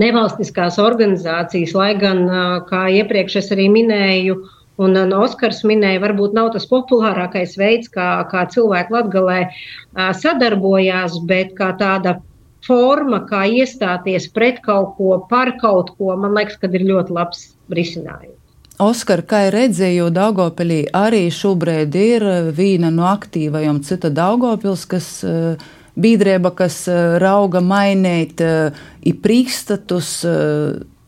nevalstiskās 0.00 0.78
organizācijas, 0.80 1.72
lai 1.76 1.90
gan, 2.00 2.22
kā 2.68 2.86
iepriekš 3.00 3.40
es 3.42 3.50
arī 3.56 3.68
minēju, 3.72 4.38
un 4.82 4.96
uh, 4.96 5.18
Oskars 5.22 5.62
minēja, 5.66 6.02
varbūt 6.04 6.36
nav 6.36 6.52
tas 6.54 6.66
populārākais 6.70 7.56
veids, 7.60 7.90
kā, 7.92 8.08
kā 8.30 8.46
cilvēki 8.52 8.96
latgalē 8.96 9.40
uh, 9.48 10.10
sadarbojās, 10.16 11.20
bet 11.28 11.54
kā 11.58 11.72
tāda 11.80 12.18
forma, 12.66 13.22
kā 13.28 13.44
iestāties 13.46 14.28
pret 14.34 14.60
kaut 14.64 14.96
ko, 14.98 15.20
par 15.30 15.54
kaut 15.60 15.94
ko, 15.96 16.16
man 16.18 16.34
liekas, 16.36 16.58
ka 16.60 16.70
ir 16.72 16.86
ļoti 16.88 17.16
labs 17.16 17.46
risinājums. 17.72 18.34
Oskar, 18.82 19.22
kā 19.24 19.46
redzēju, 19.54 20.10
Daugopilī 20.12 20.82
arī 20.92 21.30
šobrīd 21.32 21.94
ir 21.96 22.26
viena 22.52 22.90
no 22.92 23.06
aktīvajām 23.08 23.80
cita 23.86 24.10
Daugopils, 24.12 24.84
kas 24.90 25.08
uh, 25.24 25.54
biedrība, 25.96 26.52
kas 26.52 26.82
rauga 27.22 27.62
mainīt 27.64 28.42
i 28.44 29.12
prīkstatus 29.16 30.10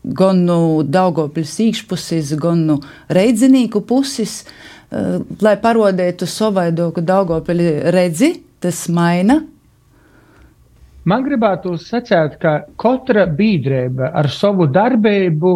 gan 0.03 0.43
no 0.47 0.59
Daugopils 0.83 1.57
īkšpuses, 1.59 2.33
gan 2.39 2.65
no 2.67 2.79
reidzinīku 3.11 3.83
puses, 3.87 4.41
uh, 4.43 5.19
lai 5.41 5.55
parodētu 5.61 6.27
savaidoku 6.27 7.03
Daugopili 7.05 7.71
redzi, 7.91 8.37
tas 8.59 8.87
maina 8.91 9.41
Man 11.09 11.23
gribētu 11.25 11.77
sacīt, 11.79 12.35
ka 12.41 12.65
katra 12.81 13.23
biedrība 13.25 14.11
ar 14.19 14.27
savu 14.29 14.67
darbību 14.69 15.53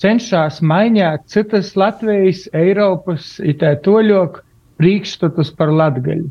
cenšas 0.00 0.58
mainīt 0.66 1.28
citas 1.30 1.76
Latvijas, 1.78 2.48
Eiropas, 2.56 3.36
itē 3.40 3.76
toļok 3.84 4.40
priekšstatus 4.80 5.52
par 5.56 5.70
latgaļu. 5.78 6.26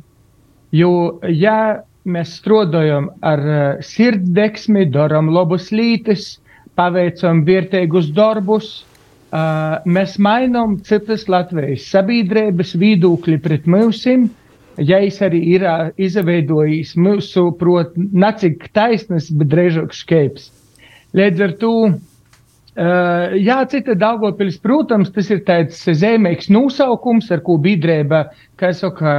Jo, 0.76 0.92
ja 1.32 1.82
mēs 2.06 2.36
strādājam 2.42 3.10
ar 3.26 3.42
uh, 3.48 3.64
sirdsdeksmi, 3.86 4.86
darām 4.94 5.32
labus 5.34 5.72
lītis, 5.72 6.36
paveicam 6.80 7.44
vērtīgus 7.48 8.10
darbus, 8.16 8.70
uh, 9.34 9.80
mēs 9.86 10.18
mainām 10.22 10.78
citas 10.88 11.28
Latvijas 11.32 11.88
sabiedrības 11.92 12.76
viedokļi 12.80 13.40
pret 13.44 13.68
mūsim, 13.70 14.30
ja 14.80 15.02
es 15.04 15.20
arī 15.26 15.42
ir 15.58 15.66
izveidojis 16.00 16.96
mūsu, 16.96 17.50
prot, 17.60 17.98
nacik 17.98 18.70
taisnas, 18.76 19.28
bet 19.32 19.52
drēžāk 19.52 19.96
škeips. 19.98 20.50
Līdz 21.20 21.46
ar 21.48 21.56
to, 21.60 21.74
uh, 21.90 23.36
jā, 23.36 23.60
cita 23.72 23.98
Daugopils, 24.00 24.60
protams, 24.64 25.12
tas 25.12 25.32
ir 25.34 25.44
tāds 25.48 25.82
zemīgs 25.84 26.52
nosaukums, 26.54 27.28
ar 27.34 27.44
ko 27.44 27.58
biedrība, 27.60 28.30
kā 28.62 28.72
saka, 28.78 29.12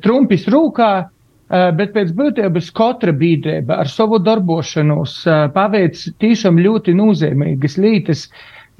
trumpis 0.00 0.48
rūkā, 0.48 0.92
uh, 1.02 1.13
bet 1.50 1.92
pēc 1.92 2.12
būtības 2.16 2.70
katra 2.74 3.12
biedrība 3.12 3.76
ar 3.82 3.90
savu 3.90 4.18
darbošanos 4.22 5.16
uh, 5.26 5.46
paveic 5.52 5.98
tiešām 6.22 6.58
ļoti 6.64 6.94
nozīmīgas 6.96 7.78
lietas. 7.78 8.28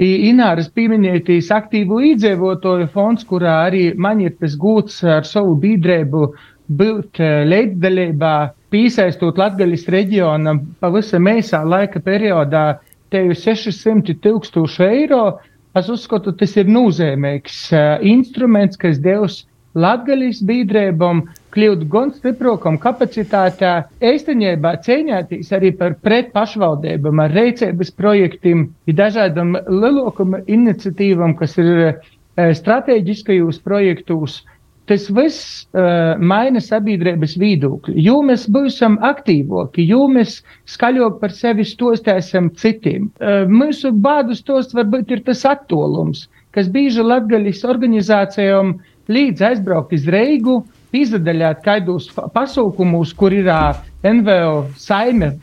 Ināras 0.00 0.72
pieminētīs 0.74 1.52
aktīvu 1.54 2.00
iedzīvotāju 2.08 2.88
fonds, 2.90 3.22
kurā 3.28 3.60
arī 3.68 3.92
man 3.94 4.24
ir 4.24 4.32
tas 4.40 4.56
gūts 4.58 5.04
ar 5.06 5.22
savu 5.28 5.54
biedrību 5.62 6.24
būt 6.66 7.20
līdzdalībā, 7.46 8.32
piesaistot 8.74 9.38
Latgaļas 9.38 9.86
reģionam 9.94 10.64
pavisam 10.82 11.28
īsā 11.30 11.60
laika 11.62 12.02
periodā 12.02 12.80
tevi 13.14 13.36
600 13.38 14.16
tūkstoši 14.24 14.86
eiro. 14.88 15.38
Es 15.78 15.86
uzskatu, 15.90 16.32
tas 16.38 16.56
ir 16.58 16.66
nozīmīgs 16.70 17.60
uh, 17.74 18.02
instruments, 18.02 18.78
kas 18.80 18.98
devs 19.02 19.44
Latgaļas 19.78 20.42
biedrībām 20.46 21.24
kļūt 21.54 21.84
gan 21.90 22.10
stiprākam 22.14 22.78
kapacitātē, 22.82 23.74
īstenībā 24.04 24.74
cīņāties 24.84 25.52
arī 25.56 25.70
par 25.78 25.96
pretpašvaldībām, 26.04 27.22
ar 27.24 27.34
reicības 27.36 27.92
projektiem, 27.94 28.66
ir 28.90 28.98
dažādam 28.98 29.54
lielākam 29.68 30.40
iniciatīvam, 30.44 31.36
kas 31.38 31.56
ir 31.62 31.70
uh, 31.74 32.50
strateģiskajos 32.58 33.62
projektos. 33.64 34.42
Tas 34.84 35.06
viss 35.16 35.62
uh, 35.72 36.18
maina 36.20 36.60
sabiedrības 36.60 37.38
viedokli. 37.40 37.94
Jo 38.04 38.18
mēs 38.26 38.44
būsim 38.52 38.98
aktīvāki, 39.00 39.86
jo 39.88 40.02
mēs 40.12 40.42
skaļāk 40.68 41.22
par 41.22 41.32
sevi 41.32 41.64
stostēsim 41.64 42.50
citiem. 42.60 43.08
Uh, 43.16 43.46
mūsu 43.48 43.94
bādu 44.04 44.36
stosts 44.36 44.76
varbūt 44.76 45.14
ir 45.16 45.24
tas 45.24 45.46
attolums, 45.48 46.26
kas 46.52 46.68
bieži 46.68 47.00
latgaļas 47.00 47.64
organizācijām 47.64 48.76
līdz 49.08 49.48
aizbraukt 49.48 49.96
uz 49.96 50.04
Reigu, 50.12 50.60
izdadaļāt 50.94 51.64
kaidos 51.64 52.08
pasaukumus, 52.34 53.12
kur 53.18 53.34
ir 53.34 53.50
uh, 53.50 53.82
NVO 54.04 54.68
saime, 54.78 55.34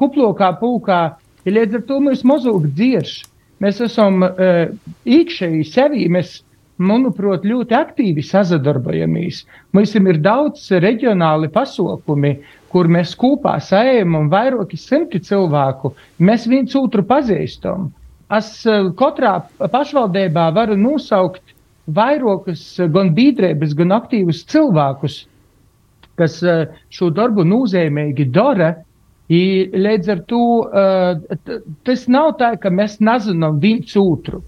kuplokā 0.00 0.54
pūkā, 0.60 1.02
ja 1.44 1.54
līdz 1.58 1.80
ar 1.80 1.86
to 1.88 2.00
mēs 2.04 2.24
mazāk 2.26 2.70
dzirš. 2.72 3.20
Mēs 3.62 3.80
esam 3.84 4.24
uh, 4.26 4.72
iekšēji 5.06 5.64
sevi, 5.70 6.08
mēs 6.12 6.40
manuprāt, 6.82 7.44
ļoti 7.46 7.76
aktīvi 7.76 8.22
sadarbojamies. 8.26 9.44
Mums 9.72 9.94
ir 9.94 10.18
daudz 10.22 10.66
reģionāli 10.82 11.50
pasākumi, 11.54 12.34
kur 12.72 12.90
mēs 12.90 13.14
kopā 13.14 13.58
sējam 13.62 14.16
un 14.18 14.30
vairāki 14.32 14.78
simti 14.80 15.20
cilvēku. 15.22 15.94
Mēs 16.18 16.48
viens 16.50 16.74
otru 16.74 17.04
pazīstam. 17.06 17.92
Es 18.34 18.64
eh, 18.66 18.90
katrā 18.98 19.36
pašvaldībā 19.60 20.48
varu 20.56 20.76
nosaukt 20.80 21.53
vairākus 21.86 22.64
gan 22.92 23.12
biedrības, 23.16 23.74
gan 23.76 23.94
aktīvus 23.96 24.44
cilvēkus, 24.50 25.20
kas 26.18 26.40
eh, 26.42 26.66
šo 26.92 27.10
darbu 27.14 27.46
nozīmīgi 27.48 28.30
dara. 28.32 28.74
I, 29.32 29.70
līdz 29.72 30.08
ar 30.12 30.18
to 30.28 30.38
uh, 30.68 31.54
tas 31.88 32.02
nav 32.12 32.34
tā, 32.36 32.50
ka 32.60 32.68
mēs 32.68 32.98
nezinām 33.00 33.56
viens 33.56 33.94
otru. 33.96 34.42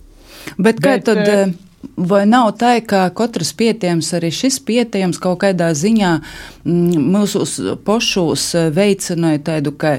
Bet, 0.58 0.76
Bet 0.76 0.82
kā 0.84 0.92
tad? 1.00 1.22
Uh, 1.24 1.54
Vai 1.96 2.24
nav 2.26 2.50
tā, 2.58 2.74
ka 2.82 3.06
katrs 3.14 3.52
pietiekams, 3.56 4.08
arī 4.16 4.32
šis 4.34 4.58
pietiekams 4.66 5.20
kaut 5.22 5.38
kādā 5.44 5.68
ziņā 5.76 6.10
mm, 6.18 7.04
mūsu 7.14 7.76
pošos 7.86 8.48
eh, 8.58 8.68
veicināja 8.74 9.42
tādu, 9.46 9.72
ka 9.78 9.94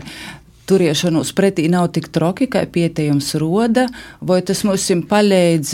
turēšanos 0.67 1.31
pretī 1.38 1.69
nav 1.71 1.88
tik 1.95 2.09
troki, 2.13 2.49
kā 2.51 2.65
pietiekams 2.69 3.31
roda, 3.41 3.88
vai 4.21 4.41
tas 4.45 4.65
mums 4.67 4.89
palīdz 5.09 5.73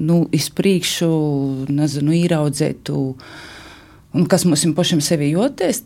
nu, 0.00 0.22
izpriekšu, 0.32 1.10
nezinu, 1.72 2.14
īraudzēt, 2.16 2.92
un 2.92 4.28
kas 4.30 4.46
mums 4.48 4.64
pašiem 4.76 5.02
sevi 5.04 5.32
jūties? 5.34 5.84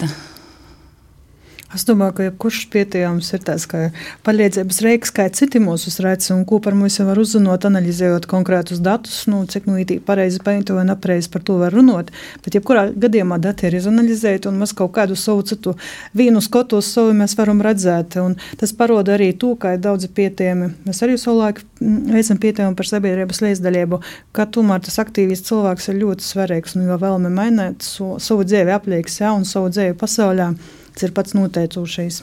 Es 1.75 1.83
domāju, 1.83 2.13
ka 2.15 2.25
jebkurš 2.29 2.61
pietiekams 2.71 3.33
ir 3.35 3.41
tāds 3.43 3.65
kā 3.67 3.81
palīdzības 4.27 4.77
reiks, 4.87 5.11
kā 5.11 5.25
citi 5.35 5.59
mūsu 5.59 5.91
redz, 6.05 6.29
un 6.31 6.45
ko 6.47 6.61
par 6.63 6.77
mums 6.79 7.01
var 7.03 7.19
uzzinot, 7.19 7.67
analizējot 7.67 8.29
konkrētus 8.31 8.79
datus, 8.79 9.25
nu, 9.27 9.41
cik 9.51 9.67
nu 9.67 9.75
ītī 9.83 9.97
pareizi 9.99 10.39
paņemto 10.47 10.77
vai 10.77 10.85
nepareizi 10.87 11.33
par 11.33 11.43
to 11.49 11.57
var 11.59 11.75
runāt. 11.75 12.13
Bet 12.45 12.55
jebkurā 12.55 12.85
gadījumā 12.95 13.41
dati 13.43 13.67
ir 13.67 13.81
izanalizēti, 13.81 14.47
un 14.47 14.63
mēs 14.63 14.77
kaut 14.79 14.95
kādu 14.95 15.19
savu 15.19 15.43
citu 15.51 15.75
vienu 16.15 16.45
skotos 16.45 16.93
savu 16.95 17.17
mēs 17.19 17.35
varam 17.41 17.59
redzēt, 17.67 18.15
un 18.23 18.39
tas 18.63 18.77
paroda 18.79 19.17
arī 19.19 19.33
to, 19.35 19.57
ka 19.59 19.75
ir 19.75 19.83
daudzi 19.83 20.13
pietiekami. 20.15 20.71
Mēs 20.87 21.03
arī 21.03 21.19
savulaik 21.19 21.65
mm, 21.83 22.15
veicam 22.15 22.43
pietiekumu 22.47 22.79
par 22.79 22.93
sabiedrības 22.95 23.43
līdzdalību, 23.43 24.03
ka 24.39 24.47
tomēr 24.55 24.87
tas 24.87 25.03
aktīvs 25.03 25.43
cilvēks 25.51 25.91
ir 25.91 26.03
ļoti 26.05 26.31
svarīgs, 26.31 26.79
un 26.79 26.87
jo 26.87 27.03
vēlme 27.03 27.35
mainīt 27.43 27.83
savu, 27.83 28.21
savu 28.23 28.47
dzīvi 28.47 28.79
aplieks, 28.79 29.19
ja, 29.25 29.35
un 29.35 29.43
savu 29.43 29.75
dzīvi 29.75 29.99
pasaulē 29.99 30.53
tas 30.97 31.09
ir 31.09 31.15
pats 31.17 31.37
noteicošais. 31.37 32.23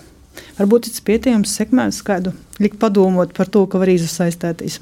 Varbūt 0.58 0.90
tas 0.90 1.04
pietiekams 1.06 1.54
sekmēs 1.54 2.02
kādu 2.06 2.34
likt 2.60 2.80
padomot 2.82 3.34
par 3.38 3.50
to, 3.54 3.68
ka 3.70 3.82
var 3.82 3.92
izsaistēties. 3.94 4.80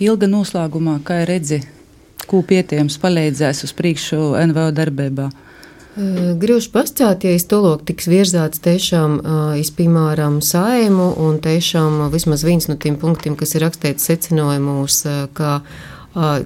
Ilga 0.00 0.28
noslēgumā, 0.30 1.00
kā 1.04 1.20
redzi, 1.28 1.60
ko 2.30 2.40
pietiekams 2.46 2.96
palīdzēs 3.02 3.66
uz 3.68 3.74
priekšu 3.76 4.32
NVO 4.48 4.70
darbībā? 4.76 5.28
Grūti 6.38 6.70
pastāstīt, 6.70 7.24
ja 7.26 7.34
iztolok 7.34 7.82
tiks 7.88 8.06
virzāts 8.06 8.62
tiešām 8.62 9.18
piemēram, 9.76 10.38
saimu 10.44 11.08
un 11.24 11.40
tiešām 11.42 12.04
vismaz 12.12 12.44
viens 12.46 12.68
no 12.70 12.76
tiem 12.78 12.96
punktiem, 13.00 13.34
kas 13.36 13.56
ir 13.56 13.64
rakstīts 13.66 14.06
secinājumos, 14.06 15.00
ka 15.34 15.58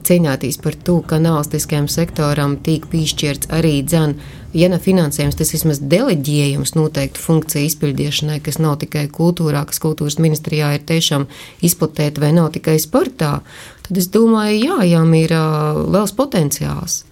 cīnāties 0.09 0.57
par 0.63 0.79
to, 0.87 1.03
ka 1.05 1.21
nevalstiskajam 1.21 1.91
sektoram 1.93 2.57
tiek 2.65 2.89
piešķirts 2.89 3.53
arī 3.53 3.83
dzēn, 3.85 4.17
ja 4.57 4.69
ne 4.73 4.79
finansējums, 4.83 5.37
tas 5.39 5.53
vismaz 5.55 5.81
deleģējums 5.93 6.75
noteiktu 6.77 7.23
funkciju 7.23 7.69
izpildīšanai, 7.71 8.41
kas 8.45 8.61
nav 8.63 8.79
tikai 8.83 9.07
kultūrā, 9.13 9.65
kas 9.69 9.83
kultūras 9.83 10.19
ministrijā 10.23 10.75
ir 10.77 10.85
tiešām 10.89 11.29
izplatīta 11.65 12.25
vai 12.25 12.33
nav 12.37 12.53
tikai 12.57 12.79
sportā, 12.83 13.39
tad 13.87 14.03
es 14.03 14.11
domāju, 14.13 14.61
jā, 14.67 14.83
jām 14.95 15.17
ir 15.19 15.35
uh, 15.37 15.83
liels 15.87 16.15
potenciāls. 16.19 17.03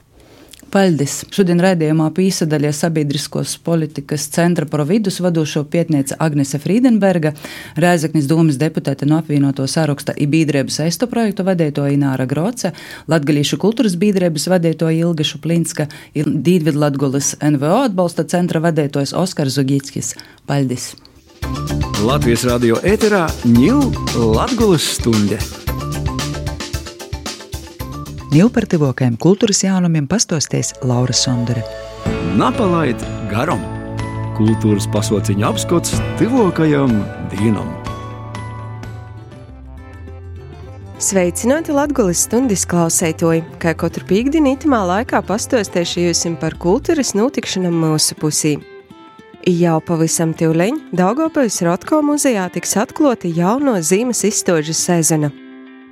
Paldies! 0.70 1.24
Šodien 1.34 1.58
raidījumā 1.58 2.04
pīsadaļa 2.14 2.70
sabiedriskos 2.78 3.56
politikas 3.66 4.28
centra 4.30 4.68
providus 4.70 5.16
vadošo 5.18 5.64
pietniece 5.66 6.14
Agnese 6.22 6.60
Friedenberga, 6.62 7.32
Rēzaknis 7.74 8.28
domas 8.30 8.58
deputāte 8.60 9.08
no 9.10 9.18
apvienoto 9.18 9.66
saraksta 9.66 10.14
Ibīdrēbas 10.14 10.78
aisto 10.84 11.08
projektu 11.10 11.42
vadīto 11.48 11.88
Ināra 11.90 12.28
Groce, 12.30 12.70
Latgalīšu 13.10 13.58
kultūras 13.58 13.96
bīdrēbas 13.98 14.46
vadīto 14.52 14.92
Ilga 14.94 15.26
Šuplinska 15.26 15.88
Dīdvid 16.14 16.78
Latgulas 16.78 17.32
NVO 17.42 17.80
atbalsta 17.88 18.28
centra 18.30 18.62
vadītājs 18.62 19.16
Oskars 19.18 19.58
Zugīckis. 19.58 20.14
Paldies! 20.46 20.92
Latvijas 22.06 22.46
radio 22.46 22.78
ēterā 22.86 23.26
ņūl 23.42 23.90
Latgulas 24.38 24.86
stunde! 25.00 25.59
Nilu 28.30 28.46
par 28.54 28.62
tuvākajiem 28.70 29.16
kultūras 29.18 29.64
jaunumiem 29.64 30.04
pastosties 30.06 30.68
Laura 30.86 31.10
Sondere. 31.10 31.64
Napalaid 32.38 33.00
garam! 33.26 33.58
Kultūras 34.36 34.86
pasauciņa 34.94 35.48
apskats 35.48 35.96
tuvākajam 36.20 36.94
dienam! 37.32 37.72
Sveicināti 41.02 41.74
Latvijas 41.74 42.22
stundas 42.28 42.62
klausētoji, 42.70 43.42
kā 43.58 43.74
katru 43.74 44.06
pīkdienu 44.06 44.54
itamā 44.54 44.84
laikā 44.92 45.24
pastostēšījusim 45.26 46.38
par 46.38 46.54
kultūras 46.62 47.16
notikšanām 47.18 47.82
mūsu 47.82 48.14
pusī. 48.22 48.60
Jau 49.42 49.80
pavisam 49.82 50.38
tīvleņ 50.38 50.82
Daugopils 50.94 51.64
Rotko 51.66 52.04
muzejā 52.06 52.46
tiks 52.54 52.78
atklāta 52.78 53.26
jauno 53.26 53.80
zīmes 53.82 54.22
izstāžu 54.30 54.78
sezona– 54.86 55.34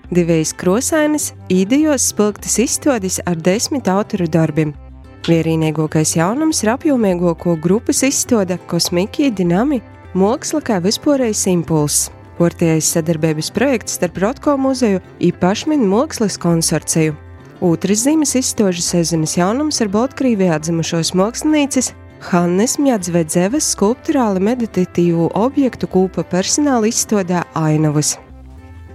Divējas 0.08 0.54
krosainas, 0.56 1.32
īdejos 1.52 2.06
spilgtas 2.14 2.56
izstādes 2.62 3.18
ar 3.28 3.36
desmit 3.36 3.88
autoru 3.92 4.24
darbiem. 4.24 4.72
Vienīgākais 5.28 6.14
jaunums 6.16 6.62
ir 6.64 6.70
apjomīgāko 6.72 7.58
grupas 7.60 8.00
izstāde 8.06 8.56
Kosmikija 8.70 9.30
Dinami- 9.30 9.82
māksla 10.22 10.62
kā 10.64 10.80
vispārējais 10.80 11.46
impulss. 11.52 12.10
Portējas 12.38 12.88
sadarbības 12.94 13.52
projekts 13.52 13.98
starp 13.98 14.16
Rotko 14.16 14.56
muzeju 14.56 15.00
un 15.20 15.32
Pašminu 15.32 15.84
mākslas 15.84 16.38
konsorciju. 16.38 17.14
Otrs 17.60 18.06
zīmes 18.06 18.36
izstāžu 18.38 18.80
sezonas 18.80 19.36
jaunums 19.36 19.80
ir 19.80 19.88
Baltkrievijā 19.88 20.58
dzimušos 20.60 21.12
mākslinieces 21.12 21.92
Hannes 22.20 22.78
Mjadzvedzevas 22.78 23.76
skulptūrāli 23.76 24.40
meditatīvu 24.40 25.30
objektu 25.34 25.86
kūpa 25.86 26.24
personāla 26.24 26.88
izstādē 26.88 27.44
Ainavas. 27.54 28.16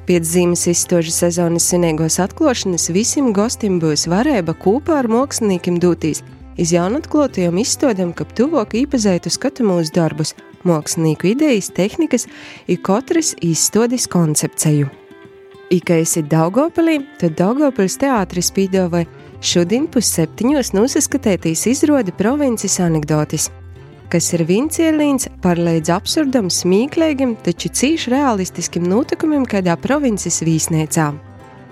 Piedzīmes 0.03 0.65
izstožu 0.67 1.13
sezonas 1.15 1.69
svinīgos 1.69 2.17
atklāšanas 2.19 2.89
visiem 2.91 3.29
gostiem 3.31 3.77
būs 3.79 4.03
varēja 4.11 4.43
kopā 4.59 4.97
ar 4.99 5.07
māksliniekiem 5.07 5.77
doties 5.79 6.19
iz 6.59 6.73
jaunatklātajiem 6.75 7.61
izstādēm, 7.61 8.11
ka 8.11 8.27
tuvāk 8.35 8.75
īpazētu 8.81 9.31
skatu 9.31 9.63
mūsu 9.63 9.95
darbus, 9.95 10.35
mākslinieku 10.67 11.31
idejas, 11.31 11.71
tehnikas, 11.71 12.27
ir 12.67 12.83
katras 12.83 13.31
izstādes 13.39 14.09
koncepciju. 14.11 14.91
Ika 15.71 16.01
esi 16.03 16.21
Daugopilī, 16.27 16.99
tad 17.17 17.39
Daugopils 17.39 17.95
teātris 18.03 18.51
pīdāvāja 18.53 19.07
šodien 19.39 19.87
pusseptiņos 19.87 20.75
nosaskatētīs 20.75 21.63
izrodi 21.71 22.11
provinces 22.19 22.75
anekdotis, 22.83 23.47
kas 24.13 24.29
ir 24.35 24.43
vincielīns 24.45 25.25
par 25.41 25.57
līdz 25.57 25.89
absurdam, 25.95 26.51
smīklīgam, 26.53 27.33
taču 27.41 27.71
cīši 27.73 28.11
realistiskim 28.13 28.85
notikumiem 28.85 29.47
kādā 29.49 29.73
provinces 29.81 30.43
vīsniecā. 30.45 31.09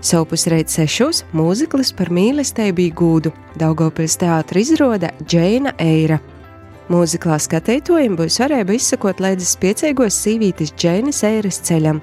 Sopus 0.01 0.47
reiz 0.49 0.73
sešos 0.73 1.21
mūziklis 1.37 1.91
par 1.93 2.09
mīlestību 2.09 2.87
gūdu 2.97 3.31
Daugopils 3.61 4.17
teātra 4.17 4.63
izrāda 4.63 5.11
Džeina 5.21 5.75
Eira. 5.77 6.17
Mūziklā 6.89 7.37
skatītājiem 7.39 8.17
būs 8.17 8.39
varēja 8.41 8.65
izsakot 8.73 9.21
līdz 9.21 9.45
spiecīgos 9.53 10.17
sīvītis 10.25 10.73
Džeinas 10.73 11.21
Eiras 11.27 11.61
ceļam, 11.67 12.01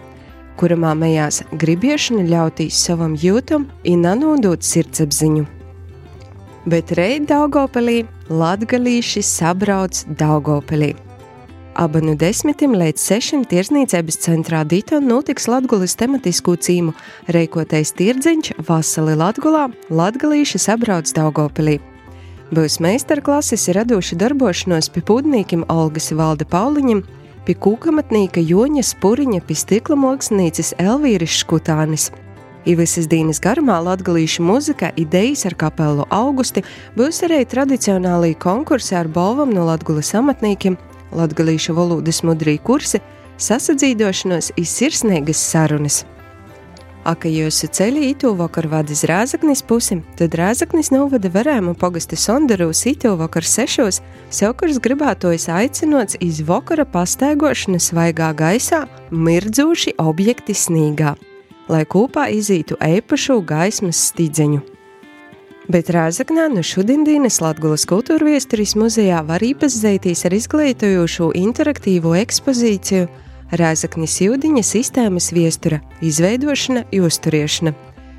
kuramā 0.61 0.95
mējās 1.01 1.43
gribiešana 1.59 2.28
ļautīs 2.30 2.78
savam 2.86 3.18
jūtam 3.18 3.66
un 3.82 4.07
nanūdot 4.07 4.62
sirdsapziņu. 4.62 5.49
Bet 6.70 6.95
reit 6.95 7.26
Daugopilī 7.26 8.05
latgalīši 8.29 9.22
sabrauc 9.24 10.05
Daugopilī. 10.18 10.95
Aba 11.79 12.01
no 12.03 12.16
desmitiem 12.18 12.72
līdz 12.74 13.01
sešiem 13.01 13.45
tirsniecības 13.47 14.18
centrā 14.24 14.64
Dītā 14.66 14.99
notiks 15.01 15.47
Latvijas 15.49 15.95
tematisku 15.97 16.57
cīmu 16.59 16.95
reikotais 17.31 17.93
tirdziņš 17.95 18.57
Vasali 18.66 19.14
Latgulā, 19.16 19.68
Latgalīši 19.89 20.59
sabrauc 20.59 21.12
Daugopilī. 21.14 21.79
Būs 22.51 22.81
meistarklases 22.83 23.68
radoši 23.76 24.18
darbošanos 24.18 24.89
pie 24.91 25.05
pūdnīkiem 25.07 25.66
Olgas 25.70 26.11
Valde 26.16 26.49
Pauliņam, 26.49 27.05
pie 27.47 27.55
kūkamatnīka 27.55 28.43
Joņa 28.43 28.85
Spuriņa, 28.89 29.45
pie 29.47 29.57
stikla 29.57 29.97
mākslinieces 30.01 30.74
Elvīras 30.83 31.39
Škutānis. 31.45 32.11
I 32.66 32.74
visas 32.76 33.06
dienas 33.09 33.40
garumā 33.40 33.78
latgalīšu 33.84 34.42
muzika, 34.42 34.90
idejas 34.96 35.46
ar 35.48 35.54
kapelu 35.59 36.04
augusti, 36.11 36.64
būs 36.98 37.22
arī 37.28 37.44
tradicionālī 37.46 38.34
konkursi 38.38 38.96
ar 38.98 39.09
balvam 39.09 39.54
no 39.54 39.64
latgulas 39.68 40.11
amatniekiem, 40.18 40.76
latgalīšu 41.14 41.76
valodas 41.78 42.22
mudrī 42.26 42.59
kursi, 42.59 43.00
sasadzīdošanos 43.38 44.52
iz 44.59 44.74
sirsnīgas 44.74 45.40
sarunas. 45.52 46.04
Aka 47.09 47.30
jūsu 47.30 47.70
ceļi 47.72 48.11
itu 48.11 48.34
vakar 48.36 48.66
vadis 48.68 49.04
Rāzaknis 49.09 49.62
pusi, 49.64 50.00
tad 50.18 50.34
Rāzaknis 50.36 50.90
novada 50.92 51.30
varēmu 51.32 51.72
pogasta 51.78 52.18
Sondaru 52.20 52.68
itu 52.84 53.14
vakar 53.16 53.46
sešos, 53.46 54.02
savukārt 54.28 54.82
gribētojas 54.82 55.48
aicinots 55.48 56.18
iz 56.20 56.42
vakara 56.42 56.84
pastaigošana 56.84 57.78
svaigā 57.78 58.34
gaisā, 58.36 58.84
mirdzūši 59.11 59.94
objekti 59.96 60.52
snīgā, 60.52 61.14
lai 61.69 61.85
kopā 61.85 62.31
izītu 62.35 62.81
eipašu 62.81 63.41
gaismas 63.47 64.09
stīdzeņu 64.11 64.64
bet 65.69 65.91
Rāzaknā 65.93 66.49
no 66.53 66.62
šodienas 66.64 67.43
Latvijas 67.45 67.85
kultūra 67.89 68.31
viesturis 68.31 68.75
muzejā 68.79 69.21
var 69.29 69.45
iepazīties 69.45 70.25
ar 70.25 70.37
izglītojošu 70.37 71.33
interaktīvo 71.37 72.14
ekspozīciju 72.23 73.09
Rāzaknis 73.59 74.19
jūdiņa 74.21 74.62
sistēmas 74.64 75.31
viestura 75.33 75.81
izveidošana, 76.05 76.85
uzturēšana. 76.93 77.73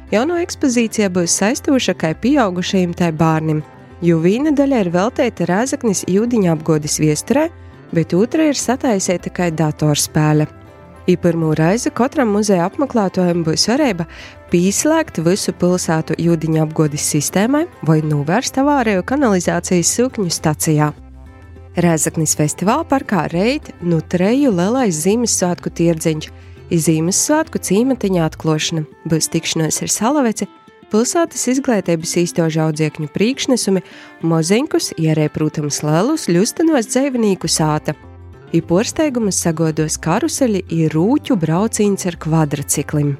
Jauno 0.09 0.39
ekspozīcija 0.41 1.09
būs 1.13 1.35
saistoša 1.41 1.93
kā 2.01 2.15
pieaugušajiem 2.17 2.95
tai 2.97 3.11
bērniem, 3.17 3.61
jo 4.01 4.17
viena 4.23 4.53
daļa 4.57 4.85
ir 4.85 4.93
veltīta 4.93 5.49
Rāzaknis 5.49 6.05
jūdiņa 6.09 6.55
apgodas 6.55 6.97
viesturē, 7.01 7.49
bet 7.93 8.17
otra 8.17 8.49
ir 8.49 8.57
sataisīta 8.57 9.33
kā 9.33 9.51
datorspēle. 9.53 10.49
Pirmo 11.17 11.53
reizi 11.57 11.89
katram 11.95 12.29
muzeja 12.35 12.67
apmeklētājam 12.67 13.39
būs 13.45 13.63
varība 13.71 14.05
pieslēgt 14.51 15.17
visu 15.25 15.53
pilsētu 15.57 16.17
jūdiņu 16.21 16.59
apgādes 16.61 17.05
sistēmai 17.13 17.63
vai 17.87 18.01
novērst 18.05 18.59
avāriju 18.61 19.05
kanalizācijas 19.09 19.93
sūkņu 19.95 20.29
stacijā. 20.33 20.91
Rēzaknis 21.79 22.35
festivāla 22.37 22.85
parkā 22.89 23.23
reit 23.31 23.71
nu 23.81 24.01
treju 24.01 24.51
lielais 24.53 24.99
Ziemassvētku 25.05 25.71
tirdziņš, 25.79 26.29
Ziemassvētku 26.69 27.61
cīmatiņa 27.65 28.27
atklāšana, 28.27 28.83
būs 29.09 29.31
tikšanās 29.33 29.79
ar 29.85 29.93
salaveci, 29.93 30.49
pilsētas 30.91 31.47
izglītības 31.55 32.17
īstožu 32.25 32.65
audziekņu 32.67 33.09
priekšnesumi, 33.15 33.85
moziņkus, 34.21 34.93
ierē, 34.99 35.29
protams, 35.33 35.81
lielus 35.85 36.29
ļustenos 36.29 36.91
dzīvnieku 36.91 37.49
sāta– 37.49 37.97
I 38.49 38.63
porsteigumus 38.65 39.37
sagodos 39.43 39.99
karuseļi 40.01 40.63
ir 40.73 40.95
rūķu 40.95 41.35
brauciens 41.37 42.07
ar 42.09 42.15
kvadraciklim. 42.17 43.11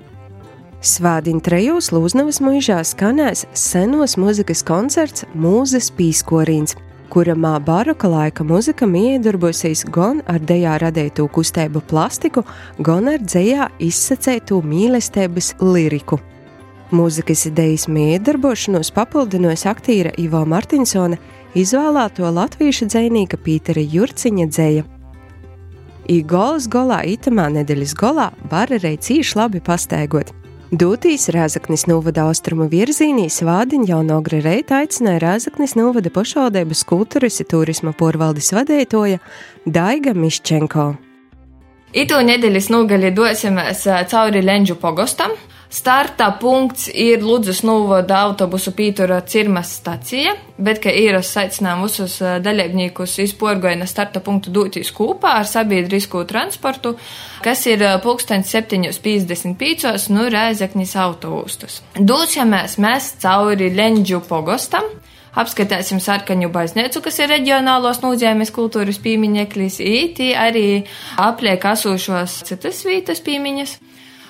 Svādiņa 0.81 1.43
trejos 1.45 1.91
Lūznavas 1.93 2.39
mūžā 2.41 2.79
skanēs 2.87 3.43
senos 3.53 4.15
mūzikas 4.17 4.63
koncerts 4.65 5.27
Mūzes 5.37 5.91
pīskorīns, 5.93 6.73
kuramā 7.13 7.53
baroka 7.61 8.09
laika 8.09 8.47
muzika 8.47 8.89
miedarbosies 8.89 9.85
gan 9.93 10.23
ar 10.25 10.41
dejā 10.41 10.79
radītu 10.81 11.27
kustību 11.29 11.85
plastiku, 11.85 12.47
gan 12.81 13.13
ar 13.13 13.21
dzējā 13.21 13.69
izsacētu 13.85 14.63
mīlestības 14.65 15.59
liriku. 15.61 16.17
Mūzikas 16.89 17.45
idejas 17.51 17.85
miedarbošanos 17.85 18.89
papildinos 18.95 19.69
aktīra 19.69 20.15
Ivo 20.17 20.41
Martinsona 20.49 21.19
izvēlēto 21.53 22.31
latviešu 22.33 22.89
dzēnīka 22.89 23.37
Pītera 23.43 23.83
Jurciņa 23.83 24.47
dzēja 24.49 24.93
I 26.09 26.23
golas 26.25 26.65
golā, 26.65 27.03
itamā 27.05 27.51
nedēļas 27.53 27.91
golā 27.93 28.31
var 28.49 28.71
arī 28.73 28.95
cīši 28.97 29.35
labi 29.37 29.59
pastaigot. 29.61 30.31
Dūtīs 30.73 31.27
Rēzaknis 31.33 31.83
novada 31.89 32.23
austrumu 32.25 32.65
virzienī 32.71 33.27
svādiņa 33.29 33.91
jau 33.91 33.99
no 34.07 34.17
Grereita 34.25 34.79
aicināja 34.81 35.21
Rēzaknis 35.21 35.75
novada 35.77 36.09
pašvaldības 36.13 36.81
kultūras 36.89 37.37
turisma 37.49 37.93
porvaldes 37.93 38.49
vadētoja 38.57 39.21
Daiga 39.69 40.15
Miščenko. 40.17 40.87
Itu 41.93 42.17
nedēļas 42.25 42.71
nogali 42.73 43.13
dosimies 43.13 43.85
cauri 44.09 44.41
Lenģu 44.41 44.79
pogostam, 44.81 45.37
Starta 45.69 46.31
punkts 46.41 46.87
ir 46.89 47.21
Ludus 47.21 47.59
novada 47.61 48.23
autobusu 48.25 48.71
pītura 48.73 49.19
Cirmas 49.21 49.75
stacija, 49.77 50.31
bet, 50.57 50.79
ka 50.81 50.89
īras 50.89 51.29
aicinām 51.37 51.83
visus 51.85 52.15
dalībniekus 52.41 53.19
izporgoina 53.21 53.85
starta 53.85 54.17
punktu 54.25 54.49
dūtīs 54.55 54.89
kopā 54.97 55.35
ar 55.37 55.45
sabiedrisko 55.45 56.23
transportu, 56.31 56.95
kas 57.45 57.61
ir 57.69 57.85
pulksteņs 58.01 58.55
7.55 58.55 60.09
no 60.15 60.25
Rēzeknis 60.33 60.95
autostus. 60.97 61.83
Dūsimies 61.93 62.79
mēs 62.81 63.11
cauri 63.21 63.69
Lenģu 63.75 64.23
pogostam, 64.25 64.89
apskatīsim 65.37 66.01
sarkaņu 66.01 66.49
baznīcu, 66.49 67.03
kas 67.05 67.21
ir 67.21 67.29
reģionālos 67.29 68.01
nozīmes 68.01 68.49
kultūras 68.55 68.97
piemineklis, 69.05 69.77
īti 69.85 70.31
arī 70.33 70.81
apliek 71.21 71.69
esošos 71.75 72.41
citas 72.49 72.81
vietas 72.89 73.21
piemiņas. 73.21 73.77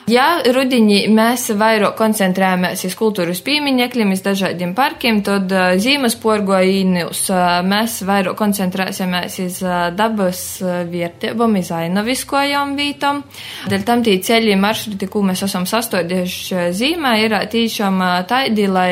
Ja 0.09 0.39
rudenī 0.41 1.03
mēs 1.11 1.49
vairāk 1.59 1.93
koncentrējamies 1.99 2.81
uz 2.87 2.93
kultūras 2.97 3.41
pieminekļiem, 3.45 4.13
uz 4.15 4.23
dažādiem 4.25 4.71
parkiem, 4.77 5.19
tad 5.25 5.51
zīmes 5.83 6.15
porgojīnus 6.23 7.25
uh, 7.29 7.59
mēs 7.67 7.99
vairāk 8.07 8.37
koncentrēsimies 8.39 9.37
uz 9.43 9.59
dabas 9.99 10.41
vietībām, 10.89 11.59
uz 11.59 11.69
ainaviskojām 11.75 12.73
vītām. 12.79 13.21
Dēļ 13.69 13.85
tam 13.85 14.01
tī 14.07 14.17
ceļi 14.25 14.57
maršruti, 14.57 15.11
ko 15.11 15.21
mēs 15.29 15.45
esam 15.45 15.67
sastādījuši 15.69 16.69
zīmē, 16.79 17.13
ir 17.27 17.37
tīšām 17.53 18.01
taidi, 18.31 18.65
lai 18.71 18.89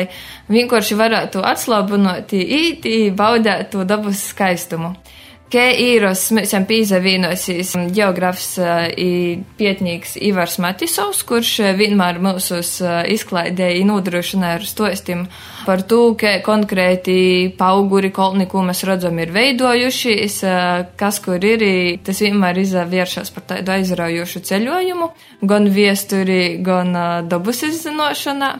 vienkārši 0.52 1.02
varētu 1.02 1.42
atslābinot, 1.44 2.36
īti, 2.36 2.98
baudēt 3.16 3.72
to 3.74 3.88
dabas 3.88 4.28
skaistumu. 4.30 4.94
Ke 5.48 5.62
īros 5.80 6.26
mēs 6.36 6.50
esam 6.50 6.66
pīzavīnosis 6.68 7.70
geogrāfs 7.96 8.58
i 9.00 9.38
pietnīgs 9.56 10.18
Ivars 10.28 10.58
Matisovs, 10.60 11.22
kurš 11.24 11.52
vienmēr 11.78 12.20
mūsus 12.20 12.74
izklaidēja 13.14 13.86
nodrošināja 13.88 14.58
ar 14.58 14.66
stostim 14.68 15.24
par 15.64 15.86
to, 15.88 16.02
ka 16.20 16.34
konkrēti 16.44 17.16
pauguri 17.56 18.12
kolni, 18.12 18.44
ko 18.44 18.60
mēs 18.68 18.84
redzam, 18.88 19.16
ir 19.24 19.32
veidojušies, 19.32 20.38
kas 21.00 21.24
kur 21.24 21.40
ir, 21.40 21.64
tas 22.04 22.20
vienmēr 22.24 22.60
izvēršas 22.66 23.32
par 23.32 23.48
tādu 23.54 23.78
aizraujošu 23.78 24.44
ceļojumu, 24.52 25.12
gan 25.48 25.72
viesturi, 25.72 26.58
gan 26.60 26.92
dabas 27.28 27.64
izzinošanā. 27.72 28.58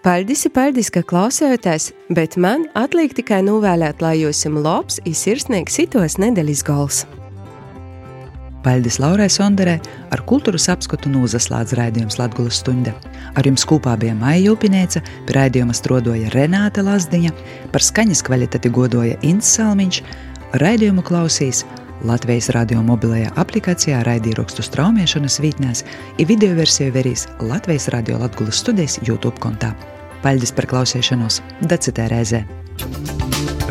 Paldies, 0.00 0.46
paldies, 0.48 0.88
ka 0.88 1.02
klausāties, 1.04 1.90
bet 2.16 2.38
man 2.40 2.62
atliek 2.72 3.12
tikai 3.12 3.42
novēlēt, 3.44 3.98
lai 4.00 4.14
jūs 4.22 4.38
esat 4.38 4.54
labs, 4.64 4.96
izsirsnieks, 5.04 5.74
sitos 5.76 6.16
nedēļas 6.16 6.62
gals. 6.64 7.00
Paldies 8.64 8.96
Laurai 8.96 9.28
Sonderē, 9.28 9.74
ar 10.08 10.22
kultūras 10.24 10.70
apskatu 10.72 11.12
nozaslēdz 11.12 11.76
raidījums 11.76 12.16
Latvijas 12.16 12.62
stunda. 12.62 12.94
Ar 13.36 13.44
jums 13.44 13.66
kopā 13.68 13.98
bija 14.00 14.16
Maija 14.16 14.54
Upinēca, 14.54 15.04
pie 15.28 15.36
raidījuma 15.36 15.76
strodoja 15.76 16.32
Renāte 16.32 16.80
Lazdiņa, 16.80 17.36
par 17.68 17.84
skaņas 17.84 18.24
kvalitāti 18.24 18.72
godoja 18.72 19.20
Inns 19.20 19.52
Salmiņš, 19.58 20.00
raidījumu 20.64 21.04
klausīs 21.04 21.66
Latvijas 22.06 22.48
radio 22.56 22.80
mobilajā 22.80 23.28
aplikācijā 23.40 23.98
raidījumstu 24.06 24.64
straumēšanas 24.64 25.36
vītnēs, 25.44 25.82
ir 26.16 26.28
video 26.30 26.54
versiju 26.56 26.94
verīs 26.94 27.26
Latvijas 27.44 27.90
radio 27.92 28.16
Latvijas 28.22 28.62
studijas 28.62 28.96
YouTube 29.04 29.36
kontā. 29.42 29.74
Paldies 30.24 30.52
par 30.56 30.68
klausīšanos! 30.70 31.40
Dacitē 31.68 32.08
reizē! 32.12 32.40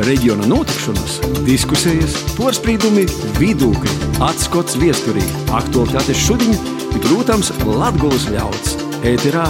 Reģiona 0.06 0.46
notikšanas, 0.48 1.18
diskusijas, 1.48 2.20
porcelāna, 2.38 3.08
vidūkļi, 3.42 3.98
atskats 4.30 4.78
viesturī, 4.80 5.26
aktuālitātes 5.50 6.22
šodien, 6.28 6.56
protams, 7.02 7.52
Latvijas 7.66 8.30
ļauds. 8.36 8.78
Ēterā 9.10 9.50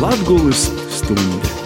Latvijas 0.00 0.68
stunde. 0.94 1.65